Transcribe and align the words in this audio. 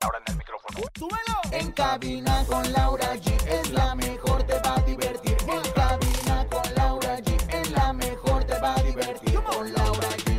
Ahora 0.00 0.18
en 0.24 0.32
el 0.32 0.38
micrófono. 0.38 0.78
¡Súbelo! 0.96 1.40
En 1.50 1.72
cabina 1.72 2.44
con 2.46 2.72
Laura 2.72 3.16
G 3.16 3.32
es 3.48 3.70
la 3.70 3.96
mejor, 3.96 4.44
te 4.44 4.54
va 4.60 4.76
a 4.76 4.80
divertir. 4.82 5.36
En 5.40 5.72
cabina 5.72 6.46
con 6.48 6.74
Laura 6.76 7.18
G 7.18 7.36
es 7.52 7.70
la 7.72 7.92
mejor, 7.92 8.44
te 8.44 8.60
va 8.60 8.76
a 8.76 8.82
divertir. 8.84 9.34
Con 9.34 9.72
Laura 9.72 10.08
G. 10.18 10.38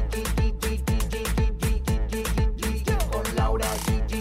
Con 3.12 3.36
Laura 3.36 3.68
G. 3.86 4.14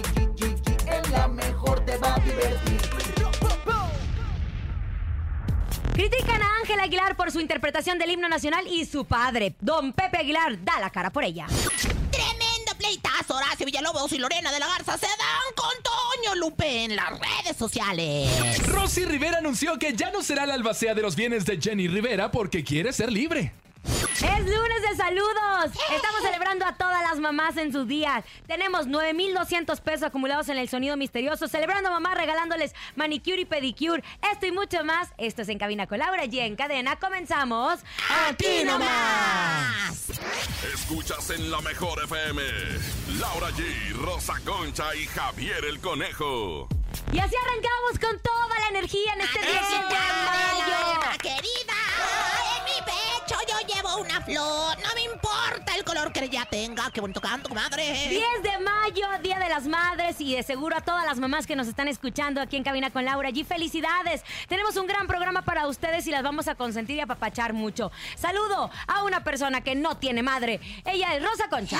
Es 0.89 1.11
la 1.11 1.29
mejor, 1.29 1.84
te 1.84 1.97
va 1.98 2.17
a 2.17 2.19
divertir. 2.19 2.81
Critican 5.93 6.43
a 6.43 6.57
Ángela 6.62 6.83
Aguilar 6.83 7.17
por 7.17 7.31
su 7.31 7.39
interpretación 7.39 7.97
del 8.01 8.11
himno 8.11 8.29
nacional 8.29 8.67
y 8.67 8.87
su 8.87 9.05
padre, 9.05 9.55
don 9.61 9.93
Pepe 9.93 10.19
Aguilar, 10.19 10.65
da 10.65 10.81
la 10.81 10.91
cara 10.91 11.11
por 11.11 11.23
ella. 11.23 11.47
Horacio 13.31 13.67
Villalobos 13.67 14.13
y 14.13 14.19
Lorena 14.19 14.51
de 14.53 14.59
la 14.59 14.67
Garza 14.67 14.97
se 14.97 15.07
dan 15.07 15.55
con 15.55 15.71
Toño 15.83 16.35
Lupe 16.37 16.85
en 16.85 16.97
las 16.97 17.11
redes 17.11 17.57
sociales. 17.57 18.29
Rosy 18.67 19.05
Rivera 19.05 19.39
anunció 19.39 19.79
que 19.79 19.95
ya 19.95 20.11
no 20.11 20.23
será 20.23 20.47
la 20.47 20.55
albacea 20.55 20.95
de 20.95 21.03
los 21.03 21.17
bienes 21.17 21.45
de 21.45 21.61
Jenny 21.61 21.89
Rivera 21.89 22.31
porque 22.31 22.65
quiere 22.65 22.93
ser 22.93 23.12
libre. 23.12 23.53
Es 24.20 24.44
lunes 24.44 24.83
de 24.83 24.97
saludos. 24.97 25.70
Estamos 25.94 26.22
celebrando 26.22 26.66
a 26.66 26.74
todas 26.74 27.02
las 27.02 27.20
mamás 27.20 27.56
en 27.56 27.72
sus 27.72 27.86
días. 27.86 28.24
Tenemos 28.48 28.88
9,200 28.88 29.80
pesos 29.80 30.02
acumulados 30.05 30.48
en 30.48 30.58
el 30.58 30.69
sonido 30.69 30.97
misterioso. 30.97 31.47
Celebrando 31.47 31.88
a 31.88 31.92
mamá, 31.92 32.14
regalándoles 32.16 32.74
manicure 32.96 33.42
y 33.42 33.44
pedicure. 33.44 34.02
Esto 34.33 34.46
y 34.46 34.52
mucho 34.52 34.83
más. 34.83 35.11
Esto 35.19 35.42
es 35.42 35.48
En 35.48 35.58
Cabina 35.58 35.86
con 35.86 36.00
Laura 36.00 36.24
y 36.24 36.41
en 36.41 36.56
cadena. 36.56 36.96
Comenzamos. 36.96 37.78
¡Aquí 38.28 38.64
nomás! 38.64 40.11
Escuchas 40.74 41.30
en 41.30 41.50
la 41.50 41.61
mejor 41.61 42.02
FM. 42.02 42.42
Laura 43.20 43.50
G, 43.50 43.92
Rosa 44.02 44.34
Concha 44.44 44.96
y 44.96 45.06
Javier 45.06 45.64
el 45.64 45.80
Conejo. 45.80 46.69
Y 47.12 47.19
así 47.20 47.36
arrancamos 47.36 47.98
con 48.00 48.20
toda 48.20 48.58
la 48.58 48.69
energía 48.69 49.14
en 49.14 49.20
este 49.20 49.39
10 49.41 49.52
de 49.52 49.78
mayo. 49.94 50.98
Una 54.01 54.21
flor. 54.21 54.77
No 54.79 54.95
me 54.95 55.03
importa 55.03 55.75
el 55.77 55.85
color 55.85 56.13
que 56.13 56.25
ella 56.25 56.47
tenga. 56.51 56.91
Qué 56.91 57.01
bonito 57.01 57.21
canto, 57.21 57.49
comadre. 57.49 58.09
10 58.09 58.43
de 58.43 58.59
mayo, 58.59 59.07
Día 59.23 59.39
de 59.39 59.49
las 59.49 59.67
Madres 59.67 60.21
y 60.21 60.35
de 60.35 60.43
seguro 60.43 60.77
a 60.77 60.81
todas 60.81 61.05
las 61.05 61.19
mamás 61.19 61.47
que 61.47 61.57
nos 61.57 61.67
están 61.67 61.89
escuchando 61.89 62.41
aquí 62.41 62.57
en 62.57 62.65
Cabina 62.65 62.91
con 62.91 63.05
Laura. 63.05 63.29
Allí 63.29 63.45
felicidades. 63.45 64.23
Tenemos 64.49 64.77
un 64.77 64.87
gran 64.87 65.07
programa 65.07 65.43
para 65.43 65.67
ustedes 65.67 66.07
y 66.07 66.11
las 66.11 66.23
vamos 66.23 66.49
a 66.49 66.55
consentir 66.55 66.97
y 66.97 67.01
apapachar 67.01 67.53
mucho. 67.53 67.91
Saludo 68.17 68.71
a 68.87 69.05
una 69.05 69.25
persona 69.25 69.63
que 69.63 69.75
no 69.75 69.97
tiene 69.97 70.23
madre. 70.23 70.61
Ella 70.85 71.15
es 71.15 71.23
Rosa 71.23 71.49
Concha. 71.49 71.79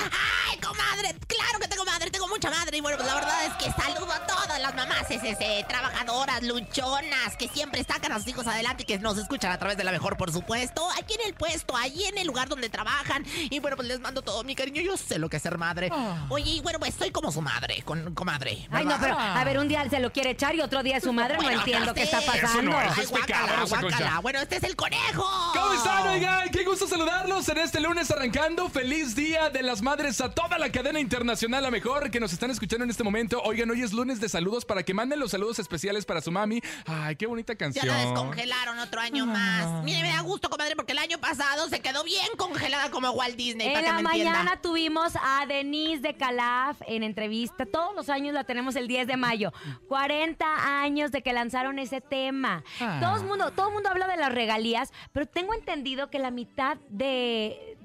Ay, 0.49 0.57
comadre, 0.59 1.15
claro 1.27 1.59
que 1.59 1.67
tengo 1.67 1.85
madre, 1.85 2.11
tengo 2.11 2.27
mucha 2.27 2.49
madre. 2.49 2.77
Y 2.77 2.81
bueno, 2.81 2.97
pues 2.97 3.07
la 3.07 3.15
verdad 3.15 3.45
es 3.45 3.53
que 3.53 3.71
saludo 3.71 4.11
a 4.11 4.25
todas 4.27 4.59
las 4.59 4.75
mamás, 4.75 5.09
ese, 5.09 5.29
ese, 5.31 5.65
trabajadoras, 5.67 6.43
luchonas, 6.43 7.37
que 7.37 7.47
siempre 7.47 7.83
sacan 7.83 8.11
a 8.11 8.17
sus 8.19 8.27
hijos 8.27 8.47
adelante 8.47 8.83
y 8.83 8.85
que 8.85 8.99
nos 8.99 9.17
escuchan 9.17 9.51
a 9.51 9.57
través 9.57 9.77
de 9.77 9.83
la 9.83 9.91
mejor, 9.91 10.17
por 10.17 10.31
supuesto. 10.31 10.87
Aquí 10.97 11.13
en 11.13 11.27
el 11.27 11.33
puesto, 11.33 11.75
ahí 11.75 12.03
en 12.09 12.17
el 12.17 12.27
lugar 12.27 12.49
donde 12.49 12.69
trabajan. 12.69 13.25
Y 13.49 13.59
bueno, 13.59 13.75
pues 13.77 13.87
les 13.87 13.99
mando 13.99 14.21
todo 14.21 14.43
mi 14.43 14.55
cariño. 14.55 14.81
Yo 14.81 14.97
sé 14.97 15.17
lo 15.19 15.29
que 15.29 15.37
es 15.37 15.43
ser 15.43 15.57
madre. 15.57 15.91
Oye, 16.29 16.51
y 16.51 16.61
bueno, 16.61 16.79
pues 16.79 16.95
soy 16.95 17.11
como 17.11 17.31
su 17.31 17.41
madre, 17.41 17.81
con 17.83 18.13
comadre. 18.13 18.67
Ay, 18.71 18.85
no, 18.85 18.95
pero 18.99 19.17
a 19.17 19.43
ver, 19.43 19.59
un 19.59 19.67
día 19.67 19.87
se 19.89 19.99
lo 19.99 20.11
quiere 20.11 20.31
echar 20.31 20.55
y 20.55 20.61
otro 20.61 20.83
día 20.83 20.97
es 20.97 21.03
su 21.03 21.13
madre. 21.13 21.35
Bueno, 21.37 21.51
no 21.51 21.57
entiendo 21.59 21.85
ya 21.87 21.93
qué 21.93 22.05
sé. 22.05 22.17
está 22.17 22.19
Eso 22.19 22.41
pasando. 22.41 22.71
no 22.71 22.81
es. 22.81 22.91
Ay, 22.97 23.03
es 23.03 23.09
guácala, 23.09 23.63
guácala. 23.67 24.19
Bueno, 24.19 24.39
este 24.39 24.57
es 24.57 24.63
el 24.63 24.75
conejo. 24.75 25.25
¿Cómo 25.53 25.73
están, 25.73 26.07
oigan? 26.07 26.49
Qué 26.49 26.63
gusto 26.63 26.87
saludarlos 26.87 27.47
en 27.49 27.57
este 27.59 27.79
lunes 27.79 28.09
arrancando. 28.11 28.69
Feliz 28.69 29.15
Día 29.15 29.49
de 29.49 29.63
las 29.63 29.81
Madres 29.81 30.21
a 30.21 30.31
toda 30.33 30.57
la 30.57 30.71
cadena 30.71 30.99
internacional, 30.99 31.65
a 31.65 31.71
mejor 31.71 32.11
que 32.11 32.19
nos 32.19 32.33
están 32.33 32.51
escuchando 32.51 32.83
en 32.83 32.89
este 32.89 33.03
momento. 33.03 33.41
Oigan, 33.43 33.69
hoy 33.71 33.81
es 33.83 33.93
lunes 33.93 34.19
de 34.19 34.29
saludos 34.29 34.65
para 34.65 34.83
que 34.83 34.93
manden 34.93 35.19
los 35.19 35.31
saludos 35.31 35.59
especiales 35.59 36.05
para 36.05 36.21
su 36.21 36.31
mami. 36.31 36.61
Ay, 36.85 37.15
qué 37.15 37.25
bonita 37.27 37.53
Ya 37.53 37.57
canción. 37.57 37.87
la 37.87 37.97
descongelaron 37.97 38.79
otro 38.79 38.99
año 39.01 39.25
más. 39.25 39.83
Mire, 39.83 40.01
me 40.01 40.09
da 40.09 40.21
gusto, 40.21 40.49
comadre, 40.49 40.75
porque 40.75 40.88
pasado 41.29 41.67
se 41.69 41.79
quedó 41.79 42.03
bien 42.03 42.27
congelada 42.37 42.89
como 42.89 43.11
Walt 43.11 43.35
Disney, 43.35 43.67
En 43.67 43.73
para 43.73 43.85
que 43.85 43.91
la 43.91 43.97
me 43.97 44.03
mañana 44.03 44.29
entienda. 44.39 44.61
tuvimos 44.61 45.13
a 45.21 45.45
Denise 45.45 46.01
de 46.01 46.15
Calaf 46.15 46.81
en 46.87 47.03
entrevista. 47.03 47.65
Todos 47.65 47.95
los 47.95 48.09
años 48.09 48.33
la 48.33 48.43
tenemos 48.43 48.75
el 48.75 48.87
10 48.87 49.07
de 49.07 49.17
mayo. 49.17 49.53
40 49.87 50.81
años 50.81 51.11
de 51.11 51.21
que 51.21 51.31
lanzaron 51.33 51.77
ese 51.77 52.01
tema. 52.01 52.63
Ah. 52.79 52.99
Todo 53.01 53.17
el 53.17 53.23
mundo, 53.25 53.51
todo 53.51 53.67
el 53.67 53.73
mundo 53.75 53.89
habla 53.89 54.07
de 54.07 54.17
las 54.17 54.33
regalías, 54.33 54.91
pero 55.11 55.27
tengo 55.27 55.53
entendido 55.53 56.09
que 56.09 56.17
la 56.19 56.31
mitad 56.31 56.77
de 56.89 57.77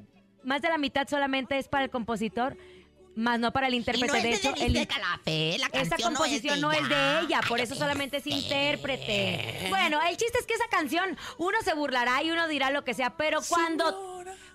más 0.43 0.61
de 0.63 0.69
la 0.69 0.79
mitad 0.79 1.09
solamente 1.09 1.59
es 1.59 1.69
para 1.69 1.85
el 1.85 1.91
compositor, 1.91 2.57
más 3.17 3.39
no 3.41 3.53
para 3.53 3.69
el 3.69 3.75
intérprete. 3.75 4.07
no 4.07 4.23
de 4.23 4.35
hecho, 4.35 4.55
el- 4.57 4.73
de 4.73 4.87
Calafé, 4.87 5.57
la 5.59 5.67
esta 5.73 5.97
composición 5.97 6.61
no 6.61 6.73
es 6.73 6.89
de 6.89 7.21
ella, 7.21 7.41
por 7.49 7.61
eso 7.61 7.75
solamente 7.75 8.19
es 8.19 8.27
intérprete. 8.27 9.67
Bueno, 9.69 10.01
el 10.09 10.17
chiste 10.17 10.39
es 10.39 10.47
que 10.47 10.55
esa 10.55 10.69
canción 10.71 11.17
uno 11.39 11.57
se 11.65 11.75
burlará 11.75 12.23
y 12.23 12.31
uno 12.31 12.49
dirá 12.49 12.71
lo 12.71 12.85
que 12.85 12.95
sea, 12.95 13.17
pero 13.17 13.41
cuando 13.49 14.14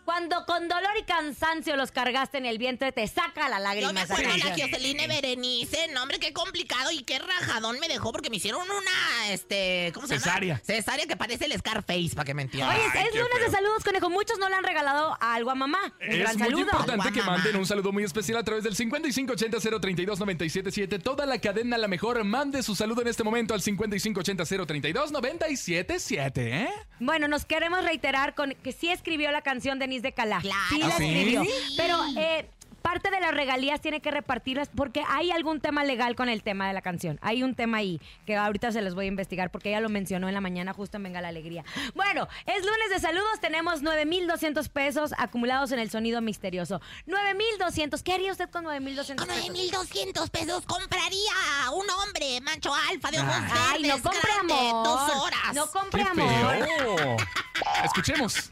cuando 0.10 0.44
con 0.48 0.68
dolor 0.68 0.90
y 1.00 1.04
cansancio 1.04 1.76
los 1.76 1.92
cargaste 1.92 2.40
en 2.40 2.48
el 2.48 2.58
vientre 2.58 2.92
te 2.92 3.06
saca 3.08 3.48
la 3.48 3.58
Yo 3.58 3.64
lágrima 3.64 3.94
me 3.94 4.02
esa 4.02 4.16
acuerdo 4.16 4.32
de 4.34 4.40
la. 4.40 4.50
Joseline 4.58 5.08
Berenice, 5.08 5.88
no 5.94 6.02
hombre, 6.02 6.18
qué 6.18 6.34
complicado 6.34 6.90
y 6.90 7.04
qué 7.04 7.20
rajadón 7.20 7.80
me 7.80 7.88
dejó 7.88 8.12
porque 8.12 8.32
me 8.32 8.38
hicieron 8.38 8.64
una, 8.64 9.30
este, 9.32 9.92
¿cómo 9.94 10.08
se 10.08 10.16
Cesárea. 10.16 10.56
llama? 10.56 10.66
Cesárea 10.66 11.06
que 11.06 11.16
parece 11.16 11.46
el 11.46 11.54
Scarface, 11.60 12.10
para 12.16 12.26
que 12.26 12.34
me 12.34 12.42
entiendan. 12.42 12.76
Oye, 12.76 12.86
Ay, 12.92 13.04
es 13.06 13.12
qué 13.14 13.20
lunes 13.20 13.40
de 13.40 13.52
saludos, 13.52 13.84
conejo. 13.84 14.10
Muchos 14.10 14.40
no 14.40 14.50
le 14.50 14.56
han 14.56 14.64
regalado 14.64 15.16
algo 15.22 15.52
a 15.52 15.56
mamá. 15.56 15.94
Un 16.02 16.08
Es 16.12 16.18
gran 16.18 16.38
muy 16.40 16.48
saludo. 16.48 16.62
importante 16.62 17.12
que 17.12 17.22
manden 17.22 17.56
un 17.58 17.68
saludo 17.68 17.92
muy 17.92 18.04
especial 18.04 18.40
a 18.40 18.44
través 18.44 18.64
del 18.64 18.76
5580-032-977. 18.76 21.04
Toda 21.04 21.28
la 21.28 21.38
cadena 21.40 21.78
La 21.78 21.88
Mejor 21.88 22.24
mande 22.24 22.64
su 22.64 22.74
saludo 22.76 23.04
en 23.04 23.10
este 23.10 23.24
momento 23.24 23.54
al 23.54 23.62
5580-032-977, 23.62 26.38
¿eh? 26.38 26.68
Bueno, 27.00 27.28
nos 27.28 27.46
queremos 27.46 27.84
reiterar 27.84 28.34
con 28.34 28.56
que 28.56 28.72
sí 28.72 28.90
escribió 28.90 29.30
la 29.32 29.44
canción 29.44 29.78
Denise 29.78 29.99
de 30.02 30.12
Calá. 30.14 30.40
Claro. 30.42 30.60
Sí 30.70 30.80
la 30.80 30.88
¿Ah, 30.88 30.94
sí? 30.98 31.06
escribió. 31.06 31.44
Sí. 31.44 31.50
Pero 31.78 31.98
eh, 32.18 32.50
parte 32.82 33.12
de 33.12 33.20
las 33.20 33.32
regalías 33.34 33.82
tiene 33.82 34.00
que 34.02 34.10
repartirlas 34.10 34.70
porque 34.74 35.04
hay 35.08 35.32
algún 35.32 35.60
tema 35.60 35.84
legal 35.84 36.16
con 36.16 36.30
el 36.30 36.42
tema 36.44 36.68
de 36.68 36.74
la 36.74 36.82
canción. 36.82 37.20
Hay 37.22 37.44
un 37.44 37.54
tema 37.54 37.78
ahí 37.80 38.00
que 38.26 38.36
ahorita 38.38 38.72
se 38.72 38.82
los 38.82 38.96
voy 38.96 39.06
a 39.06 39.08
investigar 39.10 39.52
porque 39.52 39.70
ella 39.70 39.82
lo 39.82 39.90
mencionó 39.90 40.28
en 40.30 40.34
la 40.34 40.42
mañana 40.42 40.74
justo 40.74 40.98
en 40.98 41.04
Venga 41.04 41.22
la 41.22 41.28
Alegría. 41.28 41.64
Bueno, 41.94 42.28
es 42.46 42.66
lunes 42.66 42.90
de 42.90 43.00
saludos. 43.00 43.40
Tenemos 43.42 43.82
9,200 43.84 44.70
pesos 44.70 45.14
acumulados 45.18 45.72
en 45.74 45.80
el 45.80 45.90
sonido 45.92 46.22
misterioso. 46.22 46.82
9,200. 47.06 48.02
¿Qué 48.02 48.14
haría 48.14 48.32
usted 48.32 48.50
con 48.50 48.64
9,200 48.64 49.26
Con 49.26 49.36
pesos? 49.36 49.50
9,200 49.52 50.30
pesos 50.30 50.66
compraría 50.66 51.32
un 51.74 51.88
hombre 51.90 52.40
macho 52.42 52.74
alfa 52.90 53.12
de 53.12 53.20
ojos 53.20 53.34
Ay, 53.72 53.84
no 53.84 53.88
verdes, 53.90 54.02
compre 54.02 54.22
grande, 54.34 54.54
amor. 54.70 54.84
dos 54.86 55.16
horas. 55.18 55.54
No 55.54 55.68
compre 55.68 56.04
¡Qué 56.04 56.10
amor. 56.10 56.66
feo! 56.66 57.18
Escuchemos. 57.84 58.52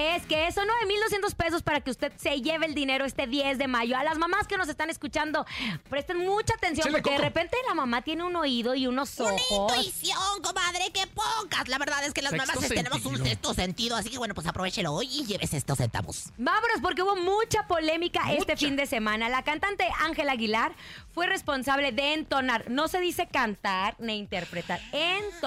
¿Qué 0.00 0.16
es? 0.16 0.22
¿Qué 0.24 0.46
es? 0.46 0.54
Son 0.54 0.66
9,200 0.66 1.34
pesos 1.34 1.62
para 1.62 1.82
que 1.82 1.90
usted 1.90 2.10
se 2.16 2.40
lleve 2.40 2.64
el 2.64 2.74
dinero 2.74 3.04
este 3.04 3.26
10 3.26 3.58
de 3.58 3.68
mayo. 3.68 3.98
A 3.98 4.02
las 4.02 4.16
mamás 4.16 4.46
que 4.46 4.56
nos 4.56 4.70
están 4.70 4.88
escuchando, 4.88 5.44
presten 5.90 6.16
mucha 6.16 6.54
atención 6.54 6.86
Chile 6.86 7.02
porque 7.02 7.10
de 7.10 7.18
repente 7.18 7.54
la 7.68 7.74
mamá 7.74 8.00
tiene 8.00 8.24
un 8.24 8.34
oído 8.34 8.74
y 8.74 8.86
unos 8.86 9.20
Una 9.20 9.34
ojos. 9.34 9.76
intuición, 9.76 10.18
comadre, 10.42 10.90
que 10.94 11.06
pocas. 11.08 11.68
La 11.68 11.76
verdad 11.76 12.02
es 12.06 12.14
que 12.14 12.22
las 12.22 12.30
Sexto 12.30 12.46
mamás 12.54 12.68
tenemos 12.70 12.96
un 13.04 13.16
sentido. 13.16 13.24
sexto 13.26 13.52
sentido, 13.54 13.96
así 13.96 14.08
que 14.08 14.16
bueno, 14.16 14.34
pues 14.34 14.46
aprovechelo 14.46 14.90
hoy 14.94 15.06
y 15.12 15.26
llévese 15.26 15.58
estos 15.58 15.76
centavos. 15.76 16.30
Vámonos 16.38 16.80
porque 16.80 17.02
hubo 17.02 17.16
mucha 17.16 17.66
polémica 17.66 18.32
este 18.32 18.56
fin 18.56 18.76
de 18.76 18.86
semana. 18.86 19.28
La 19.28 19.42
cantante 19.42 19.86
Ángela 19.98 20.32
Aguilar 20.32 20.72
fue 21.12 21.26
responsable 21.26 21.92
de 21.92 22.14
entonar, 22.14 22.70
no 22.70 22.88
se 22.88 23.00
dice 23.00 23.26
cantar 23.30 23.96
ni 23.98 24.16
interpretar, 24.16 24.80
entonar, 24.92 25.40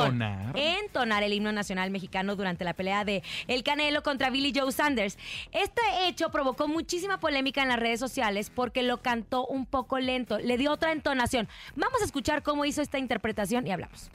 Tonar. 0.53 0.57
entonar 0.59 1.23
el 1.23 1.33
himno 1.33 1.51
nacional 1.51 1.89
mexicano 1.89 2.35
durante 2.35 2.63
la 2.65 2.73
pelea 2.73 3.03
de 3.03 3.23
El 3.47 3.63
Canelo 3.63 4.03
contra 4.03 4.29
Billy 4.29 4.42
Joe 4.53 4.71
Sanders. 4.71 5.17
Este 5.51 5.81
hecho 6.07 6.29
provocó 6.31 6.67
muchísima 6.67 7.19
polémica 7.19 7.61
en 7.61 7.69
las 7.69 7.79
redes 7.79 7.99
sociales 7.99 8.49
porque 8.49 8.83
lo 8.83 9.01
cantó 9.01 9.45
un 9.45 9.65
poco 9.65 9.99
lento, 9.99 10.39
le 10.39 10.57
dio 10.57 10.71
otra 10.71 10.91
entonación. 10.91 11.47
Vamos 11.75 12.01
a 12.01 12.05
escuchar 12.05 12.43
cómo 12.43 12.65
hizo 12.65 12.81
esta 12.81 12.97
interpretación 12.97 13.67
y 13.67 13.71
hablamos. 13.71 14.09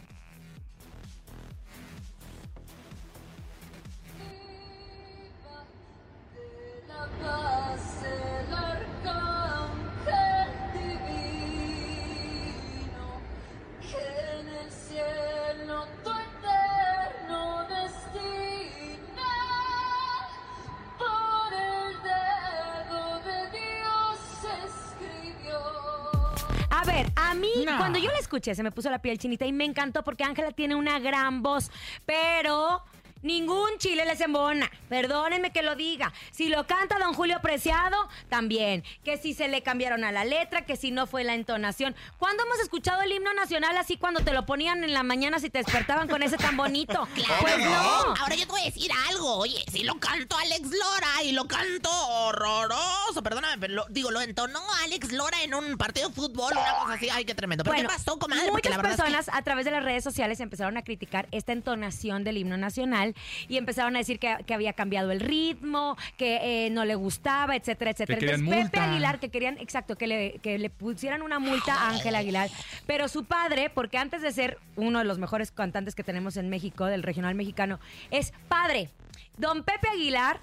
Escuché 28.29 28.55
se 28.55 28.63
me 28.63 28.71
puso 28.71 28.91
la 28.91 29.01
piel 29.01 29.17
chinita 29.19 29.47
y 29.47 29.53
me 29.53 29.65
encantó 29.65 30.05
porque 30.05 30.23
Ángela 30.23 30.53
tiene 30.53 30.75
una 30.75 30.99
gran 30.99 31.43
voz, 31.43 31.71
pero 32.05 32.83
ningún 33.23 33.71
chile 33.79 34.05
les 34.05 34.21
embona. 34.21 34.71
Perdónenme 34.89 35.51
que 35.53 35.63
lo 35.63 35.77
diga. 35.77 36.13
Si 36.31 36.49
lo 36.49 36.67
canta 36.67 36.99
don 36.99 37.15
Julio 37.15 37.41
Preciado, 37.43 37.97
también. 38.29 38.85
Que 39.05 39.17
si 39.19 39.35
se 39.35 39.49
le 39.49 39.63
cambiaron 39.63 40.05
a 40.05 40.13
la 40.13 40.25
letra, 40.25 40.65
que 40.65 40.77
si 40.77 40.91
no 40.91 41.07
fue 41.07 41.25
la 41.25 41.35
entonación. 41.35 41.95
¿Cuándo 42.19 42.45
hemos 42.45 42.59
escuchado 42.61 43.03
el 43.03 43.13
himno 43.13 43.33
nacional 43.35 43.77
así 43.77 43.97
cuando 43.97 44.21
te 44.21 44.33
lo 44.33 44.47
ponían 44.47 44.85
en 44.85 44.93
la 44.93 45.03
mañana 45.03 45.39
si 45.41 45.51
te 45.51 45.59
despertaban 45.59 46.09
con 46.09 46.23
ese 46.23 46.37
tan 46.37 46.57
bonito? 46.57 47.07
Claro. 47.19 47.35
Pues 47.41 47.59
no. 47.59 47.71
Ahora 48.15 48.35
yo 48.37 48.45
te 48.47 48.53
voy 48.53 48.61
a 48.61 48.65
decir 48.65 48.91
algo. 49.09 49.37
Oye, 49.39 49.65
si 49.71 49.83
lo 49.83 49.99
cantó 49.99 50.37
Alex 50.39 50.63
Lora 50.71 51.23
y 51.25 51.33
lo 51.33 51.47
cantó 51.49 51.91
horroroso. 51.93 53.23
Perdóname, 53.23 53.59
pero 53.59 53.75
lo- 53.75 53.87
digo, 53.89 54.11
lo 54.11 54.21
entonó 54.21 54.61
Alex 54.85 55.13
Lora 55.13 55.43
en 55.43 55.55
un 55.55 55.77
partido 55.77 56.09
de 56.09 56.15
fútbol, 56.15 56.53
una 56.53 56.75
cosa 56.81 56.95
así. 56.95 57.09
Ay, 57.11 57.25
qué 57.25 57.35
tremendo. 57.35 57.65
¿Pero 57.65 57.75
Bueno, 57.75 57.89
qué 57.89 57.95
pasó, 57.97 58.19
comadre? 58.19 58.51
Muchas 58.51 58.71
la 58.71 58.77
verdad 58.77 58.93
es 58.93 58.97
que- 58.97 59.03
personas 59.03 59.31
a 59.33 59.43
través 59.43 59.65
de 59.65 59.71
las 59.73 59.83
redes 59.85 60.05
sociales 60.05 60.41
empezaron 60.41 60.77
a 60.77 60.83
criticar 60.83 61.29
esta 61.33 61.53
entonación 61.53 62.25
del 62.25 62.37
himno 62.39 62.57
nacional 62.57 63.08
y 63.49 63.57
empezaron 63.57 63.95
a 63.97 63.99
decir 63.99 64.19
que, 64.19 64.37
que 64.47 64.55
había 64.55 64.73
cambiado 64.73 65.11
el 65.11 65.21
ritmo, 65.21 65.97
que 66.17 66.67
eh, 66.67 66.71
no 66.71 66.85
le 66.85 66.95
gustaba, 66.95 67.57
etcétera, 67.57 67.91
etcétera. 67.93 68.19
Entonces, 68.21 68.71
Pepe. 68.71 68.79
Aguilar, 68.79 69.21
que 69.21 69.31
querían, 69.31 69.59
exacto, 69.59 69.97
que 69.97 70.07
le, 70.07 70.39
que 70.43 70.59
le 70.59 70.71
pusieran 70.71 71.23
una 71.23 71.39
multa 71.39 71.75
a 71.75 71.91
Ángel 71.91 72.15
Aguilar. 72.15 72.51
Pero 72.87 73.09
su 73.09 73.25
padre, 73.25 73.71
porque 73.71 73.99
antes 73.99 74.23
de 74.23 74.33
ser 74.33 74.59
uno 74.77 74.99
de 74.99 75.05
los 75.05 75.19
mejores 75.19 75.51
cantantes 75.51 75.95
que 75.95 76.05
tenemos 76.05 76.37
en 76.37 76.49
México, 76.49 76.87
del 76.87 77.03
regional 77.03 77.35
mexicano, 77.35 77.81
es 78.11 78.33
padre. 78.49 78.91
Don 79.37 79.63
Pepe 79.63 79.89
Aguilar 79.89 80.41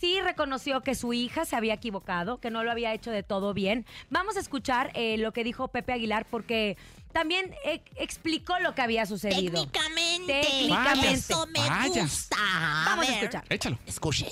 sí 0.00 0.20
reconoció 0.22 0.80
que 0.80 0.94
su 0.94 1.12
hija 1.12 1.44
se 1.44 1.56
había 1.56 1.74
equivocado, 1.74 2.38
que 2.38 2.50
no 2.50 2.64
lo 2.64 2.70
había 2.70 2.94
hecho 2.94 3.10
de 3.10 3.22
todo 3.22 3.52
bien. 3.52 3.84
Vamos 4.08 4.36
a 4.36 4.40
escuchar 4.40 4.90
eh, 4.94 5.18
lo 5.18 5.32
que 5.32 5.44
dijo 5.44 5.68
Pepe 5.68 5.92
Aguilar 5.92 6.26
porque 6.30 6.78
también 7.12 7.54
eh, 7.64 7.82
explicó 7.96 8.58
lo 8.60 8.74
que 8.74 8.82
había 8.82 9.04
sucedido. 9.04 9.66
Técnicamente. 9.66 10.40
Técnicamente. 10.42 11.12
Eso 11.12 11.46
me 11.46 11.60
Vaya. 11.60 12.02
gusta. 12.02 12.36
A 12.38 12.84
Vamos 12.86 13.06
a 13.06 13.10
ver, 13.10 13.20
escuchar. 13.20 13.44
Échalo. 13.50 13.78
Escuchen. 13.86 14.28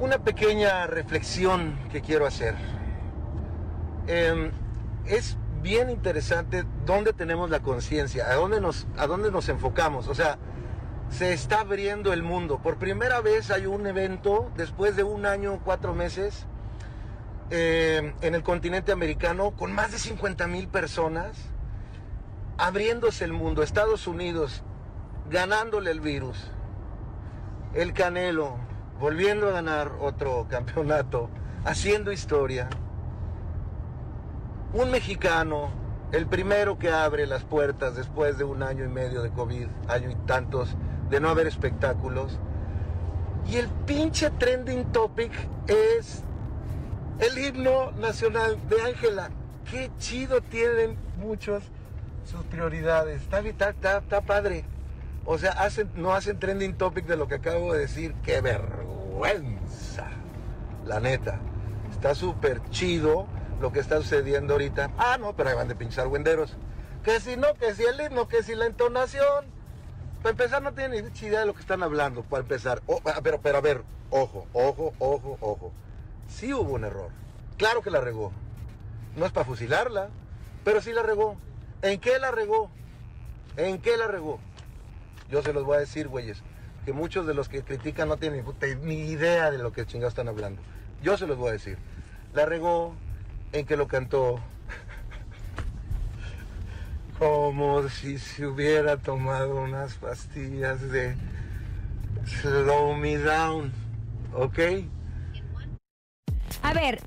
Una 0.00 0.18
pequeña 0.18 0.86
reflexión 0.86 1.78
que 1.92 2.00
quiero 2.00 2.26
hacer. 2.26 2.54
Eh, 4.06 4.50
es 5.04 5.36
bien 5.60 5.90
interesante 5.90 6.64
dónde 6.86 7.12
tenemos 7.12 7.50
la 7.50 7.60
conciencia, 7.60 8.26
a 8.30 8.34
dónde 8.34 8.62
nos, 8.62 8.86
a 8.96 9.06
dónde 9.06 9.30
nos 9.30 9.50
enfocamos. 9.50 10.08
O 10.08 10.14
sea, 10.14 10.38
se 11.10 11.32
está 11.32 11.60
abriendo 11.60 12.12
el 12.12 12.22
mundo. 12.22 12.60
Por 12.62 12.78
primera 12.78 13.20
vez 13.20 13.50
hay 13.50 13.66
un 13.66 13.86
evento 13.86 14.50
después 14.56 14.96
de 14.96 15.02
un 15.02 15.26
año, 15.26 15.60
cuatro 15.64 15.94
meses, 15.94 16.46
eh, 17.50 18.14
en 18.22 18.34
el 18.34 18.42
continente 18.42 18.92
americano 18.92 19.50
con 19.52 19.72
más 19.72 19.92
de 19.92 19.98
50 19.98 20.46
mil 20.46 20.68
personas, 20.68 21.36
abriéndose 22.58 23.24
el 23.24 23.32
mundo. 23.32 23.62
Estados 23.62 24.06
Unidos 24.06 24.62
ganándole 25.28 25.90
el 25.90 26.00
virus. 26.00 26.50
El 27.74 27.92
Canelo 27.92 28.56
volviendo 29.00 29.48
a 29.48 29.52
ganar 29.52 29.92
otro 30.00 30.46
campeonato, 30.50 31.28
haciendo 31.64 32.12
historia. 32.12 32.68
Un 34.72 34.92
mexicano, 34.92 35.70
el 36.12 36.26
primero 36.26 36.78
que 36.78 36.90
abre 36.90 37.26
las 37.26 37.42
puertas 37.42 37.96
después 37.96 38.38
de 38.38 38.44
un 38.44 38.62
año 38.62 38.84
y 38.84 38.88
medio 38.88 39.22
de 39.22 39.30
COVID, 39.30 39.66
año 39.88 40.10
y 40.10 40.14
tantos 40.26 40.76
de 41.10 41.20
no 41.20 41.28
haber 41.28 41.46
espectáculos. 41.46 42.38
Y 43.48 43.56
el 43.56 43.68
pinche 43.86 44.30
trending 44.30 44.92
topic 44.92 45.32
es 45.66 46.22
el 47.18 47.38
himno 47.38 47.90
nacional 47.92 48.56
de 48.68 48.80
Ángela. 48.82 49.30
Qué 49.70 49.90
chido 49.98 50.40
tienen 50.40 50.96
muchos 51.18 51.62
sus 52.24 52.42
prioridades. 52.44 53.22
Está, 53.22 53.40
está, 53.40 53.70
está- 53.70 53.98
está 53.98 54.20
padre. 54.20 54.64
O 55.24 55.36
sea, 55.38 55.52
hacen, 55.52 55.90
no 55.96 56.12
hacen 56.14 56.38
trending 56.38 56.74
topic 56.74 57.06
de 57.06 57.16
lo 57.16 57.28
que 57.28 57.36
acabo 57.36 57.72
de 57.72 57.80
decir. 57.80 58.14
¡Qué 58.22 58.40
vergüenza! 58.40 60.06
La 60.86 61.00
neta. 61.00 61.38
Está 61.90 62.14
súper 62.14 62.60
chido 62.70 63.26
lo 63.60 63.72
que 63.72 63.80
está 63.80 63.96
sucediendo 63.98 64.54
ahorita. 64.54 64.90
Ah, 64.96 65.18
no, 65.20 65.34
pero 65.36 65.50
ahí 65.50 65.56
van 65.56 65.68
de 65.68 65.74
pinchar 65.74 66.08
wenderos. 66.08 66.56
Que 67.04 67.20
si 67.20 67.36
no, 67.36 67.52
que 67.54 67.74
si 67.74 67.82
el 67.84 68.00
himno, 68.00 68.28
que 68.28 68.42
si 68.42 68.54
la 68.54 68.66
entonación. 68.66 69.44
Para 70.22 70.30
empezar, 70.30 70.62
no 70.62 70.72
tienen 70.72 71.04
ni 71.04 71.26
idea 71.26 71.40
de 71.40 71.46
lo 71.46 71.54
que 71.54 71.60
están 71.60 71.82
hablando. 71.82 72.22
Para 72.22 72.42
empezar. 72.42 72.82
Ah, 73.06 73.20
pero, 73.22 73.40
pero 73.40 73.58
a 73.58 73.60
ver, 73.60 73.82
ojo, 74.10 74.46
ojo, 74.52 74.92
ojo, 74.98 75.38
ojo. 75.40 75.72
Sí 76.28 76.52
hubo 76.52 76.74
un 76.74 76.84
error. 76.84 77.10
Claro 77.56 77.80
que 77.82 77.90
la 77.90 78.00
regó. 78.00 78.32
No 79.16 79.26
es 79.26 79.32
para 79.32 79.46
fusilarla, 79.46 80.10
pero 80.62 80.80
sí 80.80 80.92
la 80.92 81.02
regó. 81.02 81.36
¿En 81.82 81.98
qué 82.00 82.18
la 82.18 82.30
regó? 82.30 82.70
¿En 83.56 83.80
qué 83.80 83.96
la 83.96 84.06
regó? 84.06 84.38
Yo 85.30 85.42
se 85.42 85.52
los 85.52 85.64
voy 85.64 85.76
a 85.76 85.80
decir, 85.80 86.08
güeyes, 86.08 86.42
que 86.84 86.92
muchos 86.92 87.26
de 87.26 87.34
los 87.34 87.48
que 87.48 87.62
critican 87.62 88.08
no 88.08 88.16
tienen 88.18 88.44
ni 88.82 89.10
idea 89.10 89.50
de 89.50 89.58
lo 89.58 89.72
que 89.72 89.86
chingados 89.86 90.12
están 90.12 90.28
hablando. 90.28 90.60
Yo 91.02 91.16
se 91.16 91.26
los 91.26 91.38
voy 91.38 91.50
a 91.50 91.52
decir. 91.52 91.78
La 92.34 92.44
regó 92.44 92.94
en 93.52 93.64
que 93.64 93.76
lo 93.76 93.88
cantó 93.88 94.40
como 97.20 97.86
si 97.90 98.18
se 98.18 98.46
hubiera 98.46 98.96
tomado 98.96 99.60
unas 99.60 99.92
pastillas 99.96 100.80
de 100.90 101.14
Slow 102.24 102.94
Me 102.94 103.18
Down, 103.18 103.70
¿ok? 104.34 104.58
A 106.62 106.72
ver, 106.72 106.98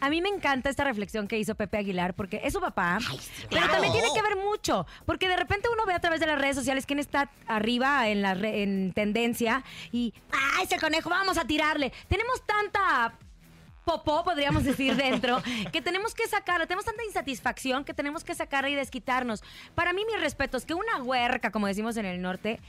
a 0.00 0.08
mí 0.08 0.22
me 0.22 0.30
encanta 0.30 0.70
esta 0.70 0.84
reflexión 0.84 1.28
que 1.28 1.38
hizo 1.38 1.54
Pepe 1.56 1.76
Aguilar 1.76 2.14
porque 2.14 2.40
es 2.42 2.54
su 2.54 2.60
papá, 2.60 2.98
pero 3.50 3.60
claro. 3.66 3.72
también 3.72 3.92
tiene 3.92 4.08
que 4.14 4.22
ver 4.22 4.36
mucho, 4.36 4.86
porque 5.04 5.28
de 5.28 5.36
repente 5.36 5.68
uno 5.70 5.84
ve 5.84 5.92
a 5.92 6.00
través 6.00 6.20
de 6.20 6.26
las 6.26 6.40
redes 6.40 6.56
sociales 6.56 6.86
quién 6.86 6.98
está 6.98 7.30
arriba 7.46 8.08
en 8.08 8.22
la 8.22 8.32
re- 8.32 8.62
en 8.62 8.94
tendencia 8.94 9.62
y 9.92 10.14
¡ay, 10.32 10.64
ese 10.64 10.78
conejo, 10.78 11.10
vamos 11.10 11.36
a 11.36 11.44
tirarle! 11.44 11.92
Tenemos 12.08 12.42
tanta 12.46 13.12
popó, 13.90 14.22
podríamos 14.22 14.62
decir, 14.62 14.94
dentro, 14.94 15.42
que 15.72 15.82
tenemos 15.82 16.14
que 16.14 16.28
sacarla. 16.28 16.66
Tenemos 16.66 16.84
tanta 16.84 17.02
insatisfacción 17.04 17.84
que 17.84 17.92
tenemos 17.92 18.22
que 18.22 18.34
sacarla 18.34 18.70
y 18.70 18.74
desquitarnos. 18.74 19.42
Para 19.74 19.92
mí, 19.92 20.04
mis 20.04 20.20
respetos, 20.20 20.64
que 20.64 20.74
una 20.74 21.02
huerca, 21.02 21.50
como 21.50 21.66
decimos 21.66 21.96
en 21.96 22.06
el 22.06 22.22
norte, 22.22 22.60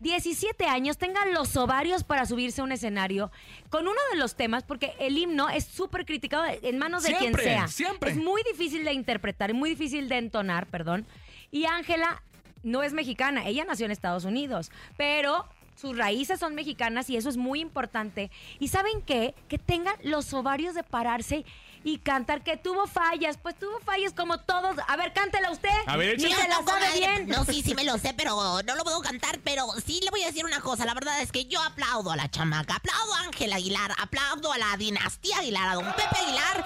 17 0.00 0.66
años 0.66 0.98
tenga 0.98 1.24
los 1.24 1.56
ovarios 1.56 2.04
para 2.04 2.26
subirse 2.26 2.60
a 2.60 2.64
un 2.64 2.72
escenario 2.72 3.30
con 3.70 3.88
uno 3.88 3.98
de 4.12 4.18
los 4.18 4.36
temas, 4.36 4.62
porque 4.62 4.92
el 4.98 5.16
himno 5.16 5.48
es 5.48 5.64
súper 5.64 6.04
criticado 6.04 6.44
en 6.46 6.76
manos 6.76 7.04
de 7.04 7.16
Siempre, 7.16 7.42
quien 7.42 7.54
sea. 7.56 7.68
siempre. 7.68 8.10
Es 8.10 8.18
muy 8.18 8.42
difícil 8.42 8.84
de 8.84 8.92
interpretar, 8.92 9.54
muy 9.54 9.70
difícil 9.70 10.10
de 10.10 10.18
entonar, 10.18 10.66
perdón. 10.66 11.06
Y 11.50 11.64
Ángela 11.64 12.22
no 12.62 12.82
es 12.82 12.92
mexicana, 12.92 13.46
ella 13.46 13.64
nació 13.64 13.86
en 13.86 13.92
Estados 13.92 14.26
Unidos, 14.26 14.70
pero 14.98 15.46
sus 15.76 15.96
raíces 15.96 16.40
son 16.40 16.54
mexicanas 16.54 17.08
y 17.10 17.16
eso 17.16 17.28
es 17.28 17.36
muy 17.36 17.60
importante. 17.60 18.30
¿Y 18.58 18.68
saben 18.68 19.02
qué? 19.02 19.34
Que 19.48 19.58
tengan 19.58 19.94
los 20.02 20.32
ovarios 20.32 20.74
de 20.74 20.82
pararse 20.82 21.44
y 21.84 21.98
cantar, 21.98 22.42
que 22.42 22.56
tuvo 22.56 22.88
fallas, 22.88 23.38
pues 23.40 23.54
tuvo 23.56 23.78
fallas 23.78 24.12
como 24.12 24.38
todos. 24.38 24.76
A 24.88 24.96
ver, 24.96 25.12
cántela 25.12 25.52
usted. 25.52 25.68
A 25.86 25.96
ver, 25.96 26.18
Ni 26.18 26.32
se 26.32 26.48
la 26.48 26.48
No, 26.48 26.66
sabe 26.66 26.86
comadre, 26.86 26.98
bien. 26.98 27.28
No, 27.28 27.44
sí, 27.44 27.62
sí 27.62 27.76
me 27.76 27.84
lo 27.84 27.96
sé, 27.98 28.12
pero 28.12 28.60
no 28.64 28.74
lo 28.74 28.82
puedo 28.82 29.00
cantar. 29.02 29.38
Pero 29.44 29.68
sí 29.84 30.00
le 30.02 30.10
voy 30.10 30.24
a 30.24 30.26
decir 30.26 30.44
una 30.44 30.60
cosa. 30.60 30.84
La 30.84 30.94
verdad 30.94 31.22
es 31.22 31.30
que 31.30 31.44
yo 31.44 31.62
aplaudo 31.62 32.10
a 32.10 32.16
la 32.16 32.28
chamaca, 32.28 32.74
aplaudo 32.74 33.14
a 33.14 33.20
Ángel 33.20 33.52
Aguilar, 33.52 33.92
aplaudo 33.98 34.52
a 34.52 34.58
la 34.58 34.76
dinastía 34.76 35.38
Aguilar, 35.38 35.68
a 35.68 35.74
don 35.74 35.84
Pepe 35.84 36.18
Aguilar, 36.22 36.64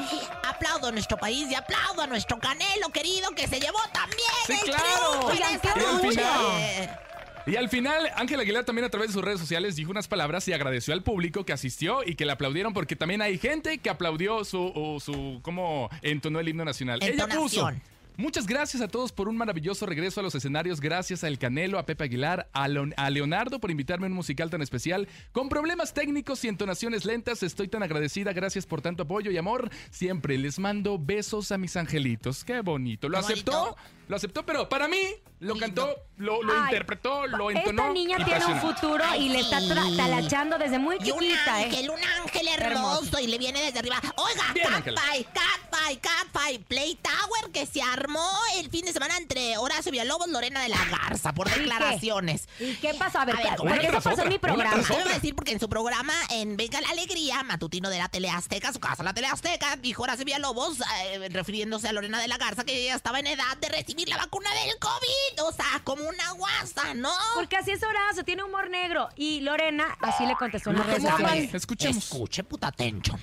aplaudo 0.48 0.86
a 0.86 0.92
nuestro 0.92 1.18
país 1.18 1.50
y 1.50 1.54
aplaudo 1.54 2.00
a 2.00 2.06
nuestro 2.06 2.38
Canelo 2.38 2.88
querido 2.88 3.30
que 3.32 3.46
se 3.46 3.60
llevó 3.60 3.80
también 3.92 4.20
Sí, 4.46 4.54
el 4.54 4.74
claro. 4.74 5.26
Oigan, 5.26 5.60
qué 5.60 6.88
Y 7.46 7.56
al 7.56 7.68
final, 7.68 8.10
Ángel 8.16 8.38
Aguilar 8.40 8.64
también 8.64 8.84
a 8.84 8.90
través 8.90 9.08
de 9.08 9.14
sus 9.14 9.24
redes 9.24 9.40
sociales 9.40 9.76
dijo 9.76 9.90
unas 9.90 10.08
palabras 10.08 10.46
y 10.48 10.52
agradeció 10.52 10.92
al 10.94 11.02
público 11.02 11.44
que 11.44 11.52
asistió 11.52 12.02
y 12.04 12.14
que 12.14 12.24
le 12.26 12.32
aplaudieron 12.32 12.72
porque 12.74 12.96
también 12.96 13.22
hay 13.22 13.38
gente 13.38 13.78
que 13.78 13.90
aplaudió 13.90 14.44
su, 14.44 15.00
su 15.04 15.40
cómo 15.42 15.88
entonó 16.02 16.38
el 16.40 16.48
himno 16.48 16.64
nacional. 16.64 17.00
Ella 17.02 17.26
puso. 17.26 17.68
Muchas 18.16 18.46
gracias 18.46 18.82
a 18.82 18.88
todos 18.88 19.12
por 19.12 19.28
un 19.28 19.36
maravilloso 19.38 19.86
regreso 19.86 20.20
a 20.20 20.22
los 20.22 20.34
escenarios. 20.34 20.80
Gracias 20.82 21.24
a 21.24 21.28
El 21.28 21.38
Canelo, 21.38 21.78
a 21.78 21.86
Pepe 21.86 22.04
Aguilar, 22.04 22.50
a, 22.52 22.68
Leon- 22.68 22.92
a 22.98 23.08
Leonardo 23.08 23.60
por 23.60 23.70
invitarme 23.70 24.06
a 24.06 24.10
un 24.10 24.14
musical 24.14 24.50
tan 24.50 24.60
especial. 24.60 25.08
Con 25.32 25.48
problemas 25.48 25.94
técnicos 25.94 26.44
y 26.44 26.48
entonaciones 26.48 27.06
lentas, 27.06 27.42
estoy 27.42 27.68
tan 27.68 27.82
agradecida. 27.82 28.34
Gracias 28.34 28.66
por 28.66 28.82
tanto 28.82 29.04
apoyo 29.04 29.30
y 29.30 29.38
amor. 29.38 29.70
Siempre 29.90 30.36
les 30.36 30.58
mando 30.58 30.98
besos 30.98 31.50
a 31.50 31.56
mis 31.56 31.76
angelitos. 31.76 32.44
Qué 32.44 32.60
bonito. 32.60 33.08
¿Lo 33.08 33.18
Qué 33.20 33.24
aceptó? 33.24 33.52
bonito. 33.52 33.76
Lo 34.08 34.16
aceptó, 34.16 34.44
pero 34.44 34.68
para 34.68 34.86
mí 34.86 34.98
lo 35.40 35.56
cantó, 35.56 35.96
lo, 36.18 36.42
lo 36.42 36.52
Ay, 36.52 36.60
interpretó, 36.64 37.26
lo 37.26 37.50
entonó. 37.50 37.82
Esta 37.82 37.92
niña 37.94 38.16
tiene 38.24 38.44
un 38.44 38.60
futuro 38.60 39.02
y 39.18 39.30
le 39.30 39.40
está 39.40 39.60
tra- 39.60 39.96
talachando 39.96 40.58
desde 40.58 40.78
muy 40.78 40.96
Y 41.02 41.10
un 41.10 41.20
chiquita, 41.20 41.60
¿eh? 41.62 41.64
ángel, 41.64 41.90
un 41.90 42.00
ángel 42.22 42.48
hermoso, 42.48 43.18
y 43.20 43.26
le 43.26 43.38
viene 43.38 43.60
desde 43.62 43.78
arriba. 43.78 44.00
Oiga. 44.16 44.44
Catfight, 44.54 45.28
Catfight, 45.32 46.00
Catfight, 46.00 46.64
Play 46.66 46.94
Tower, 46.96 47.50
que 47.52 47.64
se 47.66 47.80
armó 47.80 48.28
el 48.58 48.68
fin 48.70 48.84
de 48.84 48.92
semana 48.92 49.16
entre 49.16 49.56
Horacio 49.56 49.90
Villalobos 49.90 50.28
y 50.28 50.32
Lorena 50.32 50.60
de 50.62 50.68
la 50.68 50.84
Garza 50.84 51.32
por 51.32 51.48
¿Y 51.48 51.52
qué? 51.52 51.60
declaraciones. 51.60 52.46
¿Y 52.58 52.74
qué 52.76 52.92
pasó? 52.94 53.20
A 53.20 53.24
ver, 53.24 53.36
A 53.36 53.42
ver, 53.42 53.56
porque 53.56 53.86
eso 53.86 54.00
pasó 54.02 54.22
en 54.22 54.28
mi 54.28 54.38
programa. 54.38 54.82
Te 54.82 54.92
voy 54.92 55.02
a 55.02 55.14
decir 55.14 55.34
porque 55.34 55.52
en 55.52 55.60
su 55.60 55.68
programa, 55.70 56.12
en 56.30 56.56
Venga 56.58 56.80
la 56.82 56.90
Alegría, 56.90 57.42
matutino 57.44 57.88
de 57.88 57.96
la 57.98 58.08
Tele 58.08 58.28
Azteca, 58.28 58.72
su 58.74 58.78
casa 58.80 59.02
la 59.02 59.14
Tele 59.14 59.28
Azteca, 59.28 59.76
dijo 59.76 60.02
Horacio 60.02 60.24
Villalobos, 60.26 60.78
eh, 61.04 61.28
refiriéndose 61.30 61.88
a 61.88 61.92
Lorena 61.92 62.20
de 62.20 62.28
la 62.28 62.36
Garza, 62.36 62.64
que 62.64 62.76
ella 62.76 62.94
estaba 62.94 63.20
en 63.20 63.26
edad 63.28 63.56
de 63.58 63.68
recibir 63.70 64.06
la 64.10 64.18
vacuna 64.18 64.50
del 64.52 64.78
COVID. 64.78 65.29
O 65.42 65.52
sea, 65.52 65.80
como 65.84 66.08
una 66.08 66.32
guasa, 66.32 66.94
¿no? 66.94 67.12
Porque 67.34 67.56
así 67.56 67.70
es 67.70 67.82
Horacio, 67.82 68.24
tiene 68.24 68.42
humor 68.42 68.70
negro. 68.70 69.08
Y 69.16 69.40
Lorena 69.40 69.96
así 70.00 70.26
le 70.26 70.34
contestó 70.34 70.70
en 70.70 70.78
las 70.78 70.86
redes 70.86 71.04
¿Cómo 71.04 71.18
sociales. 71.18 71.54
Escuchemos. 71.54 72.04
Escuche, 72.04 72.44
puta 72.44 72.72
tencho. 72.72 73.18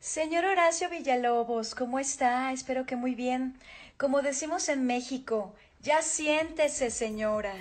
Señor 0.00 0.44
Horacio 0.44 0.90
Villalobos, 0.90 1.74
¿cómo 1.74 1.98
está? 1.98 2.52
Espero 2.52 2.86
que 2.86 2.96
muy 2.96 3.14
bien. 3.14 3.56
Como 3.96 4.20
decimos 4.20 4.68
en 4.68 4.84
México, 4.84 5.54
ya 5.80 6.02
siéntese, 6.02 6.90
señora. 6.90 7.54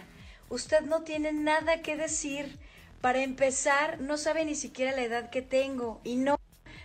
Usted 0.49 0.81
no 0.81 1.01
tiene 1.03 1.33
nada 1.33 1.81
que 1.81 1.95
decir. 1.95 2.57
Para 2.99 3.23
empezar, 3.23 3.99
no 3.99 4.17
sabe 4.17 4.45
ni 4.45 4.55
siquiera 4.55 4.91
la 4.95 5.01
edad 5.01 5.29
que 5.29 5.41
tengo. 5.41 6.01
Y 6.03 6.17
no, 6.17 6.39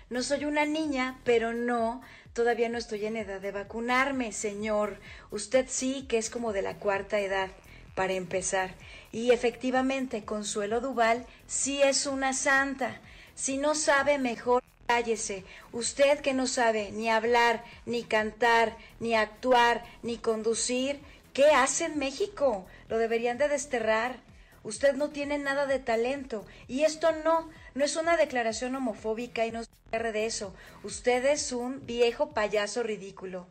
no 0.09 0.23
soy 0.23 0.45
una 0.47 0.64
niña, 0.64 1.21
pero 1.25 1.52
no, 1.52 2.00
todavía 2.37 2.69
no 2.69 2.76
estoy 2.76 3.07
en 3.07 3.16
edad 3.16 3.40
de 3.40 3.50
vacunarme, 3.50 4.31
señor. 4.31 4.99
Usted 5.31 5.64
sí 5.71 6.05
que 6.07 6.19
es 6.19 6.28
como 6.28 6.52
de 6.52 6.61
la 6.61 6.75
cuarta 6.75 7.19
edad, 7.19 7.49
para 7.95 8.12
empezar. 8.12 8.75
Y 9.11 9.31
efectivamente, 9.31 10.26
Consuelo 10.26 10.83
Duval 10.83 11.25
sí 11.47 11.81
es 11.83 12.05
una 12.05 12.35
santa. 12.35 13.00
Si 13.35 13.57
no 13.57 13.75
sabe, 13.75 14.19
mejor 14.19 14.62
cállese. 14.87 15.45
Usted 15.73 16.21
que 16.21 16.35
no 16.35 16.47
sabe 16.47 16.93
ni 16.93 17.09
hablar, 17.09 17.64
ni 17.87 18.05
cantar, 18.05 18.76
ni 19.00 19.14
actuar, 19.14 19.83
ni 20.02 20.19
conducir, 20.19 21.00
¿qué 21.33 21.47
hace 21.47 21.87
en 21.87 21.99
México? 21.99 22.66
Lo 22.90 22.99
deberían 22.99 23.38
de 23.38 23.49
desterrar. 23.49 24.16
Usted 24.62 24.93
no 24.93 25.09
tiene 25.09 25.38
nada 25.38 25.64
de 25.64 25.78
talento. 25.78 26.45
Y 26.69 26.83
esto 26.83 27.12
no, 27.25 27.49
no 27.76 27.85
es 27.85 27.95
una 27.97 28.16
declaración 28.16 28.75
homofóbica 28.75 29.47
y 29.47 29.52
no 29.52 29.62
se 29.62 29.71
de 30.12 30.26
eso. 30.26 30.54
Usted 30.83 31.25
es 31.26 31.52
un 31.52 31.87
viejo 31.87 32.30
payaso 32.30 32.83
ridículo. 32.83 33.47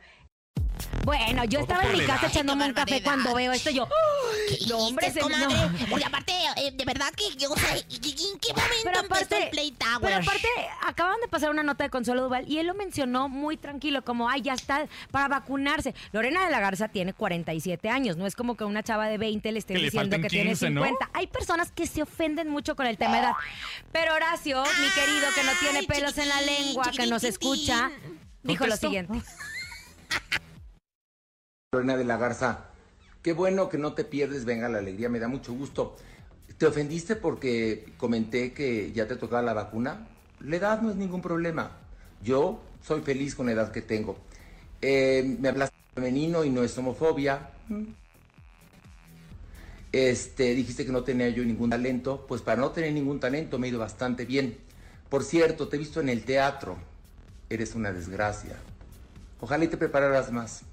Bueno, 1.06 1.44
yo 1.46 1.60
estaba 1.60 1.84
en 1.84 1.94
mi 1.94 2.06
casa 2.06 2.28
echándome 2.28 2.66
un 2.66 2.74
café 2.74 3.04
cuando 3.04 3.36
veo 3.36 3.52
esto. 3.52 3.70
Yo, 3.70 3.88
¿Qué 4.50 4.66
no, 4.68 4.80
hombre, 4.80 5.12
se. 5.12 5.22
Oye, 5.22 6.04
aparte, 6.04 6.34
eh, 6.58 6.72
de 6.72 6.86
verdad 6.86 7.12
que, 7.16 7.36
yo, 7.38 7.52
o 7.52 7.58
sea, 7.58 7.76
¿en 7.76 7.86
qué 7.88 8.54
momento 8.54 8.82
Pero 8.84 9.00
empezó 9.00 9.26
aparte, 9.26 9.44
el 9.44 9.50
Play 9.52 9.72
Tower? 9.72 10.00
pero 10.02 10.16
aparte, 10.16 10.48
acaban 10.84 11.20
de 11.22 11.28
pasar 11.28 11.52
una 11.52 11.62
nota 11.62 11.84
de 11.84 11.90
Consuelo 11.92 12.24
Duval 12.24 12.46
y 12.50 12.58
él 12.58 12.68
lo 12.68 12.74
mencionó 12.74 13.30
muy 13.30 13.56
tranquilo, 13.56 14.04
como, 14.04 14.30
ay, 14.30 14.42
ya 14.42 14.54
está 14.54 14.88
para 15.12 15.28
vacunarse. 15.28 15.94
Lorena 16.12 16.44
de 16.44 16.52
la 16.52 16.60
Garza 16.60 16.88
tiene 16.88 17.14
47 17.14 17.88
años, 17.88 18.18
no 18.18 18.26
es 18.26 18.36
como 18.36 18.58
que 18.58 18.64
una 18.64 18.82
chava 18.82 19.08
de 19.08 19.20
20 19.20 19.52
le 19.52 19.60
esté 19.60 19.76
diciendo 19.76 20.18
que 20.20 20.28
tiene 20.28 20.50
15, 20.52 20.70
¿no? 20.72 20.84
50. 20.84 21.12
Hay 21.14 21.28
personas 21.28 21.72
que 21.72 21.86
se 21.86 22.02
ofenden 22.02 22.50
mucho 22.50 22.76
con 22.76 22.88
el 22.88 22.98
tema 22.98 23.14
de 23.14 23.20
edad. 23.20 23.34
Pero 23.92 24.16
Horacio, 24.16 24.64
mi 24.64 24.90
querido, 24.90 25.28
que 25.36 25.44
no 25.44 25.52
tiene 25.60 25.84
pelos 25.84 26.18
en 26.18 26.30
la 26.30 26.42
lengua, 26.42 26.92
que 26.96 27.06
nos 27.06 27.24
escucha, 27.24 27.92
dijo 28.42 28.66
lo 28.66 28.76
siguiente. 28.76 29.22
Lorena 31.76 31.98
de 31.98 32.06
la 32.06 32.18
Garza, 32.18 32.66
qué 33.22 33.34
bueno 33.34 33.68
que 33.68 33.78
no 33.78 33.94
te 33.94 34.06
pierdes, 34.06 34.46
venga 34.46 34.70
la 34.70 34.78
alegría, 34.78 35.10
me 35.10 35.20
da 35.20 35.28
mucho 35.28 35.54
gusto. 35.54 35.98
¿Te 36.58 36.66
ofendiste 36.66 37.18
porque 37.18 37.94
comenté 37.98 38.54
que 38.54 38.94
ya 38.94 39.08
te 39.08 39.18
tocaba 39.18 39.42
la 39.42 39.54
vacuna? 39.54 40.08
La 40.40 40.56
edad 40.56 40.82
no 40.82 40.90
es 40.90 40.96
ningún 40.96 41.22
problema. 41.22 41.72
Yo 42.24 42.62
soy 42.82 43.02
feliz 43.02 43.36
con 43.36 43.48
la 43.48 43.52
edad 43.52 43.72
que 43.74 43.82
tengo. 43.82 44.18
Eh, 44.82 45.38
me 45.40 45.50
hablaste 45.50 45.76
femenino 45.94 46.46
y 46.46 46.50
no 46.50 46.64
es 46.64 46.78
homofobia. 46.78 47.50
Mm. 47.68 47.84
Este, 49.92 50.56
dijiste 50.56 50.86
que 50.86 50.92
no 50.94 51.04
tenía 51.04 51.28
yo 51.30 51.44
ningún 51.44 51.72
talento. 51.72 52.26
Pues 52.28 52.42
para 52.42 52.62
no 52.62 52.72
tener 52.72 52.94
ningún 52.94 53.20
talento 53.20 53.60
me 53.60 53.68
he 53.68 53.70
ido 53.70 53.80
bastante 53.80 54.24
bien. 54.24 54.58
Por 55.10 55.24
cierto, 55.24 55.68
te 55.68 55.76
he 55.76 55.80
visto 55.80 56.00
en 56.00 56.08
el 56.08 56.24
teatro. 56.24 56.78
Eres 57.50 57.76
una 57.76 57.92
desgracia. 57.92 58.56
Ojalá 59.42 59.66
y 59.66 59.68
te 59.68 59.78
prepararas 59.78 60.32
más. 60.32 60.64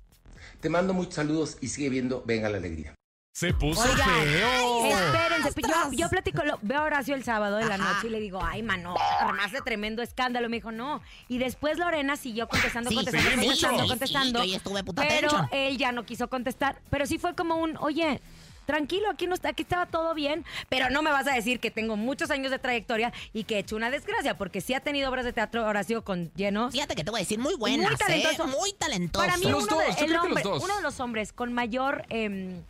Te 0.63 0.69
mando 0.69 0.95
muchos 0.95 1.15
saludos 1.15 1.59
y 1.61 1.67
sigue 1.67 1.89
viendo 1.91 2.23
Venga 2.25 2.49
la 2.49 2.59
Alegría. 2.59 2.95
Se 3.35 3.53
puso 3.53 3.83
Oiga, 3.83 4.05
feo. 4.05 4.87
Espérense, 4.87 5.61
yo, 5.63 5.93
yo 5.93 6.09
platico, 6.09 6.45
lo- 6.45 6.59
veo 6.63 6.81
a 6.81 6.85
Horacio 6.85 7.15
el 7.17 7.25
sábado 7.25 7.57
de 7.57 7.65
la 7.65 7.75
Ajá. 7.75 7.95
noche 7.95 8.07
y 8.07 8.11
le 8.11 8.21
digo, 8.21 8.41
ay, 8.45 8.63
mano, 8.63 8.95
armaste 9.21 9.61
tremendo 9.63 10.03
escándalo. 10.03 10.49
Me 10.49 10.59
dijo, 10.59 10.71
no. 10.71 11.01
Y 11.29 11.39
después 11.39 11.79
Lorena 11.79 12.15
siguió 12.17 12.47
contestando, 12.47 12.91
Sí, 12.91 12.95
contestando, 12.97 13.31
sí, 13.31 13.37
contestando, 13.47 13.87
contestando. 13.89 14.45
Yo 14.45 14.57
estuve 14.57 14.85
puta 14.85 15.03
pero 15.09 15.29
tencha. 15.31 15.49
él 15.51 15.79
ya 15.79 15.91
no 15.91 16.05
quiso 16.07 16.29
contestar. 16.29 16.81
Pero 16.91 17.07
sí 17.07 17.19
fue 17.19 17.35
como 17.35 17.57
un, 17.57 17.77
oye, 17.79 18.21
tranquilo, 18.67 19.09
aquí, 19.11 19.27
no 19.27 19.35
está, 19.35 19.51
aquí 19.51 19.63
estaba 19.63 19.87
todo 19.87 20.15
bien. 20.15 20.45
Pero 20.69 20.91
no 20.91 21.03
me 21.03 21.11
vas 21.11 21.27
a 21.27 21.35
decir 21.35 21.61
que 21.61 21.71
tengo 21.71 21.97
muchos 21.97 22.31
años 22.31 22.51
de 22.51 22.59
trayectoria 22.59 23.13
y 23.33 23.45
que 23.45 23.57
he 23.57 23.59
hecho 23.59 23.77
una 23.77 23.91
desgracia, 23.91 24.37
porque 24.39 24.61
sí 24.61 24.75
ha 24.75 24.81
tenido 24.81 25.09
obras 25.11 25.25
de 25.25 25.33
teatro 25.33 25.67
Horacio 25.67 26.03
con 26.05 26.33
llenos. 26.35 26.73
Fíjate 26.73 26.95
que 26.95 27.05
te 27.05 27.11
voy 27.11 27.21
a 27.21 27.23
decir 27.23 27.39
muy 27.39 27.55
buenas, 27.57 27.89
Muy 27.91 27.97
talentoso. 27.99 28.45
¿eh? 28.45 28.57
Muy 28.59 28.73
talentoso. 28.75 29.25
Para 29.27 29.37
mí, 29.39 29.45
Los 29.47 29.65
uno, 29.65 29.77
dos, 29.77 29.97
de, 29.97 30.05
el 30.05 30.13
los 30.13 30.25
hombre- 30.25 30.43
dos. 30.43 30.63
uno 30.65 30.77
de 30.77 30.83
los 30.83 31.01
hombres 31.01 31.33
con 31.33 31.53
mayor 31.53 32.05
em, 32.09 32.63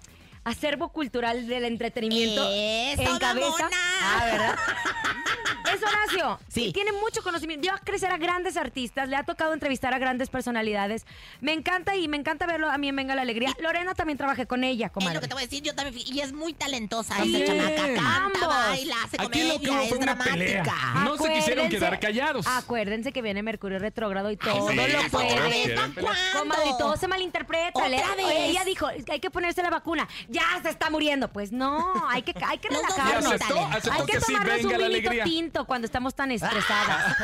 acervo 0.44 0.88
cultural 0.90 1.46
del 1.46 1.64
entretenimiento 1.64 2.42
¡Eso, 2.52 3.02
en 3.02 3.18
cabeza. 3.18 3.46
mamona! 3.50 3.70
Ah, 4.02 4.25
¿verdad? 4.30 4.54
Es 5.74 5.82
Horacio. 5.82 6.38
Sí. 6.48 6.66
Y 6.66 6.72
tiene 6.72 6.92
mucho 6.92 7.22
conocimiento. 7.22 7.62
Dio 7.62 7.72
a 7.72 7.78
crecer 7.78 8.10
a 8.10 8.18
grandes 8.18 8.56
artistas. 8.56 9.08
Le 9.08 9.16
ha 9.16 9.24
tocado 9.24 9.52
entrevistar 9.54 9.94
a 9.94 9.98
grandes 9.98 10.28
personalidades. 10.30 11.06
Me 11.40 11.52
encanta 11.52 11.96
y 11.96 12.08
me 12.08 12.16
encanta 12.16 12.46
verlo 12.46 12.70
a 12.70 12.78
mí 12.78 12.88
en 12.88 12.96
Venga 12.96 13.14
la 13.14 13.22
Alegría. 13.22 13.54
Lorena 13.60 13.94
también 13.94 14.18
trabajé 14.18 14.46
con 14.46 14.64
ella, 14.64 14.86
Es 14.86 14.92
comadre. 14.92 15.14
lo 15.14 15.20
que 15.20 15.28
te 15.28 15.34
voy 15.34 15.42
a 15.42 15.46
decir, 15.46 15.62
yo 15.62 15.74
también. 15.74 15.94
fui- 15.94 16.12
Y 16.14 16.20
es 16.20 16.32
muy 16.32 16.52
talentosa 16.54 17.16
También. 17.16 17.42
esa 17.42 17.52
chamaca. 17.56 17.76
Canta, 17.94 18.16
Ambos. 18.24 18.40
baila, 18.48 18.96
hace 19.04 19.16
Aquí 19.16 19.24
comedia, 19.26 19.52
lo 19.54 19.60
que 19.60 19.70
hubo 19.70 19.80
es 19.80 19.88
fue 19.88 19.98
una 19.98 20.18
pelea. 20.18 20.62
dramática. 20.62 20.94
No 21.04 21.16
se 21.16 21.32
quisieron 21.32 21.66
Acuérdense- 21.66 21.70
quedar 21.70 22.00
callados. 22.00 22.46
Acuérdense 22.46 23.12
que 23.12 23.22
viene 23.22 23.42
Mercurio 23.42 23.78
retrógrado 23.78 24.30
y 24.30 24.36
todo 24.36 24.52
sí, 24.54 24.58
lo 24.58 24.64
puede. 24.66 24.76
vez, 24.76 24.86
¿Quieren 24.96 25.94
¿para 25.94 26.14
Comadre, 26.38 26.68
y 26.70 26.78
todo 26.78 26.96
se 26.96 27.08
malinterpreta. 27.08 27.70
¿Otra 27.78 27.88
vez? 27.88 28.02
Oye, 28.24 28.46
ella 28.50 28.64
dijo, 28.64 28.86
hay 28.86 29.20
que 29.20 29.30
ponerse 29.30 29.62
la 29.62 29.70
vacuna. 29.70 30.08
Ya 30.28 30.42
se 30.62 30.70
está 30.70 30.90
muriendo. 30.90 31.28
Pues 31.32 31.52
no, 31.52 31.92
hay 32.08 32.22
que, 32.22 32.34
hay 32.46 32.58
que 32.58 32.68
Y 32.68 32.74
relajarnos. 32.74 33.32
aceptó, 33.32 33.58
aceptó 33.66 33.92
Hay 33.92 34.06
que 34.06 34.12
que 34.12 34.20
sí, 34.20 34.32
tomarnos 34.32 34.56
venga 34.56 34.66
un 34.76 34.80
la 34.82 34.88
vinito 34.88 35.10
alegría. 35.10 35.24
tinto 35.24 35.62
cuando 35.64 35.87
estamos 35.87 36.14
tan 36.14 36.31
estresadas. 36.31 37.16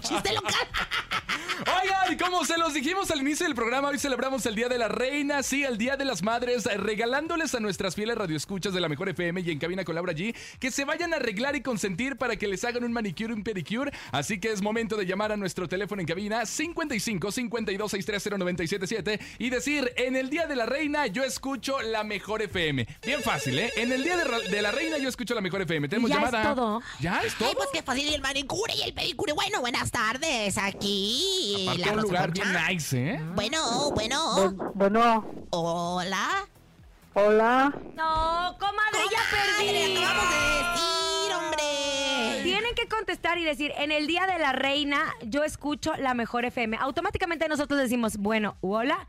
Chiste 0.00 0.32
local. 0.32 0.54
Oigan, 1.60 2.16
como 2.18 2.44
se 2.46 2.56
los 2.56 2.72
dijimos 2.72 3.10
al 3.10 3.20
inicio 3.20 3.44
del 3.44 3.54
programa, 3.54 3.88
hoy 3.88 3.98
celebramos 3.98 4.46
el 4.46 4.54
Día 4.54 4.68
de 4.68 4.78
la 4.78 4.88
Reina, 4.88 5.42
sí, 5.42 5.62
el 5.62 5.76
Día 5.76 5.96
de 5.96 6.06
las 6.06 6.22
Madres, 6.22 6.64
eh, 6.64 6.76
regalándoles 6.78 7.54
a 7.54 7.60
nuestras 7.60 7.94
fieles 7.94 8.16
radioescuchas 8.16 8.72
de 8.72 8.80
la 8.80 8.88
Mejor 8.88 9.10
FM 9.10 9.42
y 9.42 9.50
en 9.50 9.58
cabina 9.58 9.84
con 9.84 9.94
Laura 9.94 10.14
G 10.14 10.34
que 10.58 10.70
se 10.70 10.86
vayan 10.86 11.12
a 11.12 11.16
arreglar 11.16 11.56
y 11.56 11.60
consentir 11.62 12.16
para 12.16 12.36
que 12.36 12.48
les 12.48 12.64
hagan 12.64 12.84
un 12.84 12.92
manicure 12.92 13.34
y 13.34 13.36
un 13.36 13.44
pedicure. 13.44 13.92
Así 14.10 14.40
que 14.40 14.52
es 14.52 14.62
momento 14.62 14.96
de 14.96 15.04
llamar 15.04 15.32
a 15.32 15.36
nuestro 15.36 15.68
teléfono 15.68 16.00
en 16.00 16.06
cabina 16.06 16.46
55 16.46 17.30
52 17.30 17.90
630 17.90 18.38
977 18.38 19.20
y 19.38 19.50
decir: 19.50 19.92
En 19.96 20.16
el 20.16 20.30
Día 20.30 20.46
de 20.46 20.56
la 20.56 20.64
Reina, 20.64 21.06
yo 21.08 21.22
escucho 21.22 21.80
la 21.82 22.04
Mejor 22.04 22.40
FM. 22.40 22.86
Bien 23.04 23.20
fácil, 23.22 23.58
¿eh? 23.58 23.70
En 23.76 23.92
el 23.92 24.02
Día 24.02 24.16
de, 24.16 24.62
la 24.62 24.70
Reina, 24.72 24.96
yo 24.96 25.08
escucho 25.08 25.34
la 25.34 25.42
Mejor 25.42 25.62
FM. 25.62 25.88
Tenemos 25.88 26.10
¿Ya 26.10 26.16
es 26.16 26.22
llamada. 26.22 26.54
todo? 26.54 26.82
¿Ya 27.00 27.20
es? 27.20 27.34
Ay, 27.42 27.54
pues 27.56 27.68
qué 27.72 27.82
fácil. 27.82 28.06
Y 28.08 28.14
el 28.14 28.20
manicure 28.20 28.74
y 28.74 28.82
el 28.82 28.92
pedicure. 28.92 29.32
Bueno, 29.32 29.60
buenas 29.60 29.90
tardes. 29.90 30.56
Aquí. 30.58 31.66
Aparte, 31.68 31.86
la 31.86 31.92
un 31.92 32.02
lugar 32.02 32.30
bien 32.32 32.48
nice, 32.68 32.96
¿eh? 33.14 33.20
Bueno, 33.34 33.90
bueno. 33.92 34.36
Bu- 34.36 34.72
Bueno, 34.74 35.24
Hola. 35.50 36.46
hola. 37.14 37.72
No, 37.94 38.56
comadre, 38.58 39.00
ya 39.10 39.20
Comadre, 39.30 39.72
perdí. 39.72 39.96
acabamos 40.04 40.30
de 40.30 40.38
decir, 40.58 41.34
hombre. 41.34 42.42
Tienen 42.44 42.74
que 42.74 42.88
contestar 42.88 43.38
y 43.38 43.44
decir, 43.44 43.72
en 43.76 43.90
el 43.92 44.06
Día 44.06 44.26
de 44.26 44.38
la 44.38 44.52
Reina, 44.52 45.14
yo 45.22 45.42
escucho 45.44 45.94
la 45.96 46.14
mejor 46.14 46.44
FM. 46.44 46.76
Automáticamente 46.80 47.48
nosotros 47.48 47.80
decimos, 47.80 48.16
bueno, 48.18 48.56
u 48.60 48.74
hola. 48.74 49.06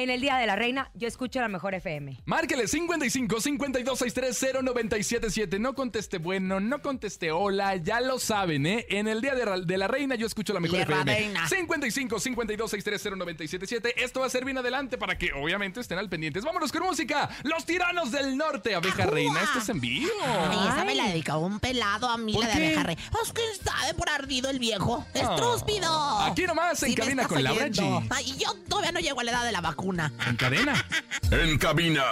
En 0.00 0.08
el 0.08 0.22
Día 0.22 0.36
de 0.38 0.46
la 0.46 0.56
Reina, 0.56 0.90
yo 0.94 1.06
escucho 1.06 1.40
la 1.42 1.48
mejor 1.48 1.74
FM. 1.74 2.22
Márquele 2.24 2.66
55 2.66 3.38
52 3.38 3.98
630 3.98 4.62
977. 4.62 5.58
No 5.58 5.74
conteste 5.74 6.16
bueno, 6.16 6.58
no 6.58 6.80
conteste 6.80 7.30
hola, 7.32 7.76
ya 7.76 8.00
lo 8.00 8.18
saben, 8.18 8.64
¿eh? 8.64 8.86
En 8.88 9.08
el 9.08 9.20
día 9.20 9.34
de, 9.34 9.76
la 9.76 9.88
reina 9.88 10.14
yo 10.14 10.26
escucho 10.26 10.54
la 10.54 10.60
mejor 10.60 10.80
FM. 10.80 11.04
reina. 11.04 11.46
55 11.46 12.18
52 12.18 12.70
630 12.70 13.18
977. 13.18 14.02
Esto 14.02 14.20
va 14.20 14.26
a 14.26 14.30
ser 14.30 14.46
bien 14.46 14.56
adelante 14.56 14.96
para 14.96 15.18
que 15.18 15.34
obviamente 15.34 15.80
estén 15.80 15.98
al 15.98 16.08
pendientes. 16.08 16.44
Vámonos 16.46 16.72
con 16.72 16.82
música. 16.82 17.28
Los 17.42 17.66
tiranos 17.66 18.10
del 18.10 18.38
norte, 18.38 18.74
abeja 18.74 19.02
¡Ajúa! 19.02 19.14
reina. 19.14 19.42
Esto 19.42 19.58
es 19.58 19.68
en 19.68 19.80
vivo. 19.82 20.08
Ay, 20.24 20.58
esa 20.66 20.82
me 20.86 20.94
la 20.94 21.08
dedicó 21.08 21.36
un 21.40 21.60
pelado 21.60 22.08
a 22.08 22.16
mí, 22.16 22.32
¿Por 22.32 22.44
la 22.44 22.48
de 22.48 22.56
qué? 22.56 22.66
abeja 22.68 22.82
rey. 22.84 22.96
Pues 23.12 23.34
quién 23.34 23.48
sabe 23.62 23.92
por 23.92 24.08
ardido 24.08 24.48
el 24.48 24.58
viejo. 24.60 25.04
Ah. 25.14 25.18
¡Estrúspido! 25.18 26.20
Aquí 26.20 26.46
nomás, 26.46 26.82
en 26.84 26.88
Sí 26.88 26.94
cabina 26.94 27.28
con 27.28 27.42
Laura 27.42 27.66
oyendo. 27.66 28.00
G. 28.00 28.06
Ay, 28.08 28.34
yo 28.38 28.54
todavía 28.66 28.92
no 28.92 29.00
llego 29.00 29.20
a 29.20 29.24
la 29.24 29.32
edad 29.32 29.44
de 29.44 29.52
la 29.52 29.60
vacuna. 29.60 29.89
En 29.98 30.36
cadena. 30.36 30.72
En 31.32 31.58
cabina, 31.58 32.04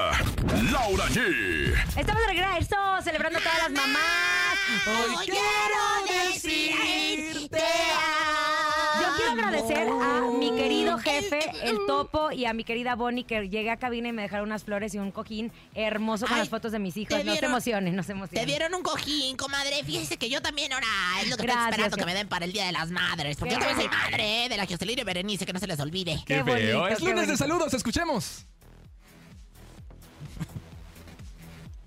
Laura 0.72 1.04
G. 1.10 1.74
Estamos 1.96 2.22
de 2.22 2.26
regreso, 2.26 2.76
celebrando 3.04 3.38
a 3.38 3.42
todas 3.42 3.58
las 3.58 3.70
mamás. 3.70 4.58
Hoy 4.86 5.26
quiero 5.26 6.28
decirte 6.32 7.62
Ofrecer 9.44 9.88
a 9.88 10.20
mi 10.38 10.50
querido 10.56 10.98
jefe, 10.98 11.38
el 11.62 11.76
topo, 11.86 12.32
y 12.32 12.44
a 12.46 12.52
mi 12.52 12.64
querida 12.64 12.94
Bonnie 12.96 13.24
que 13.24 13.48
llegue 13.48 13.70
a 13.70 13.76
cabina 13.76 14.08
y 14.08 14.12
me 14.12 14.22
dejaron 14.22 14.46
unas 14.46 14.64
flores 14.64 14.94
y 14.94 14.98
un 14.98 15.10
cojín 15.12 15.52
hermoso 15.74 16.26
con 16.26 16.34
Ay, 16.34 16.40
las 16.40 16.48
fotos 16.48 16.72
de 16.72 16.78
mis 16.78 16.96
hijos. 16.96 17.16
te 17.16 17.24
No 17.24 17.34
se 17.36 17.44
emocionen, 17.44 17.94
no 17.96 18.02
se 18.02 18.08
Te 18.08 18.12
emocionen. 18.18 18.46
dieron 18.46 18.74
un 18.74 18.82
cojín, 18.82 19.36
comadre. 19.36 19.82
Fíjese 19.84 20.16
que 20.16 20.28
yo 20.28 20.42
también 20.42 20.72
ahora 20.72 20.86
es 21.22 21.30
lo 21.30 21.36
que 21.36 21.42
Gracias, 21.44 21.62
estoy 21.62 21.70
esperando 21.72 21.96
que- 21.96 22.00
que 22.02 22.06
me 22.06 22.14
den 22.14 22.28
para 22.28 22.44
el 22.44 22.52
Día 22.52 22.66
de 22.66 22.72
las 22.72 22.90
Madres. 22.90 23.36
Porque 23.36 23.54
yo 23.54 23.60
también 23.60 23.78
soy 23.78 23.88
madre 23.88 24.44
¿eh? 24.44 24.48
de 24.48 24.56
la 24.56 24.66
Jocelyn 24.66 24.98
y 24.98 25.04
Berenice, 25.04 25.46
que 25.46 25.52
no 25.52 25.58
se 25.60 25.66
les 25.66 25.78
olvide. 25.80 26.16
Qué, 26.26 26.36
Qué 26.36 26.44
feo. 26.44 26.54
bonito, 26.80 26.88
es 26.88 26.98
qué 26.98 27.04
lunes 27.04 27.20
de 27.20 27.26
bonito. 27.26 27.36
saludos, 27.36 27.74
escuchemos. 27.74 28.44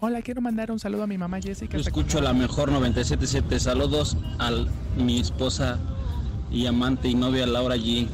Hola, 0.03 0.22
quiero 0.24 0.41
mandar 0.41 0.72
un 0.72 0.79
saludo 0.79 1.03
a 1.03 1.08
mi 1.08 1.17
mamá 1.17 1.39
Jessica. 1.39 1.77
Yo 1.77 1.81
escucho 1.81 2.22
la 2.22 2.34
mejor 2.34 2.72
977. 2.72 3.60
Saludos 3.60 4.17
a 4.39 4.50
mi 4.98 5.20
esposa 5.20 5.77
y 6.51 6.67
amante 6.67 7.08
y 7.08 7.15
novia 7.15 7.48
Laura 7.48 7.75
G. 7.75 8.08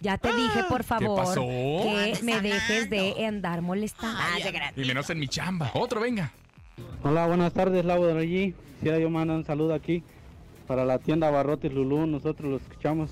Ya 0.00 0.16
te 0.16 0.28
dije, 0.32 0.62
por 0.68 0.84
favor, 0.84 1.16
pasó? 1.16 1.40
que 1.40 2.18
me 2.22 2.40
dejes 2.40 2.88
de 2.88 3.26
andar 3.26 3.62
molestando. 3.62 4.18
Y 4.76 4.84
menos 4.84 5.10
en 5.10 5.18
mi 5.18 5.26
chamba. 5.26 5.70
Otro, 5.74 6.00
venga. 6.00 6.32
Hola, 7.02 7.26
buenas 7.26 7.52
tardes, 7.52 7.84
Laura 7.84 8.20
allí. 8.20 8.54
Quisiera 8.76 8.98
yo 9.00 9.10
mandar 9.10 9.38
un 9.38 9.44
saludo 9.44 9.74
aquí 9.74 10.04
para 10.68 10.84
la 10.84 10.98
tienda 10.98 11.30
Barrotes 11.30 11.72
Lulú. 11.72 12.06
Nosotros 12.06 12.48
lo 12.48 12.56
escuchamos 12.58 13.10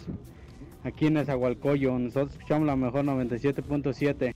aquí 0.85 1.07
en 1.07 1.17
Esahualcoyo. 1.17 1.99
Nosotros 1.99 2.35
escuchamos 2.35 2.67
la 2.67 2.77
mejor 2.77 3.05
97.7. 3.05 4.35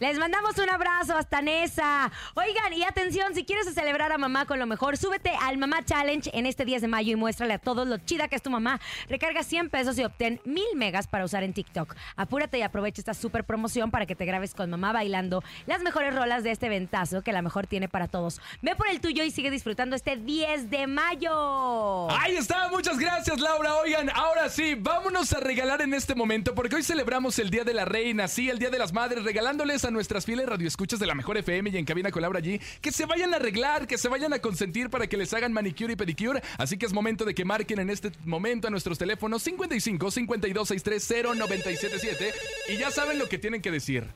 Les 0.00 0.16
mandamos 0.16 0.56
un 0.58 0.70
abrazo 0.70 1.16
hasta 1.16 1.42
Nesa. 1.42 2.12
Oigan, 2.34 2.72
y 2.72 2.84
atención, 2.84 3.34
si 3.34 3.44
quieres 3.44 3.66
celebrar 3.74 4.12
a 4.12 4.18
mamá 4.18 4.46
con 4.46 4.60
lo 4.60 4.66
mejor, 4.66 4.96
súbete 4.96 5.32
al 5.42 5.58
Mamá 5.58 5.84
Challenge 5.84 6.30
en 6.32 6.46
este 6.46 6.64
10 6.64 6.82
de 6.82 6.88
mayo 6.88 7.12
y 7.12 7.16
muéstrale 7.16 7.54
a 7.54 7.58
todos 7.58 7.88
lo 7.88 7.98
chida 7.98 8.28
que 8.28 8.36
es 8.36 8.42
tu 8.42 8.50
mamá. 8.50 8.78
Recarga 9.08 9.42
100 9.42 9.70
pesos 9.70 9.98
y 9.98 10.04
obtén 10.04 10.40
1000 10.44 10.62
megas 10.76 11.08
para 11.08 11.24
usar 11.24 11.42
en 11.42 11.52
TikTok. 11.52 11.96
Apúrate 12.14 12.58
y 12.58 12.62
aprovecha 12.62 13.00
esta 13.00 13.12
super 13.12 13.42
promoción 13.42 13.90
para 13.90 14.06
que 14.06 14.14
te 14.14 14.24
grabes 14.24 14.54
con 14.54 14.70
mamá 14.70 14.92
bailando 14.92 15.42
las 15.66 15.82
mejores 15.82 16.14
rolas 16.14 16.44
de 16.44 16.52
este 16.52 16.68
ventazo 16.68 17.22
que 17.22 17.32
la 17.32 17.42
mejor 17.42 17.66
tiene 17.66 17.88
para 17.88 18.06
todos. 18.06 18.40
Ve 18.62 18.76
por 18.76 18.86
el 18.86 19.00
tuyo 19.00 19.24
y 19.24 19.32
sigue 19.32 19.50
disfrutando 19.50 19.96
este 19.96 20.16
10 20.16 20.70
de 20.70 20.86
mayo. 20.86 22.08
Ahí 22.12 22.36
está, 22.36 22.68
muchas 22.68 22.98
gracias 22.98 23.40
Laura. 23.40 23.74
Oigan, 23.74 24.10
ahora 24.10 24.48
sí, 24.48 24.76
vámonos 24.76 25.32
a 25.32 25.40
regalar 25.40 25.82
en 25.82 25.92
este 25.92 26.14
momento 26.14 26.54
porque 26.54 26.76
hoy 26.76 26.84
celebramos 26.84 27.36
el 27.40 27.50
Día 27.50 27.64
de 27.64 27.74
la 27.74 27.84
Reina, 27.84 28.28
sí, 28.28 28.48
el 28.48 28.60
Día 28.60 28.70
de 28.70 28.78
las 28.78 28.92
Madres, 28.92 29.24
regalándoles 29.24 29.84
a 29.84 29.87
nuestras 29.90 30.24
fieles 30.24 30.46
radioescuchas 30.46 31.00
de 31.00 31.06
la 31.06 31.14
Mejor 31.14 31.38
FM 31.38 31.70
y 31.70 31.76
en 31.76 31.84
cabina 31.84 32.10
con 32.10 32.24
allí 32.36 32.60
que 32.80 32.92
se 32.92 33.06
vayan 33.06 33.32
a 33.32 33.36
arreglar, 33.36 33.86
que 33.86 33.98
se 33.98 34.08
vayan 34.08 34.32
a 34.32 34.38
consentir 34.38 34.90
para 34.90 35.06
que 35.06 35.16
les 35.16 35.32
hagan 35.32 35.52
manicure 35.52 35.92
y 35.92 35.96
pedicure. 35.96 36.42
Así 36.58 36.76
que 36.76 36.86
es 36.86 36.92
momento 36.92 37.24
de 37.24 37.34
que 37.34 37.44
marquen 37.44 37.78
en 37.80 37.90
este 37.90 38.12
momento 38.24 38.68
a 38.68 38.70
nuestros 38.70 38.98
teléfonos 38.98 39.42
55 39.42 40.10
52 40.10 40.68
63 40.68 41.24
0977 41.36 42.32
y 42.68 42.76
ya 42.76 42.90
saben 42.90 43.18
lo 43.18 43.28
que 43.28 43.38
tienen 43.38 43.62
que 43.62 43.70
decir. 43.70 44.06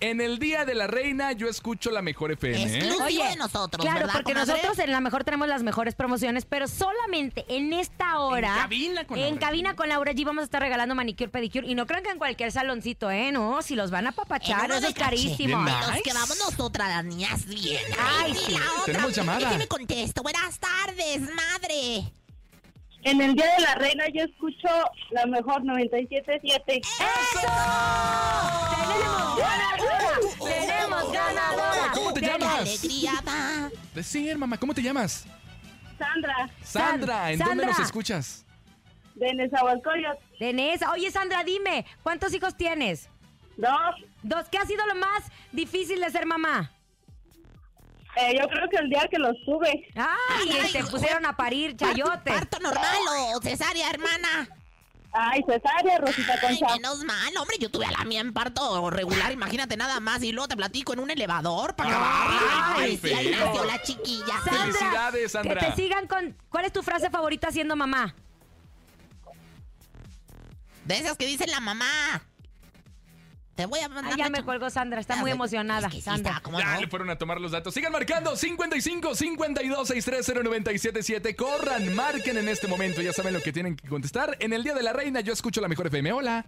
En 0.00 0.20
el 0.20 0.38
Día 0.38 0.64
de 0.64 0.74
la 0.74 0.86
Reina 0.86 1.32
yo 1.32 1.48
escucho 1.48 1.90
la 1.90 2.02
Mejor 2.02 2.32
FM. 2.32 2.62
¿eh? 2.62 2.78
Exclusivo 2.78 3.24
de 3.24 3.36
nosotros, 3.36 3.82
Claro, 3.82 4.00
¿verdad, 4.00 4.12
porque 4.12 4.32
comadre? 4.34 4.52
nosotros 4.52 4.78
en 4.80 4.92
la 4.92 5.00
mejor 5.00 5.24
tenemos 5.24 5.48
las 5.48 5.62
mejores 5.62 5.94
promociones, 5.94 6.44
pero 6.44 6.68
solamente 6.68 7.44
en 7.48 7.72
esta 7.72 8.18
hora. 8.18 8.54
En 8.54 8.62
cabina 8.62 9.06
con 9.06 9.18
En 9.18 9.24
Laura 9.24 9.40
cabina 9.40 9.76
con 9.76 9.88
Laura 9.88 10.12
G 10.12 10.24
vamos 10.26 10.42
a 10.42 10.44
estar 10.44 10.60
regalando 10.60 10.94
manicure, 10.94 11.28
pedicure. 11.30 11.66
Y 11.66 11.74
no 11.74 11.86
crean 11.86 12.02
que 12.02 12.10
en 12.10 12.18
cualquier 12.18 12.52
saloncito, 12.52 13.10
¿eh? 13.10 13.32
No, 13.32 13.62
si 13.62 13.76
los 13.76 13.90
van 13.90 14.06
a 14.06 14.10
En 14.10 14.14
papachar, 14.16 14.70
eso 14.70 14.86
es 14.86 14.94
carísimo. 14.94 15.58
Nice. 15.62 16.02
quedamos 16.02 16.38
nosotras, 16.38 16.88
las 16.88 17.04
niñas, 17.04 17.46
bien. 17.46 17.80
Ay, 17.98 18.34
sí. 18.34 18.52
la 18.52 18.72
otra, 18.72 18.84
Tenemos 18.86 19.14
llamada. 19.14 19.38
déjeme 19.38 19.66
contesto. 19.68 20.22
Buenas 20.22 20.58
tardes, 20.58 21.20
madre. 21.34 22.12
En 23.04 23.20
el 23.20 23.34
Día 23.34 23.46
de 23.56 23.62
la 23.62 23.74
Reina 23.74 24.04
yo 24.12 24.22
escucho 24.24 24.68
la 25.10 25.26
mejor 25.26 25.62
97.7. 25.62 26.80
¡Tenemos 28.70 29.36
ganadora! 29.36 30.18
¡Tenemos 30.42 31.12
ganadora! 31.12 31.90
¿Cómo 31.94 32.12
te 32.14 32.20
Ten- 32.20 32.30
¡Qué 32.80 32.88
llamas? 32.88 33.72
Decir, 33.94 34.38
mamá, 34.38 34.58
¿cómo 34.58 34.72
te 34.74 34.82
llamas? 34.82 35.26
Sandra, 35.98 36.50
Sandra, 36.62 37.30
¿en 37.32 37.38
dónde 37.38 37.66
nos 37.66 37.78
escuchas? 37.78 38.40
de 39.14 39.32
Nezahualcóyotl. 39.32 40.18
Denesa. 40.40 40.90
Oye, 40.90 41.08
Sandra, 41.08 41.44
dime, 41.44 41.86
¿cuántos 42.02 42.34
hijos 42.34 42.56
tienes? 42.56 43.08
Dos. 43.56 43.70
Dos. 44.24 44.48
¿Qué 44.50 44.58
ha 44.58 44.66
sido 44.66 44.84
lo 44.86 44.96
más 44.96 45.30
difícil 45.52 46.00
de 46.00 46.10
ser 46.10 46.26
mamá? 46.26 46.72
Eh, 48.16 48.38
yo 48.40 48.46
creo 48.48 48.68
que 48.68 48.76
el 48.76 48.88
día 48.88 49.08
que 49.10 49.18
los 49.18 49.34
tuve. 49.44 49.88
¡Ay! 49.96 50.50
Ay, 50.62 50.72
te 50.72 50.78
ay, 50.78 50.84
pusieron 50.90 51.26
a 51.26 51.36
parir, 51.36 51.76
chayote. 51.76 52.30
¿Parto 52.30 52.58
normal 52.60 52.96
o 53.34 53.40
cesárea, 53.42 53.90
hermana? 53.90 54.48
Ay, 55.16 55.42
cesárea, 55.48 55.98
Rosita 55.98 56.34
Ay, 56.42 56.58
Concha. 56.58 56.74
menos 56.74 57.04
mal, 57.04 57.36
hombre, 57.36 57.56
yo 57.60 57.70
tuve 57.70 57.86
a 57.86 57.90
la 57.92 58.04
mía 58.04 58.20
en 58.20 58.32
parto 58.32 58.90
regular, 58.90 59.30
imagínate 59.30 59.76
nada 59.76 60.00
más, 60.00 60.20
y 60.24 60.32
luego 60.32 60.48
te 60.48 60.56
platico 60.56 60.92
en 60.92 60.98
un 60.98 61.10
elevador 61.10 61.76
para 61.76 61.90
acabar. 61.90 62.74
Ay, 62.76 62.98
sí, 63.00 63.12
ahí 63.12 63.32
feo. 63.32 63.46
nació 63.46 63.64
la 63.64 63.82
chiquilla. 63.82 64.34
Sandra, 64.44 64.62
Felicidades, 64.64 65.32
Sandra. 65.32 65.60
Que 65.60 65.66
te 65.66 65.76
sigan 65.76 66.08
con. 66.08 66.36
¿Cuál 66.48 66.64
es 66.64 66.72
tu 66.72 66.82
frase 66.82 67.10
favorita 67.10 67.52
siendo 67.52 67.76
mamá? 67.76 68.14
De 70.84 70.98
esas 70.98 71.16
que 71.16 71.26
dice 71.26 71.46
la 71.46 71.60
mamá. 71.60 72.22
Te 73.54 73.66
voy 73.66 73.78
a 73.80 73.88
mandar. 73.88 74.12
Ay, 74.12 74.18
ya 74.18 74.24
la 74.24 74.30
me 74.30 74.42
colgó 74.44 74.68
Sandra, 74.68 75.00
está 75.00 75.14
Ya 75.14 75.20
muy 75.20 75.30
emocionada. 75.30 75.86
es 75.86 75.92
que 75.92 75.98
sí 76.00 76.02
Sandra. 76.04 76.32
está, 76.32 76.42
¿cómo 76.42 76.58
Ya 76.58 76.74
no? 76.74 76.80
le 76.80 76.88
fueron 76.88 77.08
a 77.10 77.16
tomar 77.16 77.40
los 77.40 77.52
datos. 77.52 77.72
Sigan 77.72 77.92
marcando 77.92 78.34
55 78.34 79.14
52 79.14 79.88
630 79.88 80.42
977. 80.42 81.36
Corran, 81.36 81.94
marquen 81.94 82.36
en 82.38 82.48
este 82.48 82.66
momento. 82.66 83.00
Ya 83.00 83.12
saben 83.12 83.32
lo 83.32 83.40
que 83.40 83.52
tienen 83.52 83.76
que 83.76 83.88
contestar. 83.88 84.36
En 84.40 84.52
el 84.52 84.64
Día 84.64 84.74
de 84.74 84.82
la 84.82 84.92
Reina, 84.92 85.20
yo 85.20 85.32
escucho 85.32 85.60
la 85.60 85.68
mejor 85.68 85.86
FM. 85.86 86.12
Hola. 86.12 86.44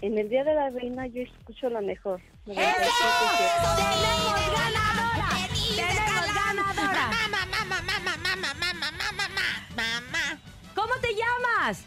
En 0.00 0.16
el 0.16 0.28
Día 0.30 0.44
de 0.44 0.54
la 0.54 0.70
Reina 0.70 1.06
yo 1.08 1.22
escucho 1.22 1.68
la 1.68 1.80
mejor. 1.80 2.20
¡Eso! 2.46 2.56
¡Tenemos 2.56 4.52
ganadora! 4.56 5.28
¡Tenemos 5.76 6.34
ganadora! 6.34 7.10
Mamá, 7.10 7.46
mamá, 7.50 7.82
mamá, 7.82 8.08
mamá, 8.14 8.36
mamá, 8.36 8.72
mamá, 8.72 9.12
mamá, 9.12 9.66
mamá. 9.76 10.38
¿Cómo 10.74 10.94
te 11.00 11.08
llamas? 11.14 11.84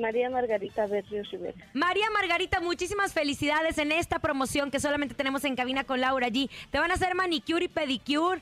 María 0.00 0.30
Margarita 0.30 0.86
Berrios 0.86 1.30
Rivera. 1.30 1.56
María 1.72 2.10
Margarita, 2.10 2.60
muchísimas 2.60 3.12
felicidades 3.12 3.78
en 3.78 3.92
esta 3.92 4.18
promoción 4.18 4.70
que 4.70 4.80
solamente 4.80 5.14
tenemos 5.14 5.44
en 5.44 5.56
cabina 5.56 5.84
con 5.84 6.00
Laura 6.00 6.28
G. 6.28 6.50
Te 6.70 6.78
van 6.78 6.90
a 6.90 6.94
hacer 6.94 7.14
manicure 7.14 7.64
y 7.64 7.68
pedicure 7.68 8.40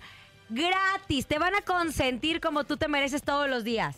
gratis. 0.49 1.27
Te 1.27 1.39
van 1.39 1.55
a 1.55 1.63
consentir 1.63 2.41
como 2.41 2.65
tú 2.65 2.77
te 2.77 2.89
mereces 2.89 3.23
todos 3.23 3.49
los 3.49 3.65
días. 3.65 3.97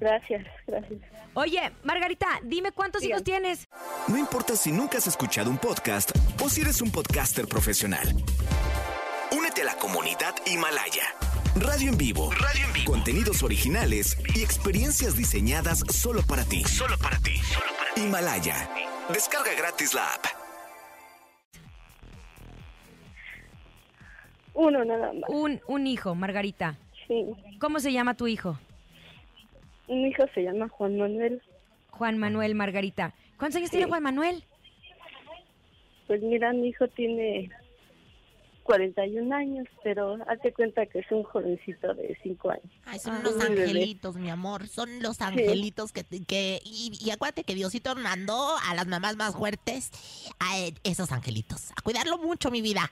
Gracias, 0.00 0.46
gracias. 0.66 1.00
Oye, 1.34 1.72
Margarita, 1.82 2.26
dime 2.42 2.72
cuántos 2.72 3.02
hijos 3.02 3.22
tienes. 3.22 3.68
No 4.08 4.16
importa 4.16 4.56
si 4.56 4.72
nunca 4.72 4.98
has 4.98 5.06
escuchado 5.06 5.50
un 5.50 5.58
podcast 5.58 6.10
o 6.42 6.48
si 6.48 6.62
eres 6.62 6.80
un 6.80 6.90
podcaster 6.90 7.46
profesional. 7.46 8.06
Únete 9.32 9.62
a 9.62 9.64
la 9.66 9.76
comunidad 9.76 10.34
Himalaya. 10.46 11.14
Radio 11.60 11.90
en 11.90 11.96
vivo. 11.96 12.30
Radio 12.32 12.66
en 12.66 12.72
vivo. 12.74 12.92
Contenidos 12.92 13.42
originales 13.42 14.18
y 14.34 14.42
experiencias 14.42 15.16
diseñadas 15.16 15.78
solo 15.88 16.20
para 16.28 16.44
ti. 16.44 16.62
Solo 16.64 16.98
para 17.02 17.16
ti. 17.18 17.32
Himalaya. 17.96 18.68
Descarga 19.08 19.54
gratis 19.56 19.94
la 19.94 20.02
app. 20.02 20.26
Uno 24.52 24.84
nada 24.84 25.14
más. 25.14 25.30
Un, 25.30 25.62
un 25.66 25.86
hijo, 25.86 26.14
Margarita. 26.14 26.76
Sí. 27.08 27.24
¿Cómo 27.58 27.80
se 27.80 27.90
llama 27.90 28.14
tu 28.14 28.26
hijo? 28.26 28.58
Mi 29.88 30.08
hijo 30.08 30.24
se 30.34 30.42
llama 30.42 30.68
Juan 30.68 30.98
Manuel. 30.98 31.40
Juan 31.88 32.18
Manuel 32.18 32.54
Margarita. 32.54 33.14
¿Cuántos 33.38 33.56
años 33.56 33.70
tiene 33.70 33.86
Juan 33.86 34.02
Manuel? 34.02 34.44
Pues 36.06 36.20
mira, 36.20 36.52
mi 36.52 36.68
hijo 36.68 36.86
tiene 36.88 37.50
41 38.66 39.34
años, 39.34 39.66
pero 39.82 40.18
hazte 40.28 40.52
cuenta 40.52 40.84
que 40.86 40.98
es 40.98 41.10
un 41.10 41.22
jovencito 41.22 41.94
de 41.94 42.18
5 42.22 42.50
años. 42.50 42.64
Ay, 42.84 42.98
son 42.98 43.14
Ah, 43.14 43.20
los 43.22 43.38
bebé. 43.38 43.62
angelitos, 43.62 44.16
mi 44.16 44.28
amor. 44.28 44.66
Son 44.68 45.02
los 45.02 45.20
angelitos 45.22 45.92
que... 45.92 46.04
que 46.26 46.60
y, 46.64 46.92
y 47.00 47.10
acuérdate 47.10 47.44
que 47.44 47.54
Diosito 47.54 47.94
mandó 47.96 48.56
a 48.68 48.74
las 48.74 48.86
mamás 48.86 49.16
más 49.16 49.34
fuertes 49.36 49.90
a 50.40 50.58
eh, 50.58 50.74
esos 50.84 51.12
angelitos. 51.12 51.70
A 51.76 51.82
cuidarlo 51.82 52.18
mucho, 52.18 52.50
mi 52.50 52.60
vida. 52.60 52.90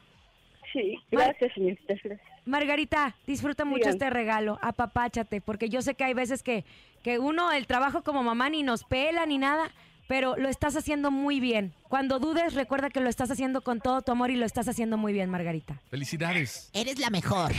Sí, 0.73 0.99
gracias, 1.11 1.53
señorita. 1.55 1.83
Gracias. 2.03 2.21
Margarita, 2.47 3.17
disfruta 3.27 3.65
mucho 3.65 3.89
este 3.89 4.11
regalo, 4.11 4.59
apapáchate, 4.61 5.41
porque 5.41 5.69
yo 5.69 5.83
sé 5.83 5.95
que 5.95 6.05
hay 6.05 6.15
veces 6.15 6.43
que, 6.43 6.65
que 7.03 7.19
uno, 7.19 7.53
el 7.53 7.67
trabajo 7.67 8.03
como 8.03 8.23
mamá 8.23 8.49
ni 8.51 8.63
nos 8.63 8.85
pela 8.85 9.25
ni 9.27 9.39
nada, 9.39 9.71
pero 10.07 10.37
lo 10.37 10.49
estás 10.49 10.77
haciendo 10.77 11.11
muy 11.11 11.41
bien. 11.41 11.75
Cuando 11.89 12.19
dudes, 12.19 12.55
recuerda 12.55 12.91
que 12.91 13.01
lo 13.01 13.09
estás 13.09 13.31
haciendo 13.31 13.63
con 13.63 13.81
todo 13.81 14.03
tu 14.03 14.13
amor 14.13 14.31
y 14.31 14.37
lo 14.37 14.47
estás 14.47 14.69
haciendo 14.69 14.97
muy 14.97 15.13
bien, 15.13 15.31
Margarita. 15.31 15.81
Felicidades. 15.91 16.71
Eres 16.73 16.99
la 16.99 17.11
mejor. 17.11 17.53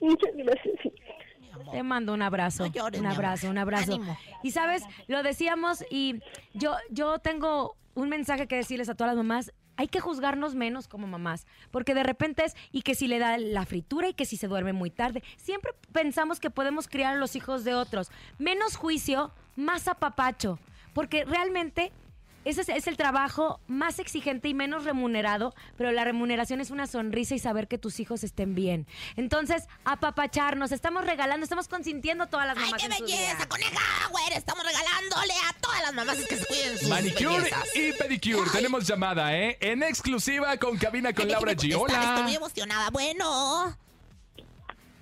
Muchas 0.00 0.30
gracias. 0.34 0.74
Te 1.70 1.82
mando 1.82 2.12
un 2.12 2.22
abrazo, 2.22 2.66
No 2.66 2.72
llores, 2.72 3.00
un 3.00 3.06
abrazo, 3.06 3.48
un 3.48 3.58
abrazo. 3.58 3.94
Ánimo. 3.94 4.16
Y 4.42 4.50
sabes, 4.50 4.82
lo 5.08 5.22
decíamos 5.22 5.84
y 5.90 6.20
yo, 6.52 6.76
yo 6.90 7.18
tengo 7.18 7.76
un 7.94 8.08
mensaje 8.08 8.46
que 8.46 8.56
decirles 8.56 8.88
a 8.88 8.94
todas 8.94 9.14
las 9.14 9.16
mamás. 9.16 9.52
hay 9.76 9.88
que 9.88 9.98
juzgarnos 9.98 10.54
menos 10.54 10.86
como 10.86 11.06
mamás, 11.08 11.46
porque 11.72 11.94
de 11.94 12.04
repente 12.04 12.44
es 12.44 12.54
y 12.70 12.82
que 12.82 12.94
si 12.94 13.08
le 13.08 13.18
da 13.18 13.38
la 13.38 13.64
fritura 13.66 14.08
y 14.08 14.14
que 14.14 14.24
si 14.24 14.36
se 14.36 14.46
duerme 14.46 14.72
muy 14.72 14.90
tarde. 14.90 15.22
Siempre 15.36 15.72
pensamos 15.92 16.38
que 16.38 16.50
podemos 16.50 16.86
criar 16.86 17.14
a 17.14 17.18
los 17.18 17.34
hijos 17.34 17.64
de 17.64 17.74
otros. 17.74 18.10
Menos 18.38 18.76
juicio, 18.76 19.32
más 19.56 19.88
apapacho, 19.88 20.58
porque 20.94 21.24
realmente 21.24 21.92
ese 22.46 22.60
es, 22.60 22.68
es 22.68 22.86
el 22.88 22.98
trabajo 22.98 23.58
más 23.68 23.98
exigente 23.98 24.48
y 24.50 24.54
menos 24.54 24.84
remunerado, 24.84 25.54
pero 25.78 25.92
la 25.92 26.04
remuneración 26.04 26.60
es 26.60 26.70
una 26.70 26.86
sonrisa 26.86 27.34
y 27.34 27.38
saber 27.38 27.68
que 27.68 27.78
tus 27.78 28.00
hijos 28.00 28.22
estén 28.22 28.54
bien. 28.54 28.86
Entonces, 29.16 29.66
apapacharnos, 29.86 30.70
estamos 30.70 31.06
regalando, 31.06 31.42
estamos 31.44 31.68
consintiendo 31.68 32.24
a 32.24 32.26
todas 32.26 32.46
las 32.46 32.56
mamás. 32.56 32.74
¡Qué 32.82 32.84
en 32.86 32.92
su 32.92 33.04
belleza, 33.04 33.48
coneja! 33.48 34.08
Güey, 34.10 34.24
estamos 34.36 34.62
regalándole 34.62 35.32
a 35.48 35.52
todas 35.58 35.80
las 35.84 35.94
mamás 35.94 36.16
que 36.26 36.36
se 36.36 36.44
cuiden 36.46 36.78
sus 36.78 36.88
Manicure 36.90 37.28
bellezas. 37.38 37.76
y 37.76 37.92
pedicure. 37.92 38.50
Tenemos 38.52 38.86
llamada, 38.86 39.34
¿eh? 39.34 39.56
En 39.62 39.82
exclusiva 39.82 40.54
con 40.58 40.76
Cabina 40.76 41.14
con 41.14 41.26
Laura 41.28 41.52
G. 41.54 41.70
Estoy 41.72 41.78
muy 41.78 41.90
Hola. 41.90 42.34
emocionada. 42.34 42.90
Bueno. 42.90 43.74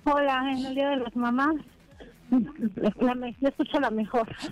Hola, 0.05 0.49
en 0.51 0.65
el 0.65 0.75
Día 0.75 0.89
de 0.91 0.97
las 0.97 1.15
Mamás. 1.15 1.55
La, 3.01 3.13
me- 3.15 3.35
yo 3.41 3.49
escucho 3.49 3.79
la 3.79 3.89
mejor. 3.91 4.27
¡Qué 4.39 4.47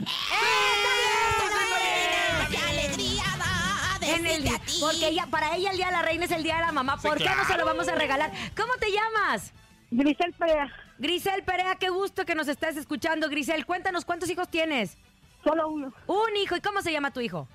En 4.01 4.25
el 4.25 4.43
día, 4.43 4.59
porque 4.79 5.07
ella, 5.07 5.27
para 5.29 5.55
ella 5.55 5.71
el 5.71 5.77
día 5.77 5.87
de 5.87 5.91
la 5.91 6.01
reina 6.01 6.25
es 6.25 6.31
el 6.31 6.43
día 6.43 6.55
de 6.55 6.61
la 6.61 6.71
mamá. 6.71 6.97
Sí, 7.01 7.07
¿Por 7.07 7.17
qué 7.17 7.29
no 7.29 7.45
se 7.45 7.57
lo 7.57 7.65
vamos 7.65 7.87
a 7.87 7.95
regalar? 7.95 8.31
¿Cómo 8.55 8.73
te 8.79 8.91
llamas? 8.91 9.51
Grisel 9.91 10.33
Perea. 10.33 10.71
Grisel 10.97 11.43
Perea, 11.43 11.75
qué 11.75 11.89
gusto 11.89 12.25
que 12.25 12.35
nos 12.35 12.47
estés 12.47 12.77
escuchando, 12.77 13.27
Grisel. 13.29 13.65
Cuéntanos, 13.65 14.05
¿cuántos 14.05 14.29
hijos 14.29 14.47
tienes? 14.49 14.97
Solo 15.43 15.67
uno. 15.69 15.93
Un 16.07 16.35
hijo. 16.37 16.55
¿Y 16.55 16.61
cómo 16.61 16.81
se 16.81 16.91
llama 16.91 17.11
tu 17.11 17.19
hijo? 17.19 17.47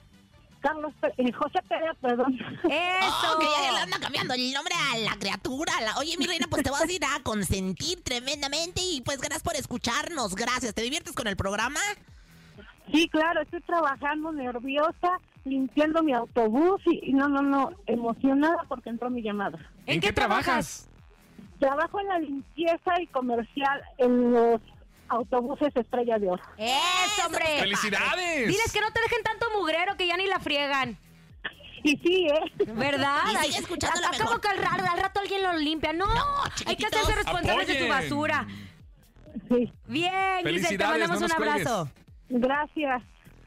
Carlos 0.61 0.93
Perea, 1.01 1.33
José 1.39 1.61
Perea, 1.69 1.95
perdón. 1.95 2.37
¡Eso! 2.65 3.35
Oh, 3.35 3.39
que 3.39 3.47
ya 3.47 3.73
le 3.73 3.79
anda 3.79 3.99
cambiando 4.01 4.35
el 4.35 4.53
nombre 4.53 4.75
a 4.75 4.99
la 4.99 5.17
criatura. 5.17 5.73
La- 5.81 5.97
Oye, 5.99 6.17
mi 6.19 6.27
reina, 6.27 6.47
pues 6.51 6.63
te 6.65 6.71
vas 6.71 6.83
a 6.83 6.91
ir 6.93 7.05
a 7.05 7.23
consentir 7.23 8.03
tremendamente 8.03 8.81
y 8.83 9.01
pues 9.03 9.19
gracias 9.19 9.43
por 9.45 9.55
escucharnos. 9.55 10.35
Gracias. 10.35 10.75
¿Te 10.75 10.83
diviertes 10.83 11.15
con 11.15 11.29
el 11.29 11.37
programa? 11.37 11.79
Sí, 12.93 13.09
claro, 13.09 13.43
estoy 13.43 13.61
trabajando 13.63 14.33
nerviosa, 14.33 15.19
limpiando 15.45 16.03
mi 16.03 16.13
autobús 16.13 16.81
y, 16.87 17.11
y 17.11 17.13
no, 17.13 17.29
no, 17.29 17.43
no, 17.43 17.71
emocionada 17.87 18.65
porque 18.69 18.91
entró 18.91 19.11
mi 19.11 19.23
llamada. 19.23 19.59
¿En, 19.87 20.01
qué 20.01 20.13
trabajas? 20.13 20.89
Trabajo 21.59 22.01
en 22.01 22.09
la 22.09 22.19
limpieza 22.19 23.01
y 23.01 23.07
comercial 23.09 23.83
en 23.99 24.33
los 24.33 24.61
autobuses 25.09 25.75
Estrella 25.75 26.19
de 26.19 26.31
Oro. 26.31 26.43
¡Eso, 26.59 27.27
hombre! 27.27 27.45
¡Felicidades! 27.59 28.49
Diles 28.49 28.73
que 28.73 28.81
no 28.81 28.91
te 28.91 29.01
dejen 29.01 29.23
tanto 29.23 29.47
mugrero 29.59 29.97
que 29.97 30.07
ya 30.07 30.17
ni 30.17 30.27
la 30.27 30.39
friegan. 30.39 30.99
Y 31.83 31.97
sí, 31.99 32.27
¿eh? 32.27 32.65
¿Verdad? 32.75 33.19
Y 33.27 33.37
sigue 33.37 33.55
Ay, 33.57 33.61
escuchando 33.63 34.01
la 34.01 34.09
acabo 34.09 34.41
que 34.41 34.49
al, 34.49 34.59
al 34.59 34.99
rato 34.99 35.21
alguien 35.21 35.43
lo 35.43 35.53
limpia. 35.55 35.93
No, 35.93 36.07
hay 36.67 36.77
que 36.77 36.87
hacerse 36.87 37.15
responsables 37.15 37.69
de 37.69 37.79
su 37.79 37.85
Apoyen. 37.85 38.03
basura. 38.03 38.47
Sí. 39.49 39.73
Bien, 39.87 40.43
Grisel, 40.43 40.79
te 40.79 40.85
mandamos 40.85 41.21
no 41.21 41.27
un 41.27 41.33
cuelgues. 41.33 41.69
Gracias. 42.29 43.03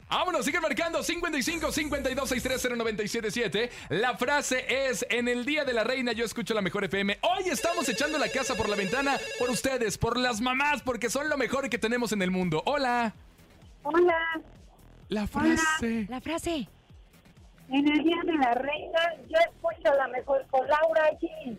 Vámonos, 0.08 0.44
sigue 0.44 0.60
marcando 0.60 1.02
55 1.04 1.70
52 1.70 2.28
630 2.28 2.76
977. 2.76 3.70
La 3.90 4.16
frase 4.16 4.64
es: 4.88 5.06
En 5.08 5.28
el 5.28 5.44
día 5.44 5.64
de 5.64 5.72
la 5.72 5.84
reina, 5.84 6.10
yo 6.12 6.24
escucho 6.24 6.52
la 6.52 6.62
mejor 6.62 6.82
FM. 6.84 7.18
Hoy 7.22 7.48
estamos 7.48 7.88
echando 7.88 8.18
la 8.18 8.28
casa 8.28 8.56
por 8.56 8.68
la 8.68 8.74
ventana 8.74 9.18
por 9.38 9.50
ustedes, 9.50 9.96
por 9.98 10.16
las 10.18 10.40
mamás, 10.40 10.82
porque 10.82 11.08
son 11.10 11.28
lo 11.28 11.36
mejor 11.38 11.70
que 11.70 11.78
tenemos 11.78 12.10
en 12.10 12.22
el 12.22 12.32
mundo. 12.32 12.60
Hola. 12.66 13.14
Hola, 13.84 14.40
La 15.08 15.26
frase. 15.28 16.06
La 16.10 16.20
frase. 16.20 16.68
en 17.70 17.88
el 17.88 18.02
Día 18.02 18.16
de 18.26 18.32
la 18.32 18.52
Reina 18.54 18.98
yo 19.28 19.36
escucho 19.38 19.94
la 19.96 20.08
mejor 20.08 20.44
con 20.50 20.66
Laura 20.66 21.08
G. 21.20 21.56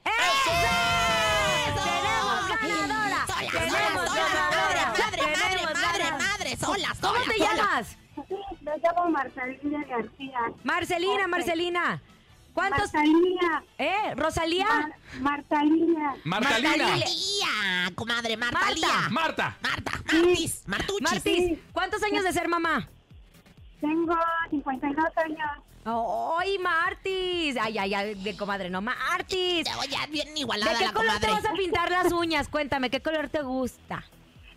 ¡Tenemos 1.72 2.50
ganadora! 2.50 3.26
¡Tenemos 3.50 4.14
ganadora! 4.14 4.94
¿Cómo 6.62 6.74
te 6.76 7.38
solas. 7.38 7.58
llamas? 7.58 7.98
Me 8.62 8.72
llamo 8.78 9.10
Marcelina 9.10 9.86
García. 9.88 10.40
Marcelina. 10.64 11.28
Marcelina. 11.28 12.02
¿Cuántos? 12.54 12.94
Martalina. 12.94 13.64
¿Eh? 13.78 14.14
¿Rosalía? 14.16 14.66
Mar- 14.68 14.96
Martalina. 15.22 16.16
Martalina. 16.26 17.92
Comadre, 17.96 18.36
Martalía. 18.38 18.88
Marta. 19.10 19.58
Marta, 19.62 19.92
Martis, 20.12 20.64
Martuchis. 20.68 21.12
Martis, 21.12 21.60
¿cuántos 21.72 22.04
años 22.04 22.24
de 22.26 22.34
ser 22.34 22.48
mamá? 22.50 22.88
Tengo 23.80 24.16
52 24.50 25.06
años. 25.18 25.50
¡Ay, 26.38 26.60
Martis! 26.60 27.58
Ay, 27.60 27.78
ay, 27.80 27.94
ay, 27.96 28.16
de 28.16 28.38
comadre, 28.38 28.70
no, 28.70 28.82
Martis. 28.82 29.64
Te 29.64 29.74
voy 29.76 29.88
a 29.96 30.06
bien 30.08 30.34
¿De 30.34 30.42
igualada 30.42 30.78
qué 30.78 30.86
la 30.86 30.94
color 30.94 31.20
te 31.20 31.28
vas 31.32 31.46
a 31.46 31.54
pintar 31.54 31.90
las 31.90 32.12
uñas? 32.12 32.48
Cuéntame, 32.50 32.90
¿qué 32.90 33.02
color 33.02 33.30
te 33.30 33.42
gusta? 33.42 34.04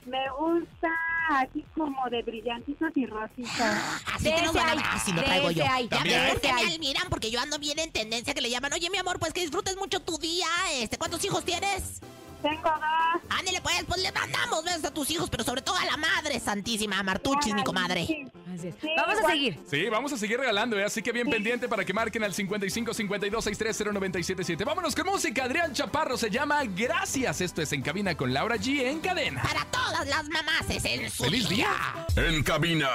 Me 0.07 0.19
gusta 0.39 0.89
así 1.31 1.65
como 1.75 2.09
de 2.11 2.23
brillantitos 2.23 2.91
y 2.95 3.07
rositas. 3.07 4.03
Así 4.13 4.25
De 4.25 4.35
que 4.35 4.43
nos 4.43 4.55
ese 4.55 4.65
van 4.65 4.79
a 4.79 4.93
así 4.93 5.13
lo 5.13 5.23
traigo 5.25 5.51
yo. 5.51 5.65
hay, 5.69 5.85
Ya 5.85 5.97
También. 5.97 6.21
ves 6.23 6.33
por 6.33 6.41
qué 6.43 6.53
me 6.53 6.75
admiran, 6.75 7.09
porque 7.09 7.31
yo 7.31 7.41
ando 7.41 7.59
bien 7.59 7.79
en 7.79 7.91
tendencia 7.93 8.35
que 8.35 8.41
le 8.43 8.51
llaman, 8.51 8.73
oye, 8.75 8.91
mi 8.91 8.99
amor, 8.99 9.19
pues 9.19 9.33
que 9.33 9.41
disfrutes 9.41 9.77
mucho 9.77 10.01
tu 10.01 10.19
día. 10.19 10.47
Este, 10.75 10.99
¿cuántos 10.99 11.25
hijos 11.25 11.45
tienes? 11.45 12.01
Tengo 12.45 12.63
dos. 12.63 13.23
Ándale, 13.31 13.59
pues, 13.63 13.75
pues 13.89 14.03
le 14.03 14.13
mandamos 14.13 14.63
besos 14.65 14.85
a 14.85 14.91
tus 14.93 15.11
hijos, 15.11 15.31
pero 15.31 15.43
sobre 15.45 15.63
todo 15.63 15.77
a 15.79 15.85
la 15.87 15.97
madre 15.97 16.39
santísima, 16.39 16.99
a 16.99 17.03
Martuchis, 17.03 17.55
mi 17.55 17.65
comadre. 17.65 18.05
Sí. 18.07 18.31
Así 18.55 18.69
es. 18.69 18.75
Sí, 18.83 18.89
Vamos 18.97 19.19
a 19.19 19.31
seguir. 19.31 19.61
Sí, 19.67 19.89
vamos 19.89 20.13
a 20.13 20.19
seguir 20.19 20.39
regalando, 20.39 20.79
¿eh? 20.79 20.85
así 20.85 21.01
que 21.01 21.11
bien 21.11 21.29
pendiente 21.31 21.69
para 21.69 21.87
que 21.87 21.95
marquen 21.95 22.23
al 22.23 22.35
55 22.35 22.93
52 22.93 23.45
630 23.45 23.93
977. 23.95 24.65
Vámonos 24.65 24.95
con 24.95 25.07
música. 25.07 25.45
Adrián 25.45 25.73
Chaparro 25.73 26.19
se 26.19 26.29
llama 26.29 26.63
Gracias. 26.65 27.41
Esto 27.41 27.63
es 27.63 27.73
En 27.73 27.81
Cabina 27.81 28.15
con 28.15 28.35
Laura 28.35 28.57
G 28.57 28.83
en 28.83 29.01
cadena. 29.01 29.43
Para 29.43 29.65
todas 29.67 30.07
las 30.07 30.29
mamás 30.29 30.69
es 30.69 31.13
su 31.15 31.25
¡Feliz 31.25 31.49
día! 31.49 31.71
En 32.17 32.43
cabina, 32.43 32.89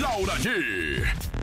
Laura 0.00 0.34
G. 0.36 1.35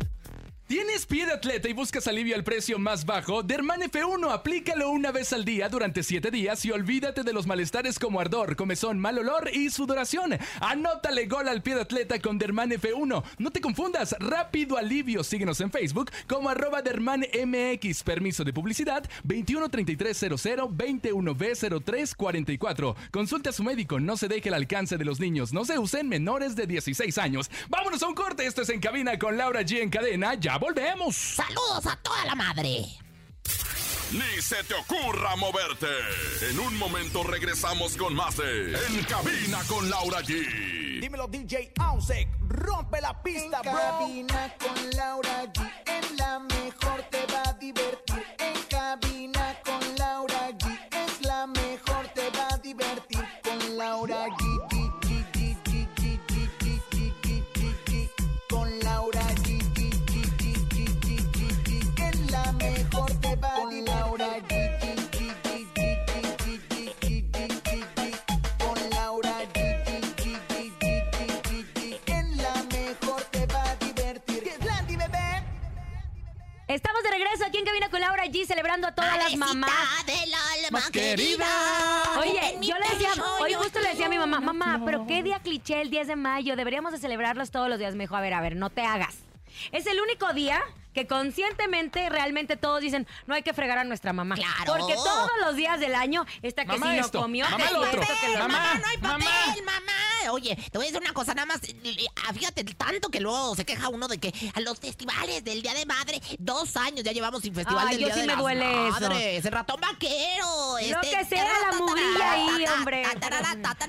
¿Tienes 0.73 1.05
pie 1.05 1.27
de 1.27 1.33
atleta 1.33 1.69
y 1.69 1.73
buscas 1.73 2.07
alivio 2.07 2.35
al 2.35 2.43
precio 2.43 2.79
más 2.79 3.05
bajo? 3.05 3.43
Derman 3.43 3.81
F1, 3.81 4.31
aplícalo 4.31 4.89
una 4.89 5.11
vez 5.11 5.31
al 5.31 5.45
día 5.45 5.69
durante 5.69 6.01
7 6.01 6.31
días 6.31 6.65
y 6.65 6.71
olvídate 6.71 7.21
de 7.21 7.31
los 7.31 7.45
malestares 7.45 7.99
como 7.99 8.19
ardor, 8.19 8.55
comezón, 8.55 8.97
mal 8.97 9.19
olor 9.19 9.51
y 9.53 9.69
sudoración. 9.69 10.35
Anótale 10.61 11.27
gol 11.27 11.47
al 11.47 11.61
pie 11.61 11.75
de 11.75 11.81
atleta 11.81 12.17
con 12.17 12.39
Derman 12.39 12.71
F1. 12.71 13.23
No 13.37 13.51
te 13.51 13.61
confundas, 13.61 14.15
rápido 14.19 14.75
alivio. 14.75 15.23
Síguenos 15.23 15.61
en 15.61 15.69
Facebook 15.69 16.09
como 16.27 16.49
arroba 16.49 16.81
Derman 16.81 17.21
MX. 17.21 18.01
Permiso 18.01 18.43
de 18.43 18.51
publicidad 18.51 19.07
213300 19.25 20.71
21B0344. 20.71 22.95
Consulte 23.11 23.49
a 23.49 23.53
su 23.53 23.63
médico, 23.63 23.99
no 23.99 24.17
se 24.17 24.27
deje 24.27 24.49
el 24.49 24.55
alcance 24.55 24.97
de 24.97 25.05
los 25.05 25.19
niños, 25.19 25.53
no 25.53 25.65
se 25.65 25.77
usen 25.77 26.09
menores 26.09 26.55
de 26.55 26.65
16 26.65 27.15
años. 27.19 27.51
Vámonos 27.69 28.01
a 28.01 28.07
un 28.07 28.15
corte, 28.15 28.47
esto 28.47 28.63
es 28.63 28.69
En 28.69 28.79
Cabina 28.79 29.19
con 29.19 29.37
Laura 29.37 29.61
G 29.61 29.79
en 29.79 29.91
cadena, 29.91 30.33
ya 30.33 30.57
volvemos. 30.63 31.13
Saludos 31.15 31.85
a 31.87 31.95
toda 31.97 32.23
la 32.25 32.35
madre. 32.35 32.85
Ni 34.11 34.41
se 34.41 34.63
te 34.63 34.73
ocurra 34.75 35.35
moverte. 35.35 35.87
En 36.49 36.59
un 36.59 36.77
momento 36.77 37.23
regresamos 37.23 37.97
con 37.97 38.13
más 38.15 38.37
de 38.37 38.73
En 38.73 39.03
cabina 39.03 39.59
con 39.67 39.89
Laura 39.89 40.21
G. 40.21 41.01
Dímelo 41.01 41.27
DJ 41.27 41.73
Ausek, 41.79 42.29
rompe 42.47 43.01
la 43.01 43.21
pista, 43.21 43.59
En 43.63 43.71
bro. 43.71 43.81
cabina 43.81 44.55
con 44.57 44.89
Laura 44.91 45.43
G. 45.51 45.71
En 45.87 46.17
la 46.17 46.39
mejor 46.39 47.01
te 47.11 47.25
va 47.33 47.43
a 47.49 47.53
divertir. 47.53 48.12
G, 78.31 78.45
celebrando 78.45 78.87
a 78.87 78.91
todas 78.93 79.17
las 79.17 79.35
mamás. 79.35 80.05
del 80.05 80.33
alma 80.33 80.79
Más 80.79 80.89
querida. 80.89 81.45
Oye, 82.19 82.57
yo 82.61 82.75
le 82.77 82.87
decía, 82.89 83.09
hoy 83.39 83.53
justo 83.53 83.79
le 83.79 83.89
decía 83.89 84.05
a 84.07 84.09
mi 84.09 84.17
mamá, 84.17 84.39
mamá, 84.39 84.81
pero 84.85 85.05
qué 85.07 85.23
día 85.23 85.39
cliché 85.39 85.81
el 85.81 85.89
10 85.89 86.07
de 86.07 86.15
mayo, 86.15 86.55
deberíamos 86.55 86.91
de 86.91 86.99
celebrarlos 86.99 87.51
todos 87.51 87.69
los 87.69 87.79
días. 87.79 87.95
Me 87.95 88.03
dijo, 88.05 88.15
a 88.15 88.21
ver, 88.21 88.33
a 88.33 88.41
ver, 88.41 88.55
no 88.55 88.69
te 88.69 88.81
hagas. 88.81 89.15
Es 89.71 89.85
el 89.85 89.99
único 90.01 90.33
día 90.33 90.61
que 90.93 91.07
conscientemente 91.07 92.07
realmente 92.09 92.55
todos 92.55 92.81
dicen, 92.81 93.07
no 93.25 93.33
hay 93.33 93.41
que 93.43 93.53
fregar 93.53 93.77
a 93.79 93.83
nuestra 93.83 94.13
mamá. 94.13 94.35
Claro. 94.35 94.65
Porque 94.67 94.93
todos 94.93 95.31
los 95.41 95.55
días 95.55 95.79
del 95.79 95.95
año 95.95 96.25
está 96.43 96.65
que 96.65 96.77
Mamá 96.77 96.91
si 96.93 96.99
esto, 96.99 97.21
comió, 97.21 97.45
mamá 97.45 97.57
que 97.57 97.63
el 97.63 97.69
si 97.69 97.75
otro. 97.75 98.01
esto, 98.01 98.13
que 98.21 98.27
lo 98.33 98.39
Mamá, 98.39 98.65
otro. 98.69 98.79
no 98.79 98.87
hay 98.87 98.97
mamá. 98.97 99.25
papel, 99.25 99.63
mamá. 99.63 99.91
Oye, 100.29 100.55
te 100.55 100.77
voy 100.77 100.87
a 100.87 100.89
decir 100.89 101.01
una 101.01 101.13
cosa, 101.13 101.33
nada 101.33 101.45
más, 101.45 101.59
ah, 102.27 102.33
fíjate 102.33 102.63
tanto 102.63 103.09
que 103.09 103.19
luego 103.19 103.55
se 103.55 103.65
queja 103.65 103.89
uno 103.89 104.07
de 104.07 104.17
que 104.17 104.33
a 104.53 104.59
los 104.61 104.79
festivales 104.79 105.43
del 105.43 105.61
Día 105.61 105.73
de 105.73 105.85
Madre, 105.85 106.21
dos 106.39 106.75
años 106.77 107.03
ya 107.03 107.11
llevamos 107.11 107.41
sin 107.41 107.53
festival 107.53 107.87
Ay, 107.87 107.95
del 107.97 108.01
yo 108.01 108.07
Día 108.07 108.15
sí 108.15 108.21
de 108.21 108.27
me 108.27 108.33
las 108.33 108.41
duele 108.41 108.87
eso. 108.87 108.99
Madres, 109.01 109.45
el 109.45 109.51
ratón 109.51 109.81
vaquero, 109.81 110.77
este, 110.79 111.09
que 111.09 111.25
sea, 111.25 111.45
la 111.71 111.77
mugrilla 111.77 112.31
ahí, 112.31 112.65
hombre. 112.67 113.03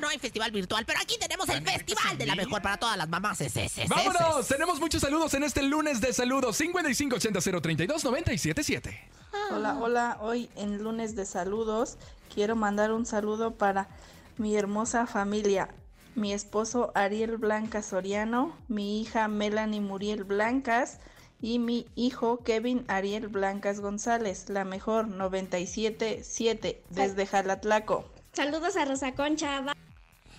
No 0.01 0.09
hay 0.09 0.19
festival 0.19 0.51
virtual, 0.51 0.85
pero 0.85 1.01
aquí 1.01 1.17
tenemos 1.19 1.49
el 1.49 1.63
festival 1.63 2.19
de 2.19 2.27
la 2.27 2.35
mejor 2.35 2.61
para 2.63 2.77
todas 2.77 2.97
las 2.97 3.09
mamás. 3.09 3.41
Es, 3.41 3.57
es, 3.57 3.79
es, 3.79 3.89
¡Vámonos! 3.89 4.47
Tenemos 4.47 4.81
muchos 4.81 5.01
saludos 5.01 5.35
en 5.35 5.45
este 5.45 5.63
lunes 5.63 6.01
de 6.01 6.13
saludos. 6.13 6.57
5580 6.57 7.61
032 7.61 8.05
977. 8.05 9.11
Hola, 9.51 9.77
hola. 9.79 10.19
Hoy 10.21 10.51
en 10.57 10.83
lunes 10.83 11.17
de 11.17 11.27
saludos 11.27 11.97
quiero 12.35 12.57
mandar 12.57 12.93
un 12.93 13.07
saludo 13.07 13.55
para 13.55 13.89
mi 14.37 14.57
hermosa 14.57 15.07
familia. 15.07 15.69
Mi 16.15 16.33
esposo 16.33 16.93
Ariel 16.95 17.39
Blanca 17.39 17.83
Soriano, 17.83 18.57
mi 18.69 19.01
hija 19.01 19.27
Melanie 19.27 19.81
Muriel 19.81 20.23
Blancas 20.23 21.01
y 21.41 21.59
mi 21.59 21.89
hijo 21.97 22.45
Kevin 22.45 22.85
Ariel 22.87 23.27
Blancas 23.27 23.81
González, 23.81 24.49
la 24.49 24.65
mejor 24.65 25.09
97.7 25.09 26.77
desde 26.91 27.27
Jalatlaco. 27.27 28.05
Saludos 28.33 28.77
a 28.77 28.85
Rosa 28.85 29.13
Concha. 29.15 29.65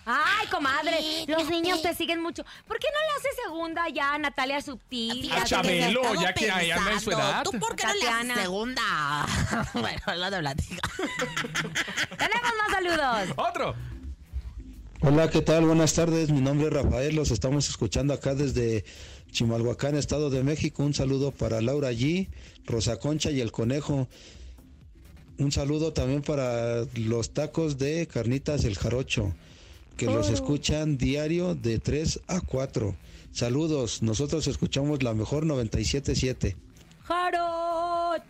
Ay, 0.05 0.47
comadre, 0.47 1.25
los 1.27 1.49
niños 1.49 1.81
te 1.81 1.93
siguen 1.93 2.21
mucho. 2.21 2.45
¿Por 2.67 2.79
qué 2.79 2.87
no 2.93 2.99
le 2.99 3.17
hace 3.17 3.41
segunda 3.43 3.89
ya 3.89 4.13
a 4.13 4.17
Natalia 4.17 4.61
Subtil? 4.61 5.31
A 5.33 5.43
Chabelo, 5.43 6.13
ya 6.13 6.33
que 6.33 6.51
ahí 6.51 6.71
anda 6.71 6.93
en 6.93 6.99
su 7.01 7.11
edad. 7.11 7.43
¿Tú 7.43 7.51
por 7.59 7.75
qué 7.75 7.87
no 7.87 7.93
le 7.95 8.07
haces 8.07 8.43
segunda? 8.43 9.25
bueno, 9.73 10.15
lo 10.15 10.31
de 10.31 10.39
platica. 10.39 10.89
Tenemos 12.17 12.51
más 12.57 12.71
saludos. 12.71 13.33
Otro. 13.35 13.75
Hola, 15.05 15.29
¿qué 15.29 15.41
tal? 15.41 15.65
Buenas 15.65 15.93
tardes. 15.93 16.31
Mi 16.31 16.41
nombre 16.41 16.67
es 16.67 16.73
Rafael. 16.73 17.15
Los 17.15 17.29
estamos 17.31 17.69
escuchando 17.69 18.13
acá 18.13 18.33
desde 18.33 18.83
Chimalhuacán, 19.31 19.95
Estado 19.95 20.29
de 20.29 20.43
México. 20.43 20.83
Un 20.83 20.93
saludo 20.93 21.31
para 21.31 21.61
Laura 21.61 21.91
G, 21.91 22.27
Rosa 22.65 22.97
Concha 22.97 23.29
y 23.29 23.39
el 23.39 23.51
Conejo. 23.51 24.07
Un 25.37 25.51
saludo 25.51 25.93
también 25.93 26.21
para 26.21 26.85
los 26.95 27.33
tacos 27.33 27.77
de 27.77 28.07
carnitas 28.07 28.63
El 28.63 28.77
Jarocho, 28.77 29.35
que 29.95 30.05
los 30.07 30.29
Oh. 30.29 30.33
escuchan 30.33 30.97
diario 30.97 31.53
de 31.53 31.77
3 31.77 32.21
a 32.27 32.41
4. 32.41 32.95
Saludos. 33.31 34.01
Nosotros 34.01 34.47
escuchamos 34.47 35.03
la 35.03 35.13
mejor 35.13 35.45
977. 35.45 36.55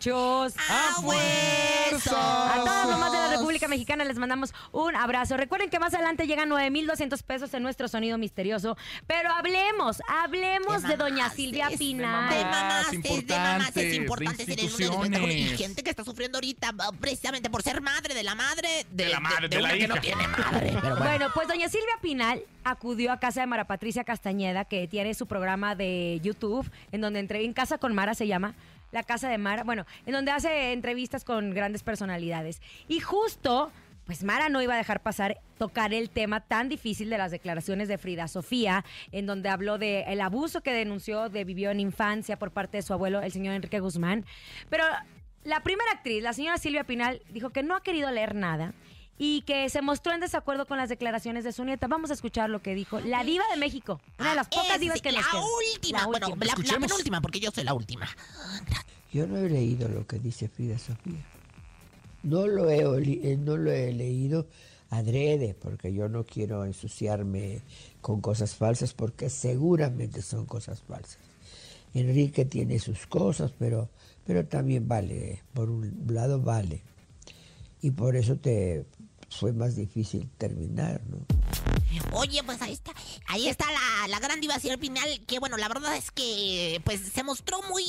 Jarochos 0.00 0.54
a 0.68 1.00
huesos. 1.00 2.12
A 2.12 2.54
todas 2.56 2.86
las 2.86 2.98
mamás 2.98 3.12
de 3.12 3.18
la 3.18 3.30
República 3.36 3.68
Mexicana 3.68 4.04
les 4.04 4.18
mandamos 4.18 4.52
un 4.72 4.94
abrazo. 4.96 5.36
Recuerden 5.36 5.70
que 5.70 5.78
más 5.78 5.94
adelante 5.94 6.26
llegan 6.26 6.48
9,200 6.48 7.22
pesos 7.22 7.54
en 7.54 7.62
nuestro 7.62 7.88
sonido 7.88 8.18
misterioso. 8.18 8.76
Pero 9.06 9.30
hablemos, 9.30 10.02
hablemos 10.08 10.82
de, 10.82 10.96
doña 10.96 11.30
Silvia 11.30 11.68
Pinal. 11.78 12.28
De 12.28 12.44
mamás, 12.44 12.90
de 12.90 13.36
mamás 13.36 13.76
es 13.76 13.94
importante 13.94 14.42
espectáculo. 14.42 15.28
Y 15.28 15.56
gente 15.56 15.82
que 15.82 15.90
está 15.90 16.04
sufriendo 16.04 16.38
ahorita 16.38 16.72
ah, 16.78 16.90
precisamente 16.98 17.50
por 17.50 17.62
ser 17.62 17.80
madre 17.80 18.14
de 18.14 18.22
la 18.22 18.34
madre 18.34 18.86
de, 18.90 19.04
De 19.04 19.10
la 19.10 19.20
madre, 19.20 19.48
de 19.48 19.60
la 19.60 19.72
que 19.72 19.88
no 19.88 19.96
tiene 19.96 20.28
madre. 20.28 20.76
Pero 20.80 20.96
bueno. 20.96 21.16
Bueno, 21.16 21.26
pues 21.34 21.48
doña 21.48 21.68
Silvia 21.68 21.94
Pinal 22.02 22.42
acudió 22.64 23.12
a 23.12 23.18
casa 23.18 23.40
de 23.40 23.46
Mara 23.46 23.66
Patricia 23.66 24.04
Castañeda, 24.04 24.64
que 24.64 24.86
tiene 24.88 25.14
su 25.14 25.26
programa 25.26 25.74
de 25.74 26.20
YouTube, 26.22 26.70
en 26.92 27.00
donde 27.00 27.20
entre 27.20 27.44
en 27.44 27.52
casa 27.52 27.78
con 27.78 27.94
Mara 27.94 28.14
se 28.14 28.26
llama. 28.26 28.54
La 28.96 29.02
casa 29.02 29.28
de 29.28 29.36
Mara, 29.36 29.62
bueno, 29.62 29.84
en 30.06 30.14
donde 30.14 30.30
hace 30.30 30.72
entrevistas 30.72 31.22
con 31.22 31.50
grandes 31.50 31.82
personalidades. 31.82 32.62
Y 32.88 33.00
justo, 33.00 33.70
pues 34.06 34.24
Mara 34.24 34.48
no 34.48 34.62
iba 34.62 34.72
a 34.72 34.78
dejar 34.78 35.02
pasar 35.02 35.36
tocar 35.58 35.92
el 35.92 36.08
tema 36.08 36.40
tan 36.40 36.70
difícil 36.70 37.10
de 37.10 37.18
las 37.18 37.30
declaraciones 37.30 37.88
de 37.88 37.98
Frida 37.98 38.26
Sofía, 38.26 38.86
en 39.12 39.26
donde 39.26 39.50
habló 39.50 39.76
de 39.76 40.04
el 40.04 40.22
abuso 40.22 40.62
que 40.62 40.72
denunció 40.72 41.28
de 41.28 41.44
vivió 41.44 41.70
en 41.70 41.80
infancia 41.80 42.38
por 42.38 42.52
parte 42.52 42.78
de 42.78 42.82
su 42.82 42.94
abuelo, 42.94 43.20
el 43.20 43.32
señor 43.32 43.54
Enrique 43.54 43.80
Guzmán. 43.80 44.24
Pero 44.70 44.84
la 45.44 45.62
primera 45.62 45.90
actriz, 45.90 46.22
la 46.22 46.32
señora 46.32 46.56
Silvia 46.56 46.84
Pinal, 46.84 47.20
dijo 47.28 47.50
que 47.50 47.62
no 47.62 47.76
ha 47.76 47.82
querido 47.82 48.10
leer 48.10 48.34
nada 48.34 48.72
y 49.18 49.42
que 49.42 49.68
se 49.70 49.82
mostró 49.82 50.12
en 50.12 50.20
desacuerdo 50.20 50.66
con 50.66 50.76
las 50.78 50.88
declaraciones 50.88 51.44
de 51.44 51.52
su 51.52 51.64
nieta. 51.64 51.86
Vamos 51.86 52.10
a 52.10 52.14
escuchar 52.14 52.50
lo 52.50 52.60
que 52.62 52.74
dijo 52.74 53.00
la 53.00 53.24
diva 53.24 53.44
de 53.52 53.58
México, 53.58 54.00
una 54.18 54.30
de 54.30 54.36
las 54.36 54.48
pocas 54.48 54.74
Es 54.74 54.80
divas 54.80 55.00
que 55.00 55.12
la 55.12 55.20
nos 55.20 55.30
quedan. 55.30 55.44
última, 55.74 55.98
La 56.00 56.06
bueno, 56.06 56.26
última. 56.28 56.44
la, 56.54 56.62
la 56.80 56.86
penúltima, 56.86 57.20
porque 57.20 57.40
yo 57.40 57.50
soy 57.50 57.64
la 57.64 57.74
última. 57.74 58.08
Yo 59.12 59.26
no 59.26 59.38
he 59.38 59.48
leído 59.48 59.88
lo 59.88 60.06
que 60.06 60.18
dice 60.18 60.48
Frida 60.48 60.78
Sofía. 60.78 61.24
No 62.22 62.46
lo 62.46 62.68
he, 62.68 62.84
oli- 62.86 63.20
eh, 63.22 63.36
no 63.36 63.56
lo 63.56 63.70
he 63.72 63.92
leído 63.92 64.46
adrede, 64.90 65.54
porque 65.54 65.92
yo 65.92 66.08
no 66.08 66.24
quiero 66.24 66.64
ensuciarme 66.64 67.60
con 68.00 68.20
cosas 68.20 68.54
falsas, 68.54 68.94
porque 68.94 69.30
seguramente 69.30 70.22
son 70.22 70.44
cosas 70.46 70.82
falsas. 70.82 71.18
Enrique 71.94 72.44
tiene 72.44 72.78
sus 72.78 73.06
cosas, 73.06 73.52
pero, 73.58 73.88
pero 74.26 74.44
también 74.46 74.86
vale, 74.86 75.42
por 75.54 75.70
un 75.70 76.04
lado 76.08 76.40
vale. 76.40 76.82
Y 77.80 77.90
por 77.92 78.16
eso 78.16 78.36
te 78.36 78.84
fue 79.36 79.52
más 79.52 79.76
difícil 79.76 80.30
terminar, 80.38 81.00
¿no? 81.08 81.18
Oye, 82.12 82.42
pues 82.44 82.60
ahí 82.62 82.72
está, 82.72 82.92
ahí 83.26 83.48
está 83.48 83.66
la, 83.70 84.08
la 84.08 84.18
gran 84.18 84.40
diva 84.40 84.58
Silvia 84.58 84.78
Pinal, 84.78 85.20
que 85.26 85.38
bueno, 85.38 85.56
la 85.56 85.68
verdad 85.68 85.96
es 85.96 86.10
que 86.10 86.80
pues 86.84 87.00
se 87.00 87.22
mostró 87.22 87.60
muy... 87.68 87.84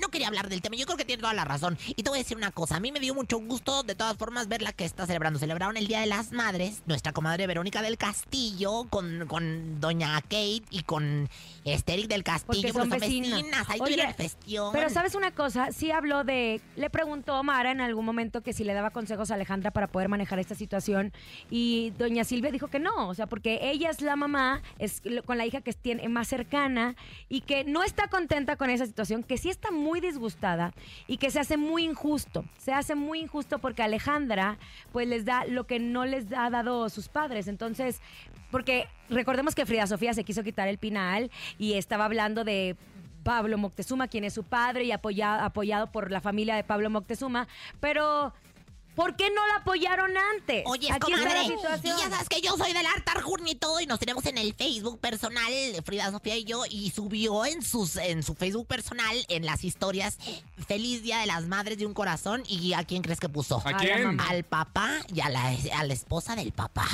No 0.00 0.08
quería 0.08 0.28
hablar 0.28 0.48
del 0.48 0.62
tema, 0.62 0.76
yo 0.76 0.86
creo 0.86 0.96
que 0.96 1.04
tiene 1.04 1.20
toda 1.20 1.34
la 1.34 1.44
razón. 1.44 1.78
Y 1.88 2.02
te 2.02 2.10
voy 2.10 2.18
a 2.18 2.22
decir 2.22 2.36
una 2.36 2.50
cosa, 2.52 2.76
a 2.76 2.80
mí 2.80 2.92
me 2.92 3.00
dio 3.00 3.14
mucho 3.14 3.38
gusto 3.38 3.82
de 3.82 3.94
todas 3.94 4.16
formas 4.16 4.48
verla 4.48 4.72
que 4.72 4.84
está 4.84 5.06
celebrando. 5.06 5.38
Celebraron 5.38 5.76
el 5.76 5.86
Día 5.86 6.00
de 6.00 6.06
las 6.06 6.32
Madres, 6.32 6.82
nuestra 6.86 7.12
comadre 7.12 7.46
Verónica 7.46 7.82
del 7.82 7.98
Castillo, 7.98 8.86
con, 8.90 9.26
con 9.26 9.80
doña 9.80 10.20
Kate 10.22 10.62
y 10.70 10.82
con 10.84 11.28
Estéric 11.64 12.08
del 12.08 12.22
Castillo, 12.24 12.72
Porque 12.72 12.72
son 12.72 12.88
vecinas. 12.90 13.42
vecinas. 13.42 13.66
Ahí 13.70 13.80
Oye, 13.80 14.14
festión. 14.14 14.72
Pero 14.72 14.90
sabes 14.90 15.14
una 15.14 15.32
cosa, 15.32 15.72
sí 15.72 15.90
habló 15.90 16.24
de, 16.24 16.60
le 16.76 16.90
preguntó 16.90 17.42
Mara 17.42 17.70
en 17.70 17.80
algún 17.80 18.04
momento 18.04 18.42
que 18.42 18.52
si 18.52 18.64
le 18.64 18.74
daba 18.74 18.90
consejos 18.90 19.30
a 19.30 19.34
Alejandra 19.34 19.70
para 19.70 19.86
poder 19.86 20.08
manejar 20.08 20.38
esta 20.38 20.54
situación 20.54 21.12
y 21.50 21.90
doña 21.98 22.24
Silvia 22.24 22.50
dijo 22.50 22.68
que 22.68 22.78
no, 22.78 23.08
o 23.08 23.14
sea, 23.14 23.26
porque 23.26 23.45
ella 23.54 23.90
es 23.90 24.00
la 24.00 24.16
mamá, 24.16 24.62
es 24.78 25.02
con 25.24 25.38
la 25.38 25.46
hija 25.46 25.60
que 25.60 25.72
tiene 25.72 26.08
más 26.08 26.28
cercana 26.28 26.96
y 27.28 27.40
que 27.40 27.64
no 27.64 27.82
está 27.82 28.08
contenta 28.08 28.56
con 28.56 28.70
esa 28.70 28.86
situación, 28.86 29.22
que 29.22 29.38
sí 29.38 29.48
está 29.48 29.70
muy 29.70 30.00
disgustada 30.00 30.72
y 31.06 31.16
que 31.18 31.30
se 31.30 31.40
hace 31.40 31.56
muy 31.56 31.84
injusto, 31.84 32.44
se 32.58 32.72
hace 32.72 32.94
muy 32.94 33.20
injusto 33.20 33.58
porque 33.58 33.82
Alejandra 33.82 34.58
pues 34.92 35.08
les 35.08 35.24
da 35.24 35.44
lo 35.46 35.66
que 35.66 35.78
no 35.78 36.04
les 36.04 36.32
ha 36.32 36.50
dado 36.50 36.88
sus 36.88 37.08
padres, 37.08 37.48
entonces 37.48 38.00
porque 38.50 38.88
recordemos 39.08 39.54
que 39.54 39.66
Frida 39.66 39.86
Sofía 39.86 40.14
se 40.14 40.24
quiso 40.24 40.42
quitar 40.42 40.68
el 40.68 40.78
pinal 40.78 41.30
y 41.58 41.74
estaba 41.74 42.04
hablando 42.04 42.44
de 42.44 42.76
Pablo 43.24 43.58
Moctezuma, 43.58 44.06
quien 44.06 44.22
es 44.22 44.34
su 44.34 44.44
padre 44.44 44.84
y 44.84 44.92
apoya- 44.92 45.44
apoyado 45.44 45.88
por 45.90 46.12
la 46.12 46.20
familia 46.20 46.54
de 46.54 46.62
Pablo 46.62 46.90
Moctezuma, 46.90 47.48
pero 47.80 48.32
¿por 48.96 49.14
qué 49.14 49.30
no 49.30 49.46
la 49.46 49.56
apoyaron 49.56 50.10
antes? 50.34 50.64
Oye, 50.66 50.90
Aquí 50.90 51.12
está 51.12 51.22
comadre, 51.24 51.34
la 51.34 51.56
situación. 51.56 51.96
y 51.96 52.00
ya 52.00 52.10
sabes 52.10 52.28
que 52.28 52.40
yo 52.40 52.56
soy 52.56 52.72
del 52.72 52.86
Art 52.86 53.08
Arjun 53.08 53.46
y 53.46 53.54
todo, 53.54 53.80
y 53.80 53.86
nos 53.86 54.00
tenemos 54.00 54.26
en 54.26 54.38
el 54.38 54.54
Facebook 54.54 54.98
personal, 54.98 55.52
Frida 55.84 56.10
Sofía 56.10 56.36
y 56.36 56.44
yo, 56.44 56.64
y 56.68 56.90
subió 56.90 57.44
en 57.44 57.62
sus 57.62 57.96
en 57.96 58.22
su 58.24 58.34
Facebook 58.34 58.66
personal, 58.66 59.16
en 59.28 59.46
las 59.46 59.62
historias, 59.62 60.18
Feliz 60.66 61.02
Día 61.02 61.18
de 61.18 61.26
las 61.26 61.44
Madres 61.46 61.78
de 61.78 61.86
un 61.86 61.94
Corazón, 61.94 62.42
y 62.48 62.72
¿a 62.72 62.82
quién 62.84 63.02
crees 63.02 63.20
que 63.20 63.28
puso? 63.28 63.62
¿A 63.64 63.74
quién? 63.76 64.18
Al 64.20 64.42
papá 64.42 64.90
y 65.14 65.20
a 65.20 65.28
la, 65.28 65.54
a 65.74 65.84
la 65.84 65.92
esposa 65.94 66.34
del 66.34 66.52
papá. 66.52 66.86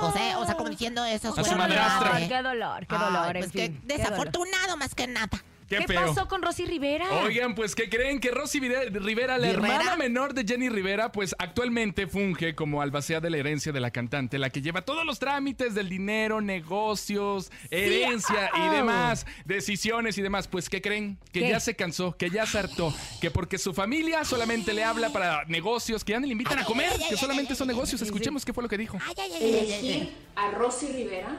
O 0.00 0.12
sea, 0.12 0.38
o 0.38 0.44
sea, 0.46 0.54
como 0.54 0.68
diciendo 0.68 1.04
eso. 1.04 1.34
A 1.36 1.44
su 1.44 1.56
madrastra. 1.56 2.10
madre. 2.12 2.28
Qué 2.28 2.42
dolor, 2.42 2.86
qué 2.86 2.94
dolor, 2.96 3.36
en 3.36 3.42
pues 3.42 3.52
fin, 3.52 3.80
qué 3.86 3.96
desafortunado 3.96 4.76
más 4.76 4.94
que 4.94 5.06
nada. 5.08 5.42
Qué, 5.68 5.76
¿Qué 5.76 5.86
feo. 5.86 6.06
pasó 6.14 6.28
con 6.28 6.40
Rosy 6.42 6.64
Rivera? 6.64 7.06
Oigan, 7.24 7.54
pues, 7.54 7.74
¿qué 7.74 7.90
creen? 7.90 8.20
Que 8.20 8.30
Rosy 8.30 8.58
Rivera, 8.58 9.36
la 9.36 9.48
¿Rivera? 9.50 9.50
hermana 9.50 9.96
menor 9.96 10.32
de 10.32 10.44
Jenny 10.46 10.70
Rivera, 10.70 11.12
pues 11.12 11.34
actualmente 11.38 12.06
funge 12.06 12.54
como 12.54 12.80
albacea 12.80 13.20
de 13.20 13.28
la 13.28 13.36
herencia 13.36 13.70
de 13.70 13.80
la 13.80 13.90
cantante, 13.90 14.38
la 14.38 14.48
que 14.48 14.62
lleva 14.62 14.82
todos 14.82 15.04
los 15.04 15.18
trámites 15.18 15.74
del 15.74 15.90
dinero, 15.90 16.40
negocios, 16.40 17.52
herencia 17.70 18.50
y 18.56 18.74
demás, 18.74 19.26
decisiones 19.44 20.16
y 20.16 20.22
demás. 20.22 20.48
Pues, 20.48 20.70
¿qué 20.70 20.80
creen? 20.80 21.18
Que 21.32 21.40
¿Qué? 21.40 21.48
ya 21.50 21.60
se 21.60 21.76
cansó, 21.76 22.16
que 22.16 22.30
ya 22.30 22.46
se 22.46 22.58
hartó, 22.58 22.94
que 23.20 23.30
porque 23.30 23.58
su 23.58 23.74
familia 23.74 24.24
solamente 24.24 24.72
le 24.72 24.84
habla 24.84 25.10
para 25.10 25.44
negocios, 25.46 26.02
que 26.02 26.12
ya 26.12 26.20
ni 26.20 26.28
le 26.28 26.32
invitan 26.32 26.58
a 26.58 26.64
comer, 26.64 26.92
que 27.10 27.16
solamente 27.18 27.54
son 27.54 27.68
negocios. 27.68 28.00
Escuchemos 28.00 28.44
qué 28.44 28.54
fue 28.54 28.62
lo 28.62 28.68
que 28.70 28.78
dijo. 28.78 28.98
elegir 29.38 30.12
a 30.34 30.50
Rosy 30.52 30.86
Rivera 30.88 31.36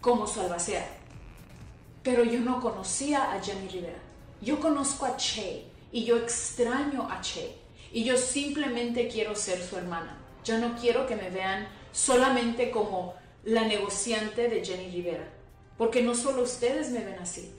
como 0.00 0.26
su 0.26 0.40
albacea. 0.40 1.03
Pero 2.04 2.22
yo 2.22 2.38
no 2.40 2.60
conocía 2.60 3.32
a 3.32 3.42
Jenny 3.42 3.66
Rivera. 3.66 3.98
Yo 4.42 4.60
conozco 4.60 5.06
a 5.06 5.16
Che 5.16 5.64
y 5.90 6.04
yo 6.04 6.18
extraño 6.18 7.08
a 7.10 7.20
Che. 7.22 7.56
Y 7.92 8.04
yo 8.04 8.16
simplemente 8.16 9.08
quiero 9.08 9.34
ser 9.34 9.60
su 9.62 9.76
hermana. 9.76 10.18
Yo 10.44 10.58
no 10.58 10.76
quiero 10.76 11.06
que 11.06 11.16
me 11.16 11.30
vean 11.30 11.66
solamente 11.92 12.70
como 12.70 13.14
la 13.44 13.64
negociante 13.64 14.48
de 14.48 14.62
Jenny 14.62 14.90
Rivera. 14.90 15.32
Porque 15.78 16.02
no 16.02 16.14
solo 16.14 16.42
ustedes 16.42 16.90
me 16.90 17.02
ven 17.02 17.18
así. 17.18 17.50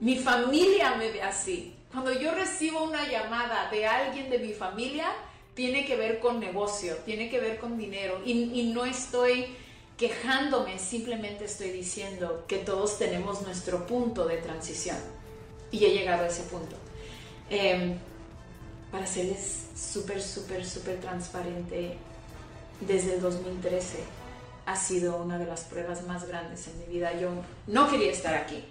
Mi 0.00 0.16
familia 0.16 0.94
me 0.94 1.10
ve 1.10 1.22
así. 1.22 1.76
Cuando 1.92 2.12
yo 2.18 2.32
recibo 2.32 2.82
una 2.84 3.06
llamada 3.06 3.68
de 3.70 3.86
alguien 3.86 4.30
de 4.30 4.38
mi 4.38 4.54
familia, 4.54 5.12
tiene 5.54 5.84
que 5.84 5.96
ver 5.96 6.20
con 6.20 6.40
negocio, 6.40 6.96
tiene 7.04 7.28
que 7.28 7.38
ver 7.38 7.58
con 7.58 7.76
dinero. 7.76 8.22
Y, 8.24 8.32
y 8.58 8.72
no 8.72 8.86
estoy 8.86 9.44
quejándome, 10.00 10.78
simplemente 10.78 11.44
estoy 11.44 11.72
diciendo 11.72 12.46
que 12.48 12.56
todos 12.56 12.98
tenemos 12.98 13.42
nuestro 13.42 13.86
punto 13.86 14.26
de 14.26 14.38
transición. 14.38 14.96
Y 15.70 15.84
he 15.84 15.90
llegado 15.90 16.24
a 16.24 16.28
ese 16.28 16.44
punto. 16.44 16.74
Em, 17.50 17.98
para 18.90 19.06
serles 19.06 19.66
súper, 19.76 20.22
súper, 20.22 20.64
súper 20.64 20.98
transparente, 21.00 21.98
desde 22.80 23.16
el 23.16 23.20
2013 23.20 23.98
ha 24.64 24.74
sido 24.74 25.18
una 25.18 25.36
de 25.38 25.44
las 25.44 25.64
pruebas 25.64 26.02
más 26.06 26.26
grandes 26.26 26.66
en 26.68 26.78
mi 26.78 26.86
vida. 26.86 27.12
Yo 27.20 27.28
no 27.66 27.90
quería 27.90 28.10
estar 28.10 28.34
aquí. 28.34 28.64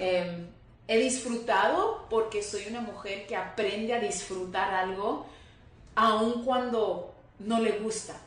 Em, 0.00 0.48
he 0.88 0.98
disfrutado 0.98 2.06
porque 2.10 2.42
soy 2.42 2.66
una 2.68 2.80
mujer 2.80 3.28
que 3.28 3.36
aprende 3.36 3.94
a 3.94 4.00
disfrutar 4.00 4.74
algo 4.74 5.26
aun 5.94 6.44
cuando 6.44 7.14
no 7.38 7.60
le 7.60 7.78
gusta. 7.78 8.20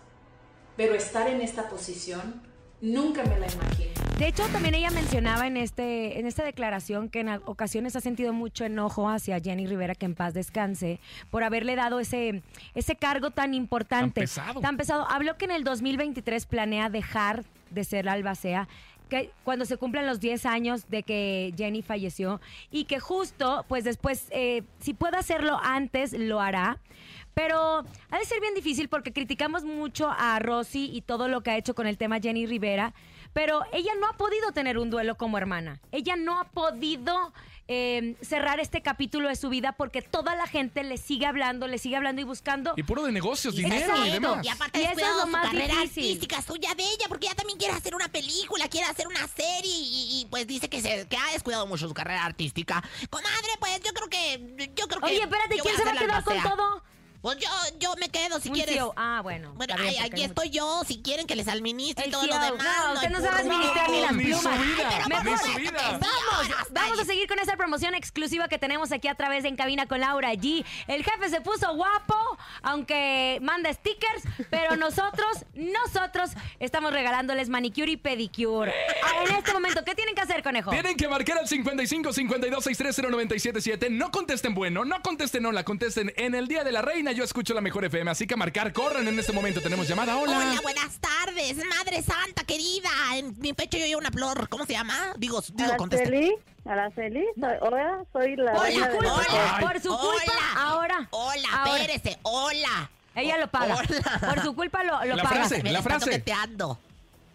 Pero 0.79 0.95
estar 0.95 1.27
en 1.27 1.41
esta 1.41 1.67
posición 1.67 2.41
nunca 2.79 3.21
me 3.25 3.37
la 3.37 3.51
imaginé. 3.51 3.89
De 4.17 4.27
hecho, 4.29 4.47
también 4.53 4.75
ella 4.75 4.89
mencionaba 4.91 5.45
en, 5.45 5.57
este, 5.57 6.17
en 6.21 6.25
esta 6.25 6.45
declaración 6.45 7.09
que 7.09 7.19
en 7.19 7.27
ocasiones 7.43 7.97
ha 7.97 7.99
sentido 7.99 8.31
mucho 8.31 8.63
enojo 8.63 9.09
hacia 9.09 9.41
Jenny 9.41 9.67
Rivera, 9.67 9.93
que 9.93 10.05
en 10.05 10.15
paz 10.15 10.33
descanse, 10.33 11.01
por 11.31 11.43
haberle 11.43 11.75
dado 11.75 11.99
ese, 11.99 12.43
ese 12.75 12.95
cargo 12.95 13.31
tan 13.31 13.53
importante. 13.53 14.21
Tan 14.21 14.23
pesado. 14.23 14.61
Tan 14.61 14.77
pesado. 14.77 15.05
Habló 15.09 15.37
que 15.37 15.43
en 15.43 15.51
el 15.51 15.65
2023 15.65 16.45
planea 16.45 16.89
dejar 16.89 17.43
de 17.71 17.83
ser 17.83 18.05
la 18.05 18.13
albacea 18.13 18.69
que 19.09 19.31
cuando 19.43 19.65
se 19.65 19.75
cumplan 19.75 20.05
los 20.05 20.19
10 20.19 20.45
años 20.45 20.87
de 20.87 21.03
que 21.03 21.53
Jenny 21.57 21.81
falleció 21.81 22.39
y 22.71 22.85
que 22.85 22.99
justo, 22.99 23.65
pues 23.67 23.83
después, 23.83 24.27
eh, 24.29 24.63
si 24.79 24.93
puede 24.93 25.17
hacerlo 25.17 25.59
antes, 25.61 26.13
lo 26.13 26.39
hará. 26.39 26.77
Pero 27.39 27.85
ha 28.11 28.19
de 28.19 28.25
ser 28.25 28.41
bien 28.41 28.53
difícil 28.53 28.89
porque 28.89 29.13
criticamos 29.13 29.63
mucho 29.63 30.09
a 30.11 30.39
Rosy 30.39 30.89
y 30.91 30.99
todo 30.99 31.29
lo 31.29 31.39
que 31.39 31.51
ha 31.51 31.55
hecho 31.57 31.73
con 31.73 31.87
el 31.87 31.97
tema 31.97 32.19
Jenny 32.19 32.45
Rivera, 32.45 32.93
pero 33.31 33.61
ella 33.71 33.93
no 33.97 34.09
ha 34.09 34.17
podido 34.17 34.51
tener 34.51 34.77
un 34.77 34.89
duelo 34.89 35.15
como 35.15 35.37
hermana. 35.37 35.79
Ella 35.93 36.17
no 36.17 36.37
ha 36.37 36.43
podido 36.43 37.31
eh, 37.69 38.17
cerrar 38.21 38.59
este 38.59 38.81
capítulo 38.81 39.29
de 39.29 39.37
su 39.37 39.47
vida 39.47 39.71
porque 39.71 40.01
toda 40.01 40.35
la 40.35 40.47
gente 40.47 40.83
le 40.83 40.97
sigue 40.97 41.27
hablando, 41.27 41.69
le 41.69 41.77
sigue 41.77 41.95
hablando 41.95 42.19
y 42.21 42.25
buscando. 42.25 42.73
Y 42.75 42.83
puro 42.83 43.03
de 43.03 43.13
negocios, 43.13 43.55
dinero 43.55 43.85
y 43.85 44.09
Exacto. 44.09 44.11
demás. 44.11 44.45
Y 44.45 44.49
aparte 44.49 44.81
Y 44.81 44.83
es 44.83 44.91
eso 44.97 44.99
es 44.99 45.15
lo 45.15 45.21
su 45.21 45.27
más 45.27 45.45
carrera 45.45 45.75
difícil. 45.75 46.03
artística 46.03 46.41
suya 46.41 46.75
de 46.75 46.83
ella, 46.83 47.05
porque 47.07 47.27
ella 47.27 47.35
también 47.35 47.57
quiere 47.57 47.73
hacer 47.73 47.95
una 47.95 48.09
película, 48.09 48.67
quiere 48.67 48.87
hacer 48.87 49.07
una 49.07 49.25
serie 49.29 49.71
y, 49.71 50.19
y, 50.19 50.27
pues 50.29 50.45
dice 50.45 50.67
que 50.67 50.81
se 50.81 51.07
que 51.07 51.15
ha 51.15 51.31
descuidado 51.31 51.65
mucho 51.67 51.87
su 51.87 51.93
carrera 51.93 52.25
artística. 52.25 52.83
Comadre, 53.09 53.53
pues 53.61 53.79
yo 53.81 53.93
creo 53.93 54.09
que 54.09 54.71
yo 54.75 54.89
creo 54.89 54.99
que 54.99 55.05
Oye, 55.05 55.21
espérate, 55.21 55.55
¿quién 55.57 55.77
se 55.77 55.85
va 55.85 55.91
a 55.91 55.93
quedar 55.93 56.23
con 56.25 56.41
todo? 56.41 56.83
Pues 57.21 57.37
yo, 57.37 57.49
yo 57.79 57.93
me 57.99 58.07
quedo 58.09 58.39
si 58.39 58.47
Un 58.47 58.55
quieres. 58.55 58.75
CEO. 58.75 58.93
Ah, 58.95 59.19
bueno. 59.21 59.51
Bueno, 59.55 59.75
bien, 59.77 60.03
aquí 60.03 60.23
estoy 60.23 60.49
yo, 60.51 60.83
si 60.87 61.01
quieren 61.01 61.27
que 61.27 61.35
les 61.35 61.49
administre 61.49 62.07
y 62.07 62.11
todo 62.11 62.25
lo 62.25 62.33
demás. 62.39 62.63
No, 62.87 62.93
usted 62.93 63.07
hay 63.07 63.13
no 63.13 63.19
sabe 63.19 63.41
administrar 63.41 63.89
ni 63.89 63.99
las 64.01 64.13
Ni 64.15 64.33
su 64.33 64.39
plumas. 64.39 64.61
vida, 64.65 64.89
Ay, 64.89 65.03
pero 65.09 65.23
ni 65.23 65.25
¿cómo 65.25 65.37
su 65.37 65.45
es 65.49 65.55
que 65.55 65.59
vida. 65.61 65.71
te 65.71 65.91
Vamos, 65.91 66.67
vamos 66.71 66.99
a 66.99 67.05
seguir 67.05 67.27
con 67.27 67.39
esa 67.39 67.57
promoción 67.57 67.93
exclusiva 67.93 68.47
que 68.47 68.57
tenemos 68.57 68.93
aquí 68.93 69.09
a 69.09 69.15
través 69.15 69.43
de 69.43 69.49
En 69.49 69.57
Cabina 69.57 69.85
con 69.85 69.99
Laura 69.99 70.31
G. 70.33 70.63
El 70.87 71.03
jefe 71.03 71.29
se 71.29 71.41
puso 71.41 71.75
guapo, 71.75 72.15
aunque 72.61 73.39
manda 73.41 73.73
stickers, 73.73 74.23
pero 74.49 74.77
nosotros, 74.77 75.43
nosotros 75.55 76.31
estamos 76.59 76.93
regalándoles 76.93 77.49
manicure 77.49 77.91
y 77.91 77.97
pedicure. 77.97 78.73
Ah, 79.03 79.23
en 79.27 79.35
este 79.35 79.51
momento, 79.51 79.83
¿qué 79.83 79.93
tienen 79.93 80.15
que 80.15 80.21
hacer, 80.21 80.41
conejo? 80.41 80.71
Tienen 80.71 80.95
que 80.95 81.09
marcar 81.09 81.39
al 81.39 81.47
55 81.49 82.13
52 82.13 82.63
630 82.63 83.11
977. 83.11 83.89
No 83.89 84.09
contesten 84.09 84.53
bueno, 84.53 84.85
no 84.85 85.01
contesten 85.01 85.45
hola, 85.45 85.65
contesten 85.65 86.13
en 86.15 86.33
el 86.33 86.47
Día 86.47 86.63
de 86.63 86.71
la 86.71 86.81
Reina. 86.81 87.08
Yo 87.15 87.23
escucho 87.23 87.53
la 87.53 87.61
mejor 87.61 87.85
FM, 87.85 88.11
así 88.11 88.27
que 88.27 88.35
a 88.35 88.37
marcar, 88.37 88.71
corran 88.71 89.07
en 89.07 89.17
este 89.19 89.31
momento. 89.33 89.61
Tenemos 89.61 89.87
llamada. 89.87 90.15
Hola. 90.17 90.37
Hola, 90.37 90.59
buenas 90.61 90.99
tardes, 90.99 91.57
Madre 91.65 92.01
Santa 92.03 92.43
querida. 92.43 92.89
En 93.15 93.35
mi 93.39 93.53
pecho 93.53 93.77
yo 93.77 93.85
llevo 93.85 93.99
una 93.99 94.11
flor, 94.11 94.47
¿cómo 94.49 94.65
se 94.65 94.73
llama? 94.73 94.93
Digo, 95.17 95.41
digo, 95.53 95.75
conteste. 95.77 96.05
Araceli, 96.07 96.35
Araceli, 96.65 97.25
soy, 97.39 97.53
hola, 97.61 98.03
soy 98.13 98.35
la 98.35 98.51
Hola, 98.51 98.63
reina 98.63 98.87
de 98.89 98.97
hola. 98.97 99.07
los- 99.09 99.27
Ay. 99.29 99.65
Por 99.65 99.79
su 99.81 99.89
culpa, 99.89 100.33
Hola. 100.33 100.61
ahora. 100.61 101.07
Hola, 101.11 101.47
ahora. 101.51 101.81
espérese, 101.81 102.19
hola. 102.23 102.91
Ella 103.15 103.37
lo 103.39 103.47
paga. 103.47 103.75
Hola. 103.75 104.19
Por 104.35 104.43
su 104.43 104.55
culpa 104.55 104.83
lo, 104.83 105.03
lo 105.05 105.15
La 105.15 105.23
paga. 105.23 105.35
frase. 105.35 105.63
Me 105.63 105.71
la 105.71 105.79
está 105.79 105.89
frase. 105.89 106.05
toqueteando. 106.05 106.79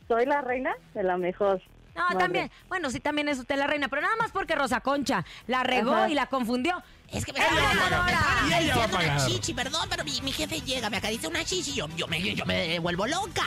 Soy 0.09 0.27
la 0.27 0.41
reina 0.43 0.73
de 0.95 1.03
la 1.03 1.17
mejor. 1.17 1.61
No, 1.95 2.03
Madre. 2.05 2.19
también. 2.19 2.51
Bueno, 2.69 2.91
sí, 2.91 3.01
también 3.01 3.29
es 3.29 3.39
usted 3.39 3.57
la 3.57 3.67
reina, 3.67 3.89
pero 3.89 4.03
nada 4.03 4.17
más 4.17 4.33
porque 4.33 4.55
Rosa 4.55 4.81
Concha 4.81 5.25
la 5.47 5.63
regó 5.63 5.95
Ajá. 5.95 6.09
y 6.09 6.15
la 6.15 6.27
confundió. 6.27 6.83
Es 7.11 7.25
que 7.25 7.33
me 7.33 7.39
estaba 7.39 7.61
Y 7.61 8.53
ella 8.65 8.77
va 8.77 8.83
a 8.83 8.87
acariciando 8.87 8.97
una 8.99 9.27
chichi, 9.27 9.55
perdón, 9.55 9.87
pero 9.89 10.05
mi, 10.05 10.21
mi 10.23 10.33
jefe 10.33 10.61
llega, 10.63 10.91
me 10.91 10.97
acaricia 10.97 11.29
una 11.29 11.45
chichi 11.45 11.71
y 11.71 11.75
yo, 11.75 11.87
yo, 11.97 12.09
me, 12.09 12.21
yo 12.35 12.45
me 12.47 12.79
vuelvo 12.81 13.07
loca. 13.07 13.45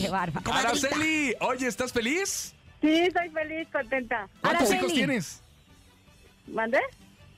Qué 0.00 0.08
bárbaro. 0.08 0.44
Comadrita. 0.44 0.70
Araceli, 0.88 1.34
oye, 1.40 1.68
¿estás 1.68 1.92
feliz? 1.92 2.54
Sí, 2.80 3.08
soy 3.12 3.30
feliz, 3.30 3.68
contenta. 3.72 4.28
¿Cuántos 4.40 4.62
Araceli. 4.62 4.78
hijos 4.80 4.92
tienes? 4.92 5.42
¿Mandé? 6.48 6.80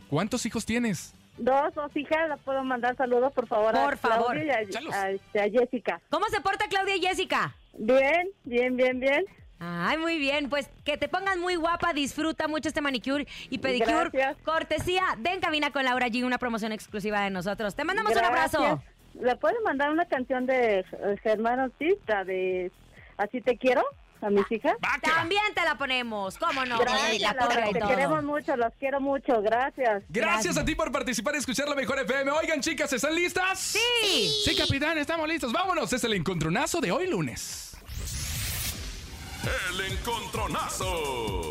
¿Cuántos 0.08 0.46
hijos 0.46 0.64
tienes? 0.64 1.12
Dos, 1.36 1.74
dos 1.74 1.94
hijas, 1.96 2.28
¿la 2.30 2.36
puedo 2.38 2.64
mandar 2.64 2.96
saludos, 2.96 3.32
por 3.34 3.46
favor? 3.46 3.72
Por 3.72 3.94
a 3.94 3.96
favor. 3.98 4.32
Claudia 4.32 4.62
y 4.62 4.74
a, 4.74 5.02
a- 5.02 5.44
a 5.44 5.50
Jessica. 5.50 6.00
¿Cómo 6.08 6.26
se 6.30 6.40
porta 6.40 6.66
Claudia 6.68 6.96
y 6.96 7.00
Jessica? 7.02 7.54
Bien, 7.74 8.28
bien, 8.44 8.74
bien, 8.76 8.98
bien. 9.00 9.24
Ay, 9.58 9.96
muy 9.98 10.18
bien. 10.18 10.48
Pues 10.50 10.68
que 10.84 10.96
te 10.98 11.08
pongas 11.08 11.38
muy 11.38 11.56
guapa, 11.56 11.92
disfruta 11.92 12.46
mucho 12.48 12.68
este 12.68 12.80
manicure 12.80 13.26
y 13.48 13.58
pedicure. 13.58 14.10
Gracias. 14.12 14.36
Cortesía 14.44 15.02
de 15.18 15.30
En 15.32 15.40
Cabina 15.40 15.70
con 15.70 15.84
Laura 15.84 16.08
G, 16.08 16.24
una 16.24 16.38
promoción 16.38 16.72
exclusiva 16.72 17.20
de 17.22 17.30
nosotros. 17.30 17.74
Te 17.74 17.84
mandamos 17.84 18.12
un 18.12 18.24
abrazo. 18.24 18.82
¿Le 19.20 19.34
puedo 19.36 19.54
mandar 19.62 19.90
una 19.90 20.04
canción 20.06 20.44
de 20.46 20.80
eh, 20.80 20.84
Germán 21.22 21.58
Ortiz, 21.60 21.94
de 22.26 22.70
Así 23.16 23.40
te 23.40 23.56
quiero, 23.56 23.82
a 24.20 24.28
mis 24.28 24.44
hijas? 24.52 24.74
Va, 24.74 24.98
que 25.02 25.10
va. 25.10 25.16
También 25.16 25.42
te 25.54 25.62
la 25.64 25.78
ponemos, 25.78 26.36
¿cómo 26.36 26.66
no? 26.66 26.78
Gracias, 26.78 27.22
la 27.22 27.32
Laura, 27.32 27.54
torre 27.54 27.70
y 27.70 27.72
te 27.72 27.78
todo. 27.78 27.88
queremos 27.88 28.24
mucho, 28.24 28.56
los 28.56 28.74
quiero 28.78 29.00
mucho, 29.00 29.40
gracias. 29.40 30.02
Gracias, 30.10 30.34
Gracias. 30.34 30.58
a 30.58 30.64
ti 30.66 30.74
por 30.74 30.92
participar 30.92 31.34
y 31.34 31.38
escuchar 31.38 31.66
la 31.66 31.74
mejor 31.74 31.98
FM. 31.98 32.30
Oigan, 32.30 32.60
chicas, 32.60 32.92
¿están 32.92 33.14
listas? 33.14 33.58
Sí. 33.58 34.42
Sí, 34.44 34.54
capitán, 34.54 34.98
estamos 34.98 35.26
listos. 35.26 35.50
Vámonos, 35.50 35.90
es 35.94 36.04
el 36.04 36.12
encontronazo 36.12 36.82
de 36.82 36.92
hoy 36.92 37.06
lunes. 37.08 37.65
El 39.44 39.80
encontronazo. 39.92 41.50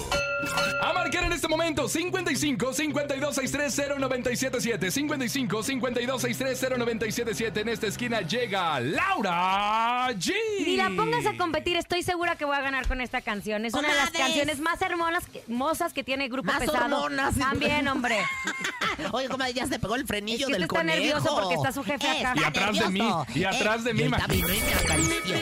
A 0.81 0.93
marcar 0.93 1.23
en 1.23 1.33
este 1.33 1.47
momento 1.47 1.87
55 1.87 2.73
52 2.73 3.35
630 3.35 3.99
977 3.99 4.91
55 4.91 5.63
52 5.63 6.21
630 6.21 6.77
977 6.77 7.61
En 7.61 7.69
esta 7.69 7.87
esquina 7.87 8.21
llega 8.21 8.79
Laura 8.79 10.09
G. 10.11 10.33
Ni 10.65 10.75
la 10.77 10.89
pongas 10.89 11.25
a 11.25 11.35
competir, 11.37 11.77
estoy 11.77 12.03
segura 12.03 12.35
que 12.35 12.45
voy 12.45 12.55
a 12.57 12.61
ganar 12.61 12.87
con 12.87 13.01
esta 13.01 13.21
canción. 13.21 13.65
Es 13.65 13.73
una 13.73 13.87
de 13.89 13.95
las 13.95 14.05
Comadres. 14.11 14.27
canciones 14.27 14.59
más 14.59 14.81
hermosas 14.81 15.25
que, 15.27 15.39
hermosas 15.39 15.93
que 15.93 16.03
tiene 16.03 16.27
Grupo 16.27 16.51
Más 16.51 16.59
Pesado. 16.59 16.83
hormonas. 17.03 17.35
También, 17.35 17.87
hombre. 17.87 18.17
Oye, 19.11 19.27
comadre, 19.29 19.53
ya 19.53 19.65
se 19.67 19.79
pegó 19.79 19.95
el 19.95 20.01
Es 20.01 20.07
frenillo 20.07 20.47
que 20.47 20.53
del 20.53 20.63
está 20.63 20.75
conejo. 20.77 20.99
nervioso 20.99 21.35
porque 21.35 21.55
está 21.55 21.71
su 21.71 21.83
jefe 21.83 22.07
acá. 22.07 22.33
Está 22.33 22.35
Y 22.35 22.43
atrás 22.43 22.79
de 22.79 22.89
mí, 22.89 23.09
y 23.35 23.43
atrás 23.45 23.83
de 23.83 23.93
mí, 23.93 24.03
imagínate. 24.03 24.35
y 24.35 24.41
me 24.43 24.73
acarició. 24.73 25.35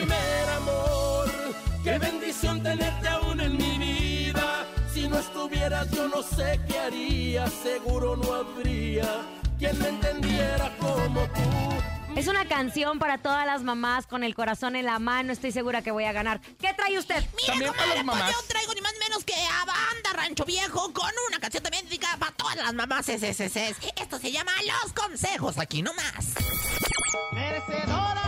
amor. 0.56 1.30
Qué 1.82 1.98
bendición 1.98 2.23
yo 5.92 6.08
no 6.08 6.22
sé 6.22 6.60
qué 6.68 6.78
haría. 6.78 7.46
Seguro 7.48 8.16
no 8.16 8.34
habría 8.34 9.22
quien 9.58 9.78
me 9.78 9.88
entendiera 9.88 10.70
como 10.78 11.22
tú. 11.28 11.40
Es 12.16 12.28
una 12.28 12.46
canción 12.46 12.98
para 12.98 13.18
todas 13.18 13.44
las 13.46 13.62
mamás 13.62 14.06
con 14.06 14.22
el 14.22 14.34
corazón 14.34 14.76
en 14.76 14.84
la 14.84 14.98
mano. 14.98 15.32
Estoy 15.32 15.50
segura 15.52 15.82
que 15.82 15.90
voy 15.90 16.04
a 16.04 16.12
ganar. 16.12 16.40
¿Qué 16.60 16.72
trae 16.74 16.96
usted? 16.98 17.24
Mira, 17.36 17.46
También 17.54 17.72
para 17.72 17.82
comadre, 17.82 17.96
las 17.96 18.04
pues 18.04 18.18
mamás. 18.18 18.32
yo 18.32 18.48
traigo 18.48 18.74
ni 18.74 18.80
más 18.82 18.92
ni 18.92 18.98
menos 19.00 19.24
que 19.24 19.34
a 19.34 19.64
Banda 19.64 20.12
Rancho 20.22 20.44
Viejo 20.44 20.92
con 20.92 21.10
una 21.28 21.40
canción 21.40 21.62
también 21.62 21.84
dedicada 21.86 22.16
para 22.18 22.32
todas 22.32 22.56
las 22.56 22.74
mamás 22.74 23.06
SSS. 23.06 23.56
Esto 23.96 24.18
se 24.18 24.30
llama 24.30 24.52
Los 24.82 24.92
Consejos, 24.92 25.58
aquí 25.58 25.82
nomás. 25.82 26.34
Merecedora 27.32 28.23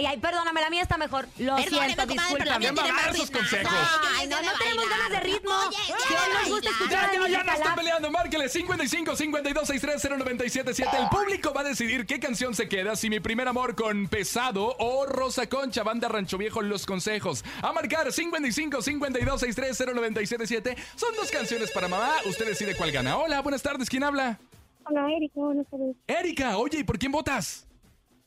Ya, 0.00 0.14
ya. 0.14 0.20
Perdóname, 0.20 0.60
la 0.60 0.70
mía 0.70 0.82
está 0.82 0.96
mejor. 0.96 1.26
Lo 1.38 1.56
Perdóneme, 1.56 1.68
siento, 1.68 2.06
mía 2.06 2.26
tiene 2.58 2.74
va 2.92 2.98
a 2.98 3.02
dar 3.06 3.16
sus 3.16 3.30
consejos. 3.30 3.72
Ay, 4.16 4.28
no, 4.28 4.36
de 4.36 4.42
no 4.46 4.52
tenemos 4.58 4.88
ganas 4.88 5.10
de 5.10 5.20
ritmo. 5.20 5.52
De 5.60 6.34
nos 6.40 6.48
gusta 6.48 6.70
escuchar 6.70 6.90
Ya, 6.90 7.06
ya, 7.06 7.12
ya 7.12 7.20
música 7.20 7.44
no 7.44 7.52
está 7.52 7.64
lap. 7.64 7.76
peleando. 7.76 8.10
Márquele 8.10 8.48
55 8.48 9.16
52 9.16 9.66
630 9.66 10.16
977 10.24 10.96
El 11.02 11.08
público 11.08 11.52
va 11.52 11.60
a 11.62 11.64
decidir 11.64 12.06
qué 12.06 12.20
canción 12.20 12.54
se 12.54 12.68
queda. 12.68 12.96
Si 12.96 13.10
mi 13.10 13.20
primer 13.20 13.48
amor 13.48 13.74
con 13.74 14.08
Pesado 14.08 14.74
o 14.78 15.06
Rosa 15.06 15.48
Concha, 15.48 15.82
banda 15.82 16.08
Rancho 16.08 16.38
Viejo, 16.38 16.62
Los 16.62 16.86
Consejos. 16.86 17.44
A 17.62 17.72
marcar 17.72 18.12
55 18.12 18.82
52 18.82 19.40
630 19.40 19.94
977 19.94 20.76
Son 20.96 21.14
dos 21.14 21.30
canciones 21.30 21.70
para 21.70 21.88
mamá. 21.88 22.12
Usted 22.26 22.46
decide 22.46 22.74
cuál 22.76 22.92
gana. 22.92 23.16
Hola, 23.16 23.40
buenas 23.42 23.62
tardes. 23.62 23.88
¿Quién 23.88 24.04
habla? 24.04 24.38
Hola, 24.84 25.06
Erika, 25.12 25.34
buenas 25.40 25.66
tardes. 25.70 25.96
Erika, 26.06 26.56
oye, 26.56 26.78
¿y 26.78 26.84
por 26.84 26.98
quién 26.98 27.12
votas? 27.12 27.67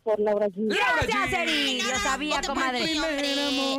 Por 0.04 0.20
Laura 0.20 0.48
G. 0.48 0.54
Gracias, 0.68 1.34
Eri. 1.34 1.82
Lo 1.82 2.00
sabía, 2.00 2.42
comadre. 2.42 2.80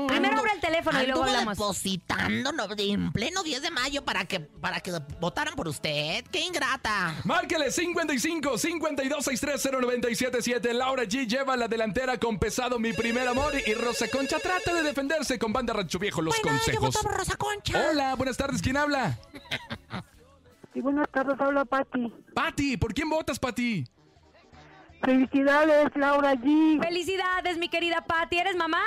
Primero 0.06 0.38
abre 0.38 0.52
el 0.54 0.60
teléfono 0.60 1.02
y 1.02 1.06
luego 1.06 1.22
Anduvo 1.22 1.38
hablamos. 1.38 1.58
depositando 1.58 2.52
no, 2.52 2.66
en 2.78 3.12
pleno 3.12 3.42
10 3.42 3.62
de 3.62 3.70
mayo 3.70 4.04
para 4.04 4.24
que, 4.24 4.38
para 4.40 4.80
que 4.80 4.92
votaran 5.20 5.54
por 5.54 5.66
usted. 5.66 6.24
¡Qué 6.30 6.40
ingrata! 6.40 7.16
Márquele 7.24 7.72
55 7.72 8.56
52 8.56 9.24
630 9.24 9.80
977. 9.80 10.74
Laura 10.74 11.04
G 11.04 11.26
lleva 11.26 11.56
la 11.56 11.66
delantera 11.66 12.18
con 12.18 12.38
pesado 12.38 12.78
mi 12.78 12.92
primer 12.92 13.26
amor 13.26 13.54
y 13.66 13.74
Rosa 13.74 14.06
Concha 14.08 14.38
trata 14.38 14.74
de 14.74 14.82
defenderse 14.82 15.38
con 15.38 15.52
banda 15.52 15.72
Rancho 15.72 15.98
Viejo 15.98 16.22
los 16.22 16.38
consejos. 16.38 16.94
Rosa 17.02 17.36
Concha. 17.36 17.90
Hola, 17.90 18.14
buenas 18.14 18.36
tardes, 18.36 18.62
¿quién 18.62 18.76
habla? 18.76 19.18
Sí, 20.72 20.80
buenas 20.80 21.08
tardes, 21.10 21.38
habla 21.40 21.64
Pati. 21.64 22.12
Pati, 22.34 22.76
¿por 22.76 22.94
quién 22.94 23.10
votas, 23.10 23.38
Pati? 23.38 23.84
Felicidades, 25.02 25.90
Laura 25.96 26.34
G. 26.34 26.80
Felicidades, 26.82 27.58
mi 27.58 27.68
querida 27.68 28.00
Pati. 28.02 28.38
¿Eres 28.38 28.56
mamá? 28.56 28.82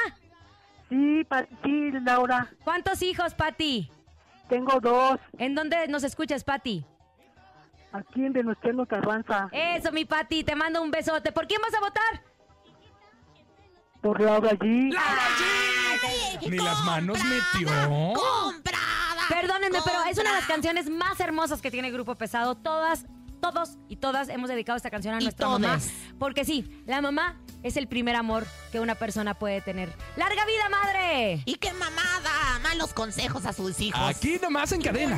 Sí, 0.90 1.24
pa- 1.28 1.46
sí, 1.64 1.92
Laura. 2.04 2.50
¿Cuántos 2.64 3.02
hijos, 3.02 3.34
Pati? 3.34 3.92
Tengo 4.48 4.80
dos. 4.80 5.20
¿En 5.38 5.56
dónde 5.56 5.88
nos 5.88 6.04
escuchas, 6.04 6.44
Pati? 6.44 6.86
Aquí 7.92 8.26
en 8.26 8.34
Venustiano 8.34 8.86
Carranza. 8.86 9.50
Eso, 9.52 9.92
mi 9.92 10.06
Pati, 10.06 10.44
te 10.44 10.56
mando 10.56 10.82
un 10.82 10.92
besote. 10.92 11.32
¿Por 11.32 11.48
quién 11.48 11.62
vas 11.62 11.74
a 11.74 11.80
votar? 11.80 12.22
Por 14.02 14.22
Laura 14.22 14.52
G. 14.52 14.96
Ni 16.50 16.58
las 16.58 16.84
manos 16.86 17.18
metió. 17.24 17.68
Perdónenme, 19.30 19.80
pero 19.84 20.04
es 20.10 20.18
una 20.20 20.30
de 20.30 20.36
las 20.36 20.46
canciones 20.46 20.90
más 20.90 21.20
hermosas 21.20 21.62
que 21.62 21.72
tiene 21.72 21.90
Grupo 21.92 22.14
Pesado. 22.16 22.56
Todas, 22.56 23.06
todos 23.36 23.78
y 23.88 23.98
todas 23.98 24.30
hemos 24.30 24.50
dedicado 24.50 24.78
esta 24.78 24.90
canción 24.90 25.16
a 25.16 25.20
nuestra 25.20 25.48
mamá. 25.48 25.80
Porque 26.20 26.46
sí, 26.46 26.84
la 26.86 27.02
mamá 27.02 27.40
es 27.64 27.78
el 27.78 27.88
primer 27.88 28.16
amor 28.16 28.46
que 28.72 28.80
una 28.80 28.96
persona 28.96 29.34
puede 29.34 29.62
tener. 29.62 29.94
¡Larga 30.16 30.46
vida, 30.46 30.70
madre! 30.70 31.42
¡Y 31.46 31.56
qué 31.56 31.74
mamada! 31.74 32.60
Malos 32.62 32.94
consejos 32.94 33.46
a 33.46 33.54
sus 33.54 33.80
hijos. 33.80 34.00
Aquí 34.02 34.38
nomás 34.42 34.72
en 34.72 34.82
cadena. 34.82 35.18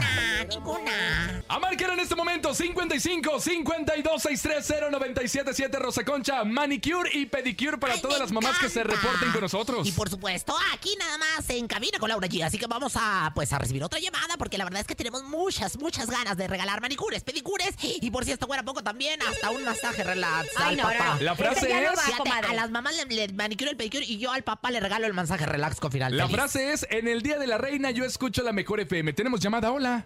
Ninguna, 0.50 0.82
ninguna. 0.84 1.44
A 1.48 1.60
marcar 1.60 1.92
en 1.92 2.00
este 2.00 2.16
momento 2.16 2.54
55 2.54 3.40
52 3.40 4.22
630 4.22 4.92
977 4.92 5.80
Rosa 5.80 6.04
Concha, 6.04 6.44
manicure 6.44 7.10
y 7.14 7.26
pedicure 7.26 7.78
para 7.78 8.00
todas 8.00 8.20
las 8.20 8.32
mamás 8.32 8.58
que 8.60 8.70
se 8.70 8.84
reporten 8.84 9.32
con 9.32 9.42
nosotros. 9.42 9.88
Y 9.88 9.92
por 9.92 10.10
supuesto, 10.10 10.56
aquí 10.74 10.96
nada 10.98 11.18
más 11.18 11.50
en 11.50 11.68
cabina 11.68 12.00
con 12.00 12.10
Laura 12.10 12.28
G. 12.28 12.44
Así 12.44 12.58
que 12.58 12.68
vamos 12.68 12.94
a 12.96 13.32
pues 13.36 13.52
a 13.54 13.60
recibir 13.60 13.84
otra 13.84 14.00
llamada 14.00 14.38
porque 14.38 14.58
la 14.58 14.64
verdad 14.64 14.82
es 14.82 14.88
que 14.88 14.96
tenemos 14.96 15.24
muchas, 15.24 15.78
muchas 15.78 16.10
ganas 16.10 16.38
de 16.38 16.48
regalar 16.48 16.82
manicures, 16.82 17.24
pedicures 17.24 17.76
y 17.82 18.07
por 18.12 18.26
si 18.26 18.32
esto 18.32 18.48
fuera 18.48 18.64
poco 18.64 18.84
también 18.84 19.20
hasta 19.22 19.50
un 19.52 19.64
masaje 19.64 20.04
relax 20.04 20.48
Ay, 20.58 20.70
al 20.72 20.78
no, 20.78 20.84
papá. 20.84 21.06
no, 21.06 21.16
no. 21.16 21.22
La 21.22 21.36
frase 21.36 21.68
es- 21.72 21.90
va, 21.90 22.02
Fíjate, 22.02 22.18
comadre. 22.30 22.48
a 22.50 22.54
las 22.54 22.70
mamás 22.72 22.96
le, 22.96 23.06
le 23.28 23.34
manicure 23.34 23.72
el 23.72 23.78
pedicure 23.78 24.06
y 24.06 24.18
yo 24.18 24.32
al 24.32 24.44
papá 24.44 24.72
le 24.72 24.80
regalo 24.80 25.06
el 25.06 25.14
masaje 25.14 25.46
relax 25.46 25.80
con 25.80 25.92
final 25.92 26.16
La 26.16 26.24
feliz. 26.26 26.36
frase 26.38 26.72
es, 26.74 26.88
en 26.90 27.08
el 27.08 27.22
Día 27.22 27.38
de 27.38 27.48
la 27.48 27.58
Reina 27.58 27.92
yo 27.92 28.06
escucho 28.06 28.44
la 28.44 28.54
mejor 28.54 28.80
FM. 28.80 29.14
Tenemos 29.14 29.40
llamada, 29.40 29.72
hola. 29.72 30.06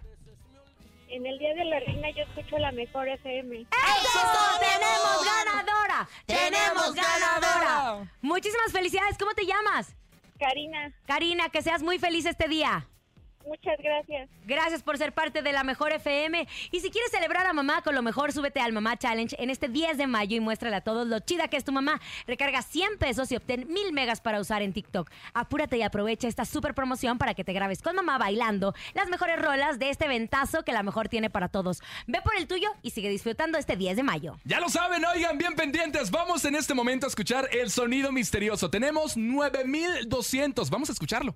En 1.10 1.26
el 1.26 1.38
Día 1.40 1.54
de 1.54 1.66
la 1.66 1.80
Reina 1.82 2.08
yo 2.16 2.24
escucho 2.24 2.58
la 2.58 2.72
mejor 2.72 3.08
FM. 3.10 3.62
¡Eso! 3.62 4.60
¡Tenemos 4.60 5.26
ganadora! 5.26 6.08
¡Tenemos 6.26 6.94
ganadora! 6.94 8.12
Muchísimas 8.22 8.72
felicidades. 8.72 9.18
¿Cómo 9.18 9.34
te 9.34 9.46
llamas? 9.46 9.94
Karina, 10.40 10.92
Karina, 11.06 11.50
que 11.50 11.62
seas 11.62 11.84
muy 11.84 12.00
feliz 12.00 12.26
este 12.26 12.48
día. 12.48 12.88
Muchas 13.46 13.78
gracias. 13.80 14.30
Gracias 14.46 14.84
por 14.84 14.98
ser 14.98 15.14
parte 15.14 15.42
de 15.42 15.54
la 15.54 15.64
Mejor 15.64 15.92
FM. 15.92 16.48
Y 16.72 16.80
si 16.80 16.90
quieres 16.90 17.12
celebrar 17.12 17.46
a 17.46 17.54
mamá 17.54 17.82
con 17.82 17.96
lo 17.96 18.02
mejor, 18.02 18.32
súbete 18.32 18.60
al 18.60 18.74
Mamá 18.74 18.98
Challenge 18.98 19.36
en 19.40 19.50
este 19.50 19.68
10 19.68 19.98
de 19.98 20.08
mayo 20.08 20.36
y 20.36 20.40
muéstrale 20.40 20.76
a 20.76 20.82
todos 20.82 21.08
lo 21.08 21.20
chida 21.20 21.48
que 21.48 21.58
es 21.58 21.64
tu 21.64 21.72
mamá. 21.72 22.00
Recarga 22.28 22.62
100 22.62 22.98
pesos 22.98 23.32
y 23.32 23.36
obtén 23.36 23.68
1000 23.72 23.94
megas 23.94 24.22
para 24.22 24.40
usar 24.40 24.62
en 24.62 24.74
TikTok. 24.74 25.10
Apúrate 25.34 25.78
y 25.78 25.82
aprovecha 25.82 26.28
esta 26.28 26.46
super 26.46 26.74
promoción 26.74 27.18
para 27.18 27.34
que 27.34 27.44
te 27.44 27.54
grabes 27.54 27.82
con 27.82 27.96
mamá 27.96 28.18
bailando 28.18 28.74
las 28.94 29.10
mejores 29.10 29.40
rolas 29.40 29.80
de 29.80 29.90
este 29.90 30.08
ventazo 30.08 30.64
que 30.64 30.74
la 30.74 30.84
mejor 30.84 31.10
tiene 31.10 31.30
para 31.30 31.50
todos. 31.50 31.82
Ve 32.08 32.22
por 32.22 32.36
el 32.36 32.48
tuyo 32.48 32.70
y 32.82 32.92
sigue 32.92 33.10
disfrutando 33.10 33.58
este 33.58 33.76
10 33.76 33.98
de 33.98 34.04
mayo. 34.04 34.38
Ya 34.44 34.60
lo 34.60 34.70
saben, 34.70 35.04
oigan, 35.06 35.38
bien 35.38 35.56
pendientes. 35.56 36.12
Vamos 36.12 36.46
en 36.46 36.56
este 36.56 36.74
momento 36.74 37.06
a 37.06 37.10
escuchar 37.10 37.50
el 37.52 37.72
sonido 37.72 38.12
misterioso. 38.12 38.70
Tenemos 38.70 39.18
9200. 39.18 40.70
Vamos 40.70 40.90
a 40.90 40.94
escucharlo. 40.94 41.36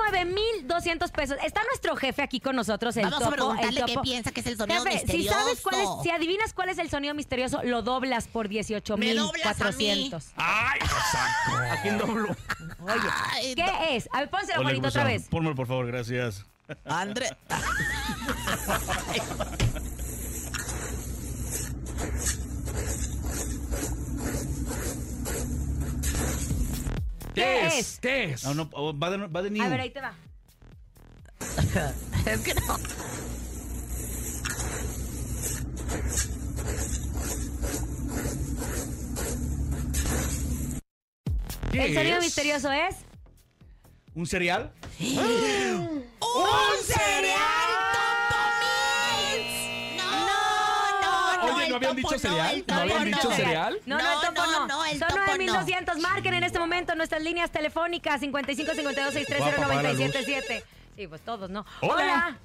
9200 0.11 1.11
pesos. 1.11 1.37
Está 1.43 1.61
nuestro 1.63 1.95
jefe 1.95 2.21
aquí 2.21 2.39
con 2.39 2.55
nosotros, 2.55 2.95
el 2.97 3.03
Vamos 3.03 3.21
a 3.21 3.25
topo. 3.25 3.35
preguntarle 3.35 3.79
el 3.79 3.85
qué 3.85 3.93
topo. 3.93 4.03
piensa 4.03 4.31
que 4.31 4.41
es 4.41 4.47
el 4.47 4.57
sonido 4.57 4.83
Jefe, 4.83 5.07
Si 5.11 5.27
sabes 5.27 5.61
cuál 5.61 5.75
es, 5.75 5.81
misterioso. 5.81 6.03
si 6.03 6.09
adivinas 6.11 6.53
cuál 6.53 6.69
es 6.69 6.77
el 6.77 6.89
sonido 6.89 7.13
misterioso, 7.13 7.61
lo 7.63 7.81
doblas 7.81 8.27
por 8.27 8.49
Me 8.49 9.13
doblas 9.15 9.61
a 9.61 9.71
mí. 9.71 10.09
18400. 10.11 10.31
¡Ay, 10.35 10.79
¿A 11.71 11.81
quién 11.81 11.97
doblo? 11.97 12.35
Oye, 12.83 13.55
¿qué 13.55 13.95
es? 13.95 14.09
A 14.13 14.19
ver, 14.19 14.29
pónselo 14.29 14.63
bonito 14.63 14.87
otra 14.87 15.03
vez. 15.05 15.27
Pónmelo, 15.29 15.55
por 15.55 15.67
favor, 15.67 15.87
gracias. 15.87 16.45
André. 16.85 17.29
¿Qué 27.33 27.67
es? 27.67 27.99
¿Qué 28.01 28.31
es? 28.31 28.43
No, 28.43 28.53
no, 28.53 28.69
oh, 28.73 28.97
va 28.97 29.09
de, 29.09 29.27
va 29.27 29.41
de 29.41 29.49
new. 29.49 29.63
A 29.63 29.69
ver, 29.69 29.79
ahí 29.79 29.89
te 29.89 30.01
va. 30.01 30.13
es 32.25 32.39
que 32.41 32.53
no. 32.53 32.77
¿Qué 41.71 41.85
El 41.85 41.93
sonido 41.93 42.17
es? 42.17 42.23
misterioso 42.23 42.71
es. 42.71 42.95
¿Un 44.13 44.27
cereal? 44.27 44.73
¡Un 44.99 45.15
cereal 46.83 48.00
no, 51.71 51.79
no. 51.79 51.89
Oye, 51.89 51.89
el 51.89 51.91
¿no 51.91 51.91
habían 51.91 51.95
dicho 51.95 52.19
cereal? 52.19 52.63
¿No 52.67 52.75
habían 52.75 53.05
dicho 53.05 53.31
cereal? 53.31 53.79
No, 53.85 53.97
no, 53.97 54.03
No, 54.03 54.11
el 54.21 54.27
topo 54.27 54.41
no, 54.45 54.59
no. 54.59 54.67
no, 54.67 54.85
el 54.85 54.99
Son 54.99 55.07
topo 55.09 55.21
no. 55.21 55.25
9200. 55.37 55.97
Marquen 55.99 56.33
en 56.33 56.43
este 56.43 56.59
momento 56.59 56.95
nuestras 56.95 57.21
líneas 57.21 57.51
telefónicas 57.51 58.19
55 58.19 58.71
52 58.73 59.13
630 59.13 59.43
Voy 59.45 59.51
a 59.51 59.65
apagar 59.65 59.83
la 59.83 59.89
luz. 59.93 59.99
977. 59.99 60.65
Sí, 60.95 61.07
pues 61.07 61.21
todos, 61.21 61.49
¿no? 61.49 61.65
Hola. 61.81 62.37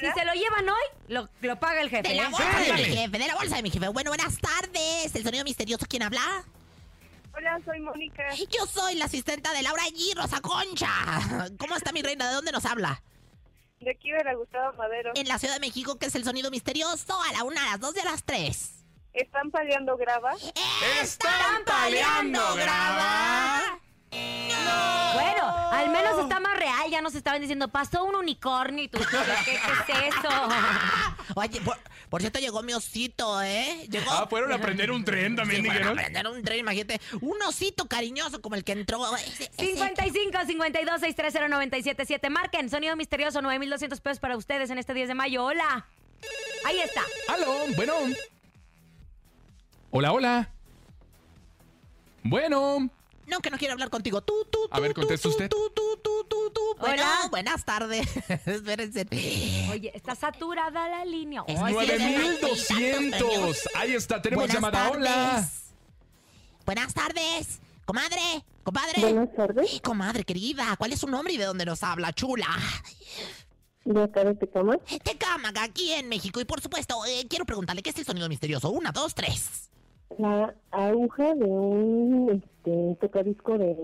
Si 0.00 0.06
se 0.18 0.24
lo 0.24 0.32
llevan 0.32 0.68
hoy, 0.68 0.84
lo, 1.08 1.28
lo 1.42 1.56
paga 1.60 1.80
el 1.80 1.88
jefe. 1.90 2.08
De 2.08 2.14
la 2.16 2.24
¿eh? 2.24 2.28
bolsa 2.30 2.58
de 2.58 2.72
mi 2.72 2.84
jefe, 2.84 3.18
de 3.18 3.26
la 3.28 3.34
bolsa 3.36 3.56
de 3.56 3.62
mi 3.62 3.70
jefe. 3.70 3.88
Bueno, 3.88 4.10
buenas 4.10 4.36
tardes. 4.38 5.14
El 5.14 5.22
sonido 5.22 5.44
misterioso, 5.44 5.86
¿quién 5.88 6.02
habla? 6.02 6.44
Hola, 7.36 7.60
soy 7.64 7.78
Mónica. 7.80 8.24
Yo 8.34 8.66
soy 8.66 8.96
la 8.96 9.04
asistenta 9.04 9.52
de 9.52 9.62
Laura 9.62 9.84
G. 9.84 10.16
Rosa 10.16 10.40
Concha. 10.40 10.88
¿Cómo 11.58 11.76
está 11.76 11.92
mi 11.92 12.02
reina? 12.02 12.26
¿De 12.28 12.34
dónde 12.34 12.50
nos 12.50 12.64
habla? 12.64 13.00
De 13.80 13.90
aquí 13.90 14.10
de 14.10 14.24
la 14.24 14.34
Gustavo 14.34 14.72
Madero. 14.76 15.12
En 15.14 15.28
la 15.28 15.38
Ciudad 15.38 15.54
de 15.54 15.60
México, 15.60 15.98
¿qué 15.98 16.06
es 16.06 16.14
el 16.14 16.24
sonido 16.24 16.50
misterioso? 16.50 17.20
A 17.22 17.32
la 17.32 17.44
una, 17.44 17.62
a 17.62 17.70
las 17.72 17.80
dos 17.80 17.94
y 17.96 18.00
a 18.00 18.04
las 18.04 18.24
tres. 18.24 18.84
¿Están 19.12 19.50
paliando 19.50 19.96
grava? 19.96 20.34
¡Están 21.00 21.64
paleando 21.64 22.40
grava! 22.54 23.80
Bueno, 24.10 25.42
al 25.72 25.90
menos 25.90 26.18
está 26.18 26.40
más 26.40 26.58
real. 26.58 26.90
Ya 26.90 27.00
nos 27.00 27.14
estaban 27.14 27.40
diciendo, 27.40 27.68
pasó 27.68 28.04
un 28.04 28.14
unicornio 28.14 28.84
y 28.84 28.88
tú, 28.88 28.98
¿qué, 28.98 29.16
qué, 29.44 29.58
qué 29.86 30.08
es 30.08 30.14
eso? 30.14 30.28
Oye, 31.34 31.60
por, 31.60 31.76
por 32.08 32.20
cierto, 32.20 32.38
llegó 32.38 32.62
mi 32.62 32.72
osito, 32.72 33.42
¿eh? 33.42 33.86
Llegó. 33.90 34.10
Ah, 34.10 34.26
fueron 34.28 34.52
a 34.52 34.58
prender 34.58 34.90
un 34.90 35.04
tren 35.04 35.34
también, 35.36 35.62
Sí, 35.62 35.66
fueron 35.68 35.88
a 35.88 35.90
dijeron. 35.92 36.12
prender 36.12 36.26
un 36.38 36.42
tren, 36.44 36.58
imagínate. 36.60 37.00
Un 37.20 37.42
osito 37.42 37.86
cariñoso 37.86 38.40
como 38.40 38.54
el 38.54 38.64
que 38.64 38.72
entró. 38.72 39.04
Ese- 39.16 39.44
ese- 39.44 39.66
55 39.74 40.38
52 40.46 41.00
630 41.00 41.48
977. 41.48 42.30
Marquen, 42.30 42.70
sonido 42.70 42.94
misterioso, 42.96 43.42
9200 43.42 44.00
pesos 44.00 44.20
para 44.20 44.36
ustedes 44.36 44.70
en 44.70 44.78
este 44.78 44.94
10 44.94 45.08
de 45.08 45.14
mayo. 45.14 45.44
Hola. 45.44 45.86
Ahí 46.64 46.78
está. 46.80 47.02
Aló, 47.28 47.54
bueno. 47.76 47.94
Hola, 49.90 50.12
hola. 50.12 50.50
Bueno. 52.22 52.90
No, 53.26 53.40
que 53.40 53.50
no 53.50 53.58
quiero 53.58 53.72
hablar 53.72 53.90
contigo. 53.90 54.20
Tú, 54.22 54.46
tú, 54.50 54.58
A 54.70 54.78
ver, 54.80 54.94
conteste 54.94 55.26
usted. 55.28 55.48
tú, 55.48 55.70
tú, 55.74 55.82
tú, 56.02 56.24
tú, 56.28 56.50
tú. 56.54 56.60
Bueno, 56.78 57.04
buenas 57.30 57.64
tardes. 57.64 58.06
Espérense. 58.46 59.06
Oye, 59.70 59.90
está 59.94 60.14
saturada 60.14 60.88
la 60.88 61.04
línea. 61.04 61.42
Es 61.48 61.58
Ay, 61.60 61.74
que 61.74 61.98
sí, 61.98 62.14
9200. 62.14 63.68
Ahí 63.74 63.94
está, 63.94 64.22
tenemos 64.22 64.44
Buenas 64.46 64.54
llamada. 64.54 64.90
Hola. 64.90 65.48
Buenas 66.64 66.94
tardes. 66.94 67.60
Comadre, 67.84 68.44
compadre. 68.64 69.00
Buenas 69.00 69.34
tardes. 69.34 69.80
Comadre 69.80 70.24
querida, 70.24 70.74
¿cuál 70.76 70.92
es 70.92 71.00
su 71.00 71.06
nombre 71.06 71.32
y 71.32 71.36
de 71.36 71.44
dónde 71.44 71.64
nos 71.64 71.82
habla, 71.84 72.12
chula? 72.12 72.48
De 73.84 74.02
acá 74.02 74.24
de 74.24 74.34
Tecama. 74.34 74.76
Tecámaga, 75.04 75.62
aquí 75.62 75.92
en 75.92 76.08
México. 76.08 76.40
Y 76.40 76.44
por 76.44 76.60
supuesto, 76.60 77.04
eh, 77.06 77.26
quiero 77.30 77.44
preguntarle, 77.44 77.82
¿qué 77.82 77.90
es 77.90 77.98
el 77.98 78.04
sonido 78.04 78.28
misterioso? 78.28 78.70
Una, 78.70 78.90
dos, 78.90 79.14
tres. 79.14 79.70
La 80.18 80.54
aguja 80.70 81.34
de 81.34 81.44
un 81.44 82.42
este, 82.42 82.96
tocadisco 83.00 83.58
de 83.58 83.76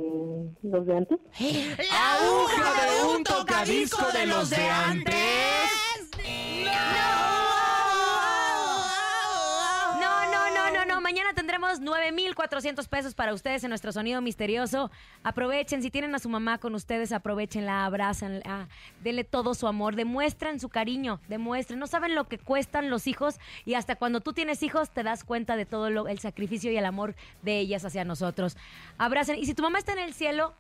los 0.63 0.87
de 0.87 0.97
antes. 0.97 1.19
¡Aguja 1.39 2.87
de 2.87 3.15
un 3.15 3.25
tocadisco 3.25 4.07
de 4.13 4.27
los 4.27 4.51
de 4.51 4.69
antes! 4.69 5.52
Tendremos 11.73 11.81
9,400 12.03 12.87
pesos 12.89 13.15
para 13.15 13.33
ustedes 13.33 13.65
en 13.65 13.71
nuestro 13.71 13.93
sonido 13.93 14.21
misterioso. 14.21 14.91
Aprovechen, 15.23 15.81
si 15.83 15.91
tienen 15.91 16.15
a 16.15 16.19
su 16.19 16.29
mamá 16.29 16.59
con 16.59 16.75
ustedes, 16.75 17.13
aprovechenla, 17.13 17.87
abrazan, 17.87 18.43
denle 19.03 19.25
todo 19.25 19.55
su 19.55 19.67
amor, 19.67 19.97
demuestren 19.97 20.61
su 20.61 20.69
cariño, 20.69 21.19
demuestren. 21.29 21.79
No 21.79 21.87
saben 21.87 22.15
lo 22.15 22.25
que 22.29 22.37
cuestan 22.37 22.91
los 22.91 23.07
hijos 23.07 23.37
y 23.65 23.73
hasta 23.75 23.97
cuando 23.97 24.21
tú 24.21 24.35
tienes 24.35 24.63
hijos 24.63 24.91
te 24.91 25.03
das 25.03 25.25
cuenta 25.25 25.57
de 25.57 25.65
todo 25.65 25.89
lo- 25.89 26.09
el 26.09 26.19
sacrificio 26.19 26.71
y 26.71 26.77
el 26.77 26.85
amor 26.85 27.15
de 27.41 27.59
ellas 27.61 27.85
hacia 27.87 28.05
nosotros. 28.05 28.59
Abracen. 28.99 29.39
Y 29.39 29.47
si 29.47 29.55
tu 29.55 29.63
mamá 29.63 29.79
está 29.79 29.93
en 29.93 30.01
el 30.01 30.13
cielo, 30.13 30.53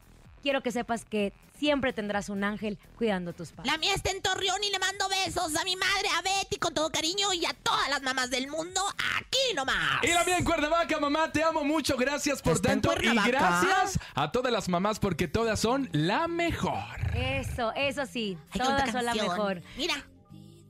quiero 0.42 0.62
que 0.62 0.72
sepas 0.72 1.04
que 1.04 1.32
siempre 1.58 1.92
tendrás 1.92 2.28
un 2.28 2.42
ángel 2.44 2.78
cuidando 2.96 3.32
tus 3.32 3.52
padres. 3.52 3.70
La 3.70 3.78
mía 3.78 3.94
está 3.94 4.10
en 4.10 4.20
Torreón 4.20 4.62
y 4.64 4.70
le 4.70 4.78
mando 4.78 5.08
besos 5.08 5.54
a 5.56 5.64
mi 5.64 5.76
madre, 5.76 6.08
a 6.18 6.22
Betty, 6.22 6.56
con 6.56 6.74
todo 6.74 6.90
cariño 6.90 7.32
y 7.32 7.46
a 7.46 7.54
todas 7.54 7.88
las 7.88 8.02
mamás 8.02 8.30
del 8.30 8.48
mundo, 8.48 8.80
aquí 9.16 9.54
nomás. 9.54 10.02
Y 10.02 10.08
la 10.08 10.24
mía 10.24 10.38
en 10.38 10.44
Cuernavaca, 10.44 10.98
mamá, 10.98 11.30
te 11.30 11.42
amo 11.42 11.62
mucho, 11.64 11.96
gracias 11.96 12.42
por 12.42 12.54
¿Está 12.54 12.72
en 12.72 12.80
tanto 12.80 13.02
y 13.02 13.14
gracias 13.14 13.98
a 14.14 14.32
todas 14.32 14.52
las 14.52 14.68
mamás 14.68 14.98
porque 14.98 15.28
todas 15.28 15.60
son 15.60 15.88
la 15.92 16.26
mejor. 16.26 16.82
Eso, 17.14 17.72
eso 17.76 18.06
sí. 18.06 18.36
Todas 18.52 18.90
son 18.90 19.04
la 19.04 19.14
mejor. 19.14 19.62
Mira, 19.76 20.04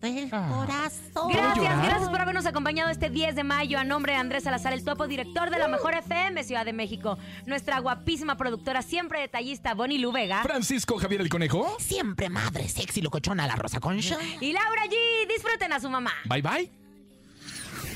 el 0.02 0.30
corazón. 0.30 1.32
Gracias, 1.32 1.82
gracias 1.82 2.10
por 2.10 2.20
habernos 2.20 2.46
acompañado 2.46 2.90
este 2.90 3.10
10 3.10 3.36
de 3.36 3.44
mayo. 3.44 3.78
A 3.78 3.84
nombre 3.84 4.12
de 4.12 4.18
Andrés 4.18 4.44
Salazar, 4.44 4.72
el 4.72 4.84
topo, 4.84 5.06
director 5.06 5.50
de 5.50 5.58
la 5.58 5.68
Mejor 5.68 5.94
FM 5.94 6.42
Ciudad 6.44 6.64
de 6.64 6.72
México. 6.72 7.18
Nuestra 7.46 7.78
guapísima 7.78 8.36
productora, 8.36 8.82
siempre 8.82 9.20
detallista, 9.20 9.74
Bonnie 9.74 9.98
Luvega. 9.98 10.42
Francisco 10.42 10.98
Javier 10.98 11.20
el 11.20 11.28
Conejo. 11.28 11.76
Siempre 11.78 12.28
madre 12.28 12.68
sexy 12.68 13.00
locochona, 13.00 13.46
la 13.46 13.56
Rosa 13.56 13.80
Concha. 13.80 14.18
Y 14.40 14.52
Laura 14.52 14.82
G. 14.86 15.28
Disfruten 15.28 15.72
a 15.72 15.80
su 15.80 15.88
mamá. 15.88 16.12
Bye 16.24 16.42
bye. 16.42 16.70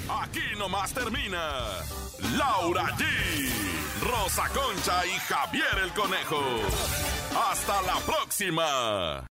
Aquí 0.09 0.41
nomás 0.57 0.93
termina 0.95 1.65
Laura 2.37 2.85
G, 2.97 3.05
Rosa 4.03 4.49
Concha 4.51 5.05
y 5.05 5.19
Javier 5.19 5.67
el 5.83 5.91
Conejo. 5.93 6.41
Hasta 7.51 7.83
la 7.83 7.97
próxima. 8.07 9.27